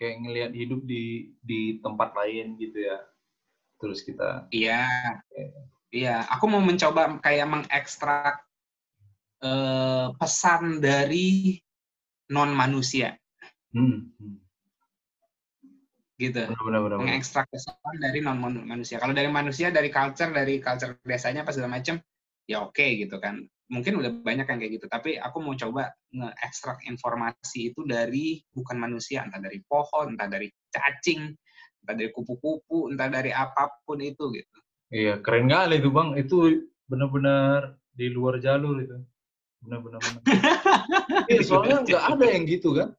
[0.00, 3.04] kayak ngelihat hidup di di tempat lain gitu ya.
[3.76, 4.88] Terus kita iya
[5.90, 8.46] Iya, aku mau mencoba kayak mengekstrak
[9.42, 11.58] eh, pesan dari
[12.30, 13.18] non manusia.
[13.74, 14.14] Hmm.
[16.14, 16.46] Gitu.
[16.94, 19.02] Mengekstrak pesan dari non manusia.
[19.02, 21.98] Kalau dari manusia, dari culture, dari culture desanya apa segala macam,
[22.46, 23.42] ya oke okay, gitu kan.
[23.70, 24.86] Mungkin udah banyak yang kayak gitu.
[24.86, 30.46] Tapi aku mau coba nge-ekstrak informasi itu dari bukan manusia, entah dari pohon, entah dari
[30.70, 31.34] cacing,
[31.82, 34.58] entah dari kupu-kupu, entah dari apa pun itu gitu.
[34.90, 36.08] Iya, keren kali itu bang.
[36.18, 36.36] Itu
[36.90, 38.98] benar-benar di luar jalur itu.
[39.62, 40.02] Benar-benar.
[41.30, 42.90] Iya, soalnya nggak ada yang gitu kan.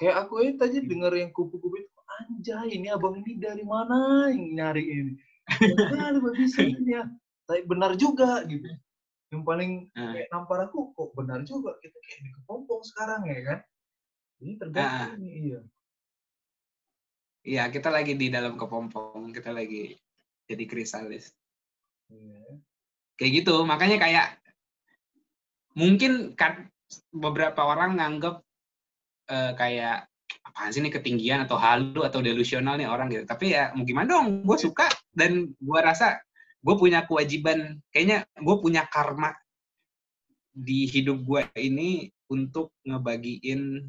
[0.00, 4.44] Kayak aku ini tadi dengar yang kupu-kupu itu, anjay ini abang ini dari mana yang
[4.56, 5.12] nyari ini?
[5.60, 7.04] Benar, bisa ini ya.
[7.44, 8.64] Tapi benar juga gitu.
[9.28, 10.12] Yang paling hmm.
[10.16, 11.76] kayak nampar aku, kok benar juga.
[11.84, 13.58] Kita kayak di kepompong sekarang ya kan.
[14.40, 15.28] Ini tergantung uh.
[15.28, 15.60] iya.
[17.46, 19.36] Iya, kita lagi di dalam kepompong.
[19.36, 19.96] Kita lagi
[20.46, 21.34] jadi krisalis.
[22.10, 22.62] Yeah.
[23.18, 24.26] Kayak gitu, makanya kayak
[25.76, 26.70] mungkin kan
[27.12, 28.40] beberapa orang nganggep
[29.30, 30.06] uh, kayak
[30.46, 33.26] apaan sih ini ketinggian atau halu atau delusional nih orang gitu.
[33.26, 36.20] Tapi ya mau gimana dong, gue suka dan gue rasa
[36.62, 39.30] gue punya kewajiban, kayaknya gue punya karma
[40.50, 43.86] di hidup gue ini untuk ngebagiin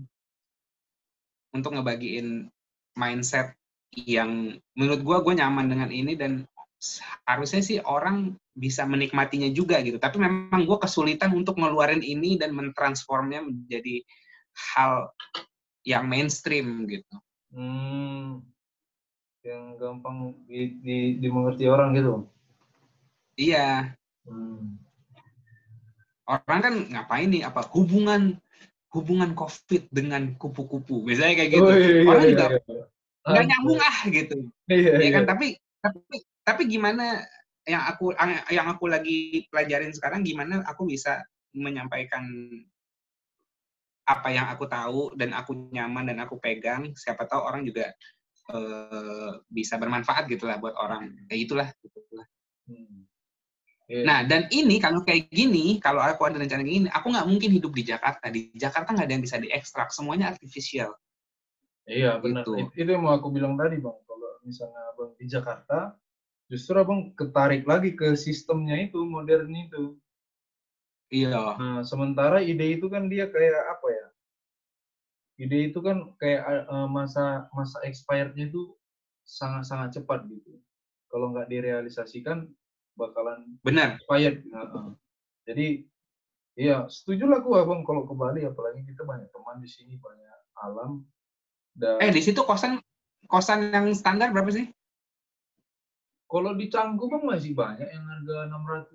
[1.58, 2.54] untuk ngebagiin
[2.94, 3.57] mindset
[3.96, 6.44] yang menurut gue gue nyaman dengan ini dan
[7.26, 9.98] harusnya sih orang bisa menikmatinya juga gitu.
[9.98, 14.06] Tapi memang gue kesulitan untuk ngeluarin ini dan mentransformnya menjadi
[14.76, 15.14] hal
[15.86, 17.16] yang mainstream gitu.
[17.54, 18.44] Hmm,
[19.42, 22.28] yang gampang di, di, dimengerti orang gitu.
[23.40, 23.96] Iya.
[24.28, 24.78] Hmm.
[26.28, 28.36] Orang kan ngapain nih apa hubungan
[28.92, 31.64] hubungan COVID dengan kupu-kupu, misalnya kayak gitu.
[31.64, 32.84] Oh, iya, iya, orang iya, juga iya.
[33.28, 34.38] Nggak nyambung ah gitu.
[34.72, 35.24] Iya, ya kan?
[35.28, 35.48] tapi
[35.84, 36.00] tapi
[36.48, 37.24] tapi gimana
[37.68, 38.16] yang aku
[38.48, 41.20] yang aku lagi pelajarin sekarang gimana aku bisa
[41.52, 42.24] menyampaikan
[44.08, 47.92] apa yang aku tahu dan aku nyaman dan aku pegang siapa tahu orang juga
[48.56, 51.12] uh, bisa bermanfaat gitulah buat orang.
[51.28, 52.28] Kayak itulah gitulah
[52.72, 53.04] hmm.
[53.92, 54.04] yeah.
[54.08, 57.76] nah dan ini kalau kayak gini kalau aku ada rencana gini aku nggak mungkin hidup
[57.76, 58.32] di Jakarta.
[58.32, 60.96] Di Jakarta nggak ada yang bisa diekstrak semuanya artifisial
[61.88, 62.44] iya benar.
[62.44, 62.54] Gitu.
[62.76, 63.98] itu yang mau aku bilang tadi bang.
[64.06, 65.80] Kalau misalnya bang di Jakarta
[66.48, 69.96] justru abang ketarik lagi ke sistemnya itu modern itu.
[71.08, 71.56] Iya.
[71.56, 74.08] Nah sementara ide itu kan dia kayak apa ya?
[75.48, 78.76] Ide itu kan kayak uh, masa masa expirednya itu
[79.24, 80.60] sangat sangat cepat gitu.
[81.08, 82.48] Kalau nggak direalisasikan
[83.00, 83.96] bakalan benar.
[83.96, 84.44] expired.
[84.52, 84.92] Nah,
[85.48, 85.88] jadi
[86.60, 88.44] iya setuju lah gua bang kalau ke Bali.
[88.44, 91.06] Apalagi kita banyak teman di sini banyak alam
[91.78, 92.82] dan eh di situ kosan
[93.30, 94.68] kosan yang standar berapa sih
[96.28, 98.92] kalau di Canggu masih banyak yang harga 600.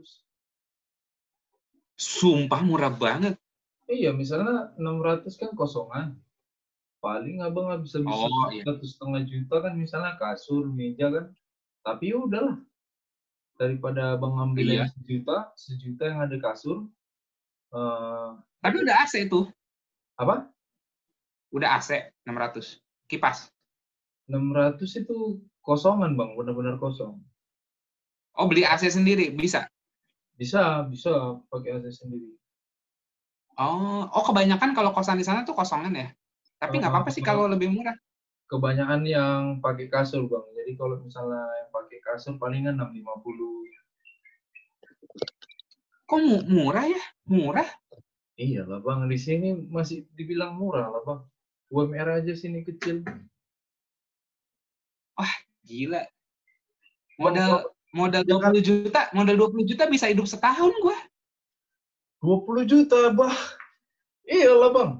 [1.96, 3.40] Sumpah murah banget.
[3.88, 6.20] Iya, misalnya 600 kan kosongan.
[7.00, 8.62] Paling abang nggak bisa bisa oh, iya.
[8.62, 11.32] satu setengah juta kan misalnya kasur, meja kan.
[11.82, 12.60] Tapi ya udahlah.
[13.56, 14.76] Daripada abang ngambil iya.
[14.84, 16.84] yang sejuta, sejuta yang ada kasur.
[17.72, 19.48] Uh, Tapi udah AC itu.
[20.20, 20.51] Apa?
[21.52, 22.80] Udah AC 600.
[23.06, 23.52] Kipas.
[24.26, 27.20] 600 itu kosongan bang, benar-benar kosong.
[28.40, 29.68] Oh beli AC sendiri bisa?
[30.40, 32.32] Bisa, bisa pakai AC sendiri.
[33.60, 36.08] Oh, oh kebanyakan kalau kosan di sana tuh kosongan ya?
[36.56, 37.92] Tapi nggak apa-apa sih kalau lebih murah.
[38.48, 40.44] Kebanyakan yang pakai kasur bang.
[40.56, 43.12] Jadi kalau misalnya yang pakai kasur palingan 650.
[46.08, 47.02] Kok murah ya?
[47.28, 47.68] Murah?
[48.40, 51.20] Iya lah bang, di sini masih dibilang murah lah bang.
[51.72, 53.00] UMR aja sini kecil.
[55.16, 55.34] Wah,
[55.64, 56.04] Gila.
[57.16, 60.96] Modal modal dua puluh juta, modal dua puluh juta bisa hidup setahun gua.
[62.20, 63.32] Dua puluh juta, bah.
[64.28, 64.92] Iya lah, Bang.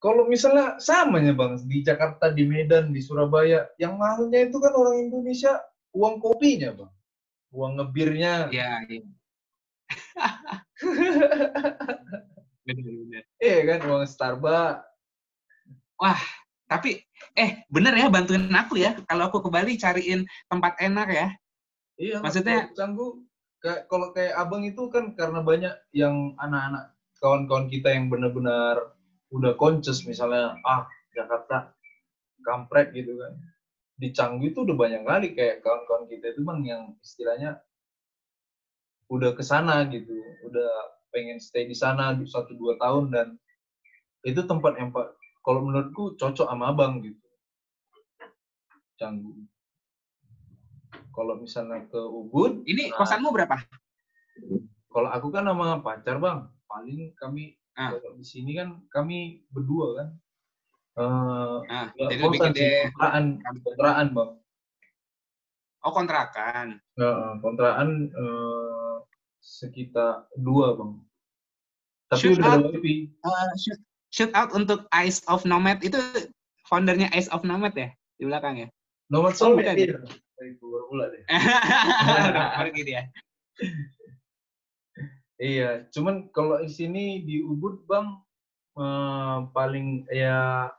[0.00, 5.08] Kalau misalnya samanya, Bang, di Jakarta, di Medan, di Surabaya, yang mahalnya itu kan orang
[5.08, 5.60] Indonesia
[5.92, 6.92] uang kopinya, Bang.
[7.52, 8.48] Uang ngebirnya.
[8.48, 9.04] Iya, iya.
[13.38, 14.95] Iya kan, uang Starbucks.
[15.96, 16.20] Wah,
[16.68, 17.00] tapi
[17.36, 21.28] eh bener ya bantuin aku ya kalau aku ke Bali cariin tempat enak ya.
[21.96, 22.16] Iya.
[22.20, 23.24] Maksudnya canggu
[23.64, 28.92] kayak kalau kayak abang itu kan karena banyak yang anak-anak kawan-kawan kita yang benar-benar
[29.32, 30.84] udah conscious misalnya ah
[31.16, 31.72] Jakarta
[32.44, 33.32] kampret gitu kan.
[33.96, 37.56] Di Canggu itu udah banyak kali kayak kawan-kawan kita itu bang yang istilahnya
[39.08, 40.12] udah ke sana gitu,
[40.44, 40.70] udah
[41.14, 43.28] pengen stay di sana satu dua tahun dan
[44.26, 44.92] itu tempat yang
[45.46, 47.22] kalau menurutku cocok sama abang gitu.
[48.98, 49.46] Canggu
[51.16, 53.56] kalau misalnya ke Ubud ini nah, kosanmu berapa?
[54.92, 56.44] kalau aku kan sama pacar bang.
[56.68, 57.96] Paling kami ah.
[57.96, 60.08] di sini kan kami berdua kan.
[60.96, 63.24] Uh, ah, jadi kosan sih, kontrakan
[63.64, 64.30] kontrakan bang.
[65.84, 66.66] Oh kontrakan.
[66.96, 69.04] Uh, kontrakan uh,
[69.40, 70.92] sekitar dua bang.
[72.12, 72.94] Tapi shoot udah out, ada wifi
[73.24, 73.80] uh, shoot,
[74.16, 76.00] shoot out untuk Eyes of Nomad itu
[76.64, 78.68] foundernya Eyes of Nomad ya di belakang ya?
[79.12, 79.76] Nomad Soul oh, bukan.
[79.76, 80.00] Iya.
[80.88, 81.22] Pula deh.
[82.64, 83.02] Pergi dia.
[85.36, 88.08] Iya, cuman kalau di sini di Ubud bang
[88.80, 90.72] eh, paling ya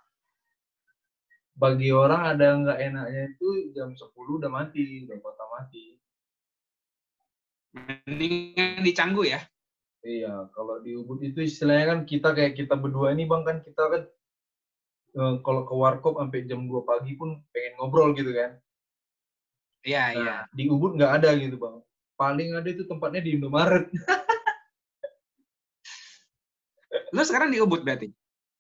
[1.58, 5.86] bagi orang ada nggak enaknya itu jam 10 udah mati, udah kota mati.
[7.78, 9.42] Mendingan di Canggu ya?
[10.08, 13.84] Iya, kalau di Ubud itu istilahnya kan kita kayak kita berdua ini bang kan kita
[13.92, 14.02] kan
[15.12, 18.56] e, kalau ke warkop sampai jam 2 pagi pun pengen ngobrol gitu kan.
[19.84, 20.36] Iya, nah, iya.
[20.56, 21.84] Di Ubud nggak ada gitu bang.
[22.16, 23.92] Paling ada itu tempatnya di Indomaret.
[27.16, 28.08] Lu sekarang di Ubud berarti?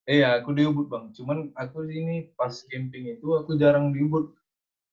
[0.03, 1.15] Iya, aku di Ubud bang.
[1.15, 4.35] Cuman aku ini pas camping itu aku jarang di Ubud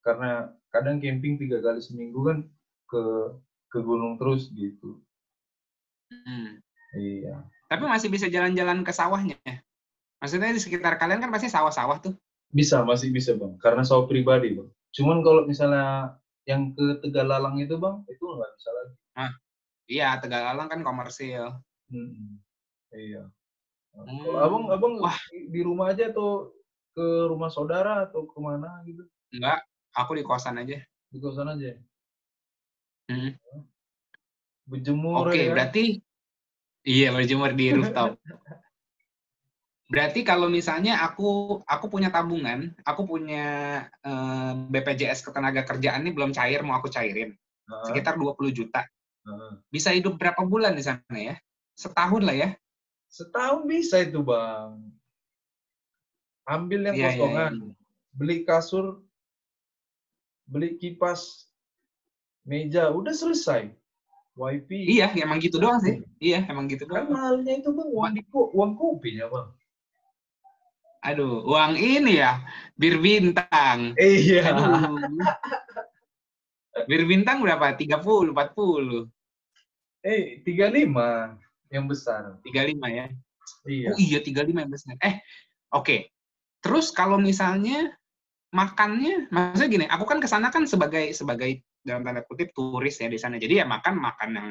[0.06, 2.46] karena kadang camping tiga kali seminggu kan
[2.86, 3.02] ke
[3.74, 5.02] ke gunung terus gitu.
[6.22, 6.50] Hmm.
[6.94, 7.42] Iya.
[7.66, 9.38] Tapi masih bisa jalan-jalan ke sawahnya.
[10.22, 12.14] Maksudnya di sekitar kalian kan pasti sawah-sawah tuh.
[12.54, 13.58] Bisa, masih bisa bang.
[13.58, 14.70] Karena sawah pribadi bang.
[14.94, 16.14] Cuman kalau misalnya
[16.44, 19.32] yang ke Tegalalang itu bang itu nggak bisa lagi ah
[19.88, 21.56] iya Tegalalang kan komersil
[21.88, 22.40] hmm.
[22.92, 23.24] iya
[23.96, 24.20] hmm.
[24.28, 26.52] kalau abang abang wah di rumah aja atau
[26.94, 29.64] ke rumah saudara atau ke mana gitu enggak
[29.96, 30.78] aku di kosan aja
[31.08, 31.80] di kosan aja
[33.08, 33.32] hmm.
[34.64, 35.52] Berjemur oke okay, ya.
[35.52, 35.84] berarti
[36.84, 38.16] iya berjemur di rooftop
[39.84, 43.46] Berarti kalau misalnya aku aku punya tabungan, aku punya
[44.02, 47.36] eh, BPJS ketenaga kerjaan ini belum cair, mau aku cairin.
[47.68, 47.84] Uh.
[47.86, 48.82] Sekitar 20 juta.
[49.28, 49.60] Uh.
[49.68, 51.36] Bisa hidup berapa bulan di sana ya?
[51.76, 52.48] Setahun lah ya.
[53.12, 54.90] Setahun bisa itu, Bang.
[56.48, 57.52] Ambil yang yeah, iya, kosongan.
[57.52, 57.76] Yeah, yeah.
[58.14, 58.86] Beli kasur,
[60.48, 61.50] beli kipas,
[62.42, 63.68] meja, udah selesai.
[64.34, 64.98] Wifi.
[64.98, 66.02] Iya, emang gitu doang sih.
[66.18, 67.06] Iya, emang gitu doang.
[67.06, 68.12] Mahalnya itu bang uang
[68.50, 69.48] uang kopi ya bang.
[71.04, 72.42] Aduh, uang ini ya,
[72.74, 73.92] bir bintang.
[74.00, 74.56] Iya.
[76.90, 77.76] Bir bintang berapa?
[77.78, 79.06] 30, 40.
[80.02, 81.38] Eh, 35
[81.70, 82.34] yang besar.
[82.42, 83.06] 35 ya?
[83.68, 83.88] Iya.
[83.94, 84.98] Oh iya, 35 yang besar.
[84.98, 85.22] Eh,
[85.70, 85.84] oke.
[85.84, 86.00] Okay.
[86.64, 87.92] Terus kalau misalnya
[88.50, 93.12] makannya, maksudnya gini, aku kan ke sana kan sebagai sebagai dalam tanda kutip turis ya
[93.12, 93.36] di sana.
[93.36, 94.48] Jadi ya makan makan yang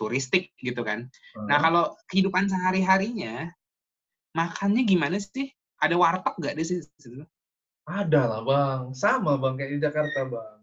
[0.00, 1.06] turistik gitu kan.
[1.36, 1.46] Hmm.
[1.46, 3.52] Nah, kalau kehidupan sehari-harinya
[4.32, 5.52] makannya gimana sih?
[5.78, 7.22] Ada warteg nggak di situ?
[7.86, 10.58] Ada lah bang, sama bang kayak di Jakarta bang.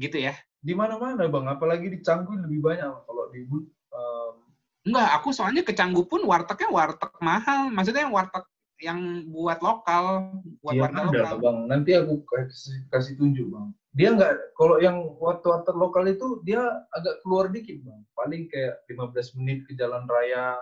[0.00, 0.34] Gitu ya?
[0.62, 4.34] Di mana-mana bang, apalagi di Canggu lebih banyak kalau di um...
[4.82, 7.70] Enggak, aku soalnya ke Canggu pun wartegnya warteg mahal.
[7.70, 8.44] Maksudnya yang warteg
[8.82, 11.36] yang buat lokal, buat ya, warga ada, lokal.
[11.38, 11.58] bang.
[11.70, 13.66] Nanti aku kasih, kasih tunjuk bang.
[13.94, 16.60] Dia nggak, kalau yang warteg lokal itu dia
[16.90, 18.00] agak keluar dikit bang.
[18.18, 20.58] Paling kayak 15 menit ke jalan raya,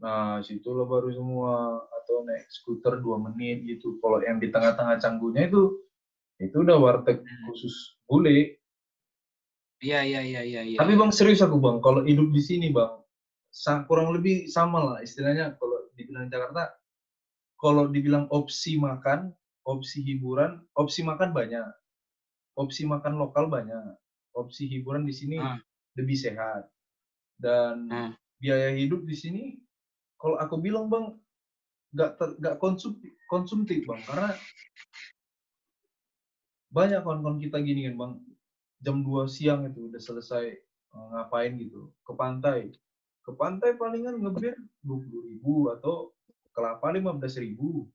[0.00, 4.00] Nah, situlah baru semua atau naik skuter dua menit gitu.
[4.00, 5.76] Kalau yang di tengah-tengah canggunya itu
[6.40, 7.52] itu udah warteg hmm.
[7.52, 8.56] khusus bule.
[9.80, 10.78] Iya, iya, iya, iya, iya.
[10.80, 13.00] Tapi Bang serius aku Bang, kalau hidup di sini Bang,
[13.88, 16.79] kurang lebih sama lah istilahnya kalau dibilang Jakarta
[17.60, 19.36] kalau dibilang opsi makan,
[19.68, 21.68] opsi hiburan, opsi makan banyak.
[22.56, 23.94] Opsi makan lokal banyak.
[24.32, 25.60] Opsi hiburan di sini hmm.
[26.00, 26.66] lebih sehat.
[27.36, 28.12] Dan hmm.
[28.40, 29.44] biaya hidup di sini
[30.16, 31.16] kalau aku bilang bang
[31.90, 34.30] nggak nggak konsumtif konsumtif bang karena
[36.70, 38.12] banyak kawan-kawan kita gini kan bang
[38.78, 40.54] jam 2 siang itu udah selesai
[40.94, 42.70] uh, ngapain gitu ke pantai
[43.26, 46.14] ke pantai palingan ngebir dua puluh ribu atau
[46.50, 47.86] kelapa lima belas ribu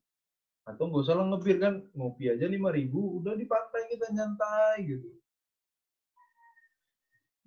[0.65, 4.75] atau nggak usah lah ngebir kan ngopi aja lima ribu udah di pantai kita nyantai
[4.81, 5.09] gitu.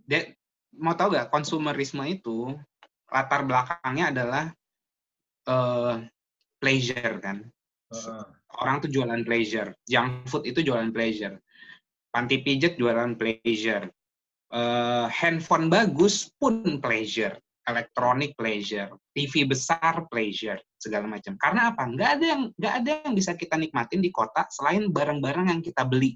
[0.09, 0.39] Dek,
[0.80, 2.56] mau tahu gak konsumerisme itu
[3.12, 4.44] latar belakangnya adalah
[5.44, 6.01] uh,
[6.56, 7.44] pleasure kan.
[7.93, 8.24] Uh.
[8.59, 9.76] Orang tuh jualan pleasure.
[9.85, 11.36] Junk food itu jualan pleasure.
[12.09, 13.93] Panti pijet jualan pleasure.
[14.48, 17.36] Uh, handphone bagus pun pleasure.
[17.68, 18.89] Elektronik pleasure.
[19.12, 20.56] TV besar pleasure.
[20.78, 21.34] Segala macam.
[21.34, 21.82] Karena apa?
[21.84, 25.82] Nggak ada yang nggak ada yang bisa kita nikmatin di kota selain barang-barang yang kita
[25.82, 26.14] beli.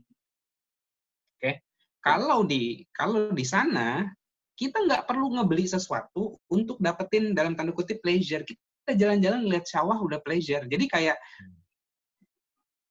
[1.37, 1.43] Oke.
[1.43, 1.55] Okay?
[2.03, 4.07] Kalau di kalau di sana
[4.55, 8.47] kita nggak perlu ngebeli sesuatu untuk dapetin dalam tanda kutip pleasure.
[8.47, 10.67] Kita kita jalan-jalan ngeliat sawah udah pleasure.
[10.67, 11.15] Jadi kayak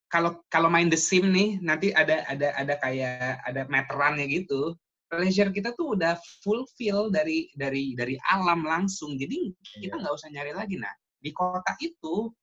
[0.08, 4.72] kalau kalau main The Sim nih nanti ada ada ada kayak ada meterannya gitu.
[5.12, 9.20] Pleasure kita tuh udah fulfill dari dari dari alam langsung.
[9.20, 9.52] Jadi
[9.84, 10.02] kita iya.
[10.08, 10.80] nggak usah nyari lagi.
[10.80, 12.34] Nah di kota itu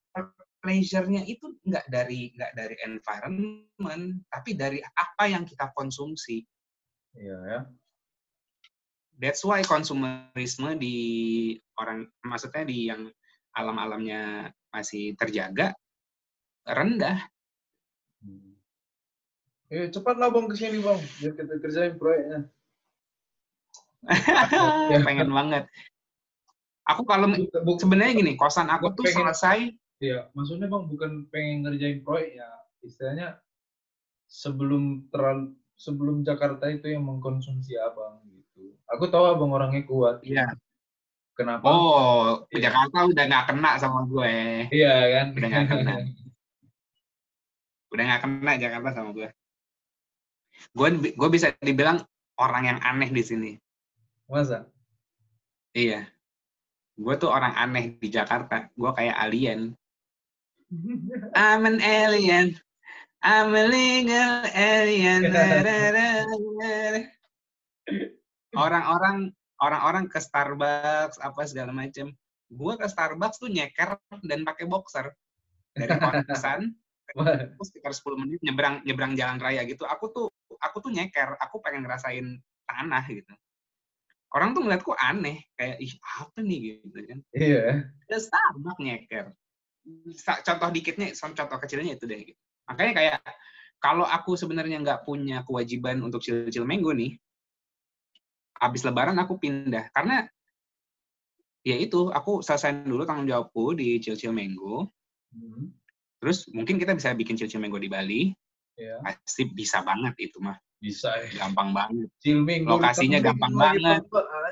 [0.59, 6.43] pleasure-nya itu nggak dari nggak dari environment, tapi dari apa yang kita konsumsi.
[7.15, 7.61] Iya ya.
[9.19, 10.97] That's why konsumerisme di
[11.75, 13.11] orang, maksudnya di yang
[13.55, 15.75] alam-alamnya masih terjaga,
[16.63, 17.27] rendah.
[18.23, 18.55] Hmm.
[19.75, 22.41] Eh, cepatlah bang ke sini bang, biar kita kerjain proyeknya.
[25.07, 25.67] pengen banget.
[26.89, 27.29] Aku kalau
[27.77, 29.59] sebenarnya gini, kosan aku tuh pengen, selesai.
[30.01, 32.49] Iya, maksudnya bang bukan pengen ngerjain proyek ya,
[32.81, 33.37] istilahnya
[34.25, 38.75] sebelum terlalu sebelum Jakarta itu yang mengkonsumsi abang gitu.
[38.91, 40.25] Aku tahu abang orangnya kuat.
[40.25, 40.57] Iya.
[41.39, 41.63] Kenapa?
[41.71, 42.67] Oh, ke iya.
[42.67, 44.33] Jakarta udah nggak kena sama gue.
[44.75, 45.27] Iya kan?
[45.39, 45.95] Udah nggak kena.
[47.95, 49.29] udah nggak kena Jakarta sama gue.
[50.75, 52.03] Gue gue bisa dibilang
[52.43, 53.53] orang yang aneh di sini.
[54.27, 54.67] Masa?
[55.79, 56.11] Iya.
[56.99, 58.67] Gue tuh orang aneh di Jakarta.
[58.75, 59.71] Gue kayak alien.
[61.39, 62.59] I'm an alien.
[63.23, 65.31] I'm a legal alien.
[68.59, 72.15] Orang-orang orang-orang ke Starbucks apa segala macam
[72.49, 75.13] gue ke Starbucks tuh nyeker dan pakai boxer
[75.75, 76.73] dari kosan
[77.69, 80.27] sekitar 10 menit nyebrang nyebrang jalan raya gitu aku tuh
[80.63, 82.39] aku tuh nyeker aku pengen ngerasain
[82.69, 83.33] tanah gitu
[84.37, 88.19] orang tuh ngeliatku aneh kayak ih apa nih gitu kan iya yeah.
[88.21, 89.27] Starbucks nyeker
[90.45, 92.41] contoh dikitnya contoh kecilnya itu deh gitu.
[92.69, 93.19] makanya kayak
[93.81, 97.13] kalau aku sebenarnya nggak punya kewajiban untuk cil-cil minggu nih
[98.59, 100.27] habis lebaran aku pindah karena
[101.63, 104.85] ya itu aku selesai dulu tanggung jawabku di cil-cil minggu
[105.33, 105.73] hmm.
[106.21, 108.23] terus mungkin kita bisa bikin cil-cil minggu di Bali
[108.77, 109.01] yeah.
[109.01, 111.47] pasti bisa banget itu mah bisa ya.
[111.47, 112.09] gampang banget.
[112.23, 114.03] Cilming, lokasinya gampang banget.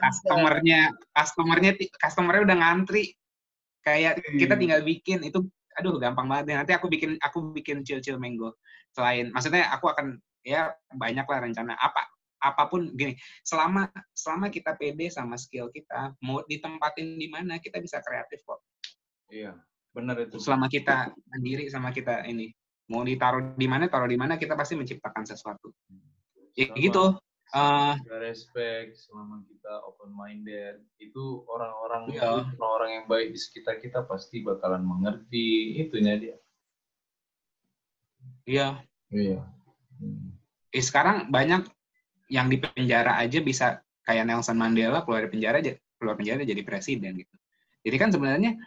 [0.03, 1.73] customernya customernya
[2.03, 3.15] customernya udah ngantri.
[3.87, 4.39] Kayak hmm.
[4.43, 5.47] kita tinggal bikin itu
[5.79, 6.59] aduh gampang banget.
[6.59, 8.59] Nanti aku bikin aku bikin chill chill mango.
[8.91, 11.79] Selain maksudnya aku akan ya banyak lah rencana.
[11.79, 12.03] Apa
[12.37, 17.79] apa pun gini selama selama kita pede sama skill kita mau ditempatin di mana kita
[17.79, 18.61] bisa kreatif kok.
[19.31, 19.55] Iya
[19.95, 20.43] benar itu.
[20.43, 22.51] Selama kita sendiri sama kita ini.
[22.87, 25.75] Mau ditaruh di mana taruh di mana kita pasti menciptakan sesuatu
[26.57, 27.21] ya gitu.
[27.53, 32.43] uh, respect selama kita open minded itu orang-orang iya.
[32.59, 36.37] orang-orang yang baik di sekitar kita pasti bakalan mengerti itunya dia.
[38.49, 38.69] Iya.
[39.13, 39.41] Iya.
[39.97, 40.35] Hmm.
[40.75, 41.65] eh, sekarang banyak
[42.29, 46.63] yang di penjara aja bisa kayak Nelson Mandela keluar dari penjara aja keluar penjara jadi
[46.67, 47.37] presiden gitu.
[47.87, 48.59] Jadi kan sebenarnya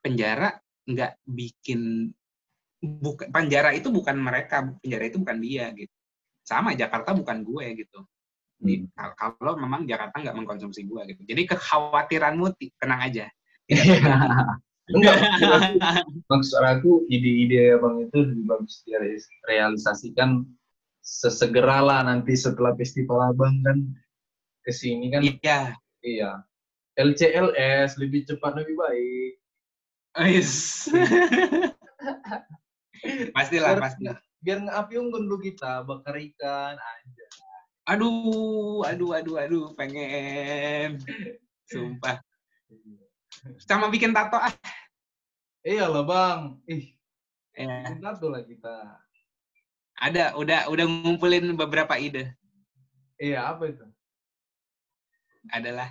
[0.00, 0.56] penjara
[0.88, 2.10] nggak bikin
[2.80, 5.97] bukan penjara itu bukan mereka penjara itu bukan dia gitu
[6.48, 8.00] sama Jakarta bukan gue gitu.
[8.58, 9.36] Jadi, hmm.
[9.36, 11.22] kalau memang Jakarta nggak mengkonsumsi gue gitu.
[11.28, 13.26] Jadi kekhawatiranmu tenang aja.
[14.88, 15.20] Enggak,
[16.32, 20.48] maksud aku ide-ide abang itu lebih bagus direalisasikan
[21.04, 23.84] sesegeralah nanti setelah festival abang kan.
[24.64, 25.76] Ke sini kan iya.
[26.00, 26.32] Iya.
[26.96, 29.32] LCLS lebih cepat lebih baik.
[30.24, 30.88] Yes.
[33.36, 34.27] pastilah, biar, pasti.
[34.38, 37.26] Biar api unggun dulu kita, bakar ikan aja.
[37.90, 41.02] Aduh, aduh, aduh, aduh, pengen.
[41.66, 42.22] Sumpah.
[43.58, 44.54] Sama bikin tato ah.
[45.66, 46.54] Iya loh bang.
[46.70, 46.94] Ih,
[47.58, 49.02] bikin tato lah kita.
[49.98, 52.38] Ada, udah udah ngumpulin beberapa ide.
[53.18, 53.82] Iya, apa itu?
[55.50, 55.90] Adalah.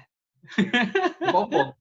[1.35, 1.75] Pompong.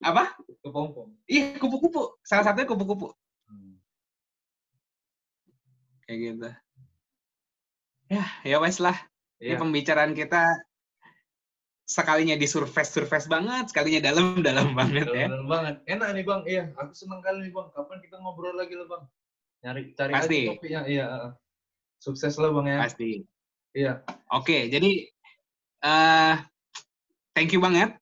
[0.00, 0.32] Apa?
[0.64, 1.12] Kepompong.
[1.28, 2.16] Iya, kupu-kupu.
[2.24, 3.12] Salah satunya kupu-kupu
[6.08, 6.50] kayak gitu.
[8.08, 8.96] Ya ya wes lah.
[9.38, 9.52] Ya.
[9.52, 9.60] ini iya.
[9.60, 10.42] pembicaraan kita
[11.86, 15.26] sekalinya di surface surface banget sekalinya dalam dalam banget dalam, ya.
[15.28, 15.74] Dalam banget.
[15.84, 16.42] Enak nih bang.
[16.48, 17.68] Iya aku seneng kali nih bang.
[17.76, 19.02] Kapan kita ngobrol lagi lah bang?
[19.62, 20.40] Nyari cari pasti.
[20.48, 21.06] topiknya iya
[22.00, 22.78] sukses lah bang ya.
[22.88, 23.10] Pasti.
[23.76, 23.92] Iya.
[24.32, 24.90] Oke jadi
[25.84, 26.34] uh,
[27.36, 27.92] thank you banget.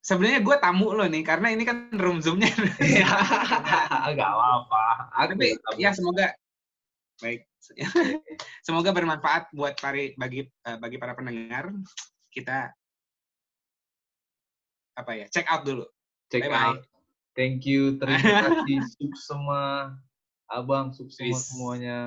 [0.00, 2.48] Sebenarnya gue tamu lo nih karena ini kan room zoomnya.
[4.08, 6.32] Agak apa tapi ya semoga.
[7.20, 7.49] Baik
[8.66, 11.70] semoga bermanfaat buat para bagi eh, bagi para pendengar.
[12.30, 12.70] Kita
[14.96, 15.84] apa ya check out dulu.
[16.30, 16.82] Check bye out.
[17.34, 17.96] Thank you.
[17.98, 18.78] Terima kasih.
[18.96, 19.94] Suk semua.
[20.50, 21.98] Abang semua semuanya.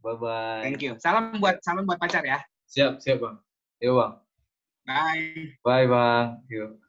[0.00, 0.96] Bye bye thank you.
[0.98, 2.40] Salam buat salam buat pacar ya.
[2.72, 3.36] Siap siap bang.
[3.84, 4.12] Yuk bang.
[4.88, 5.28] Bye.
[5.62, 6.26] Bye bang.
[6.48, 6.82] Yuk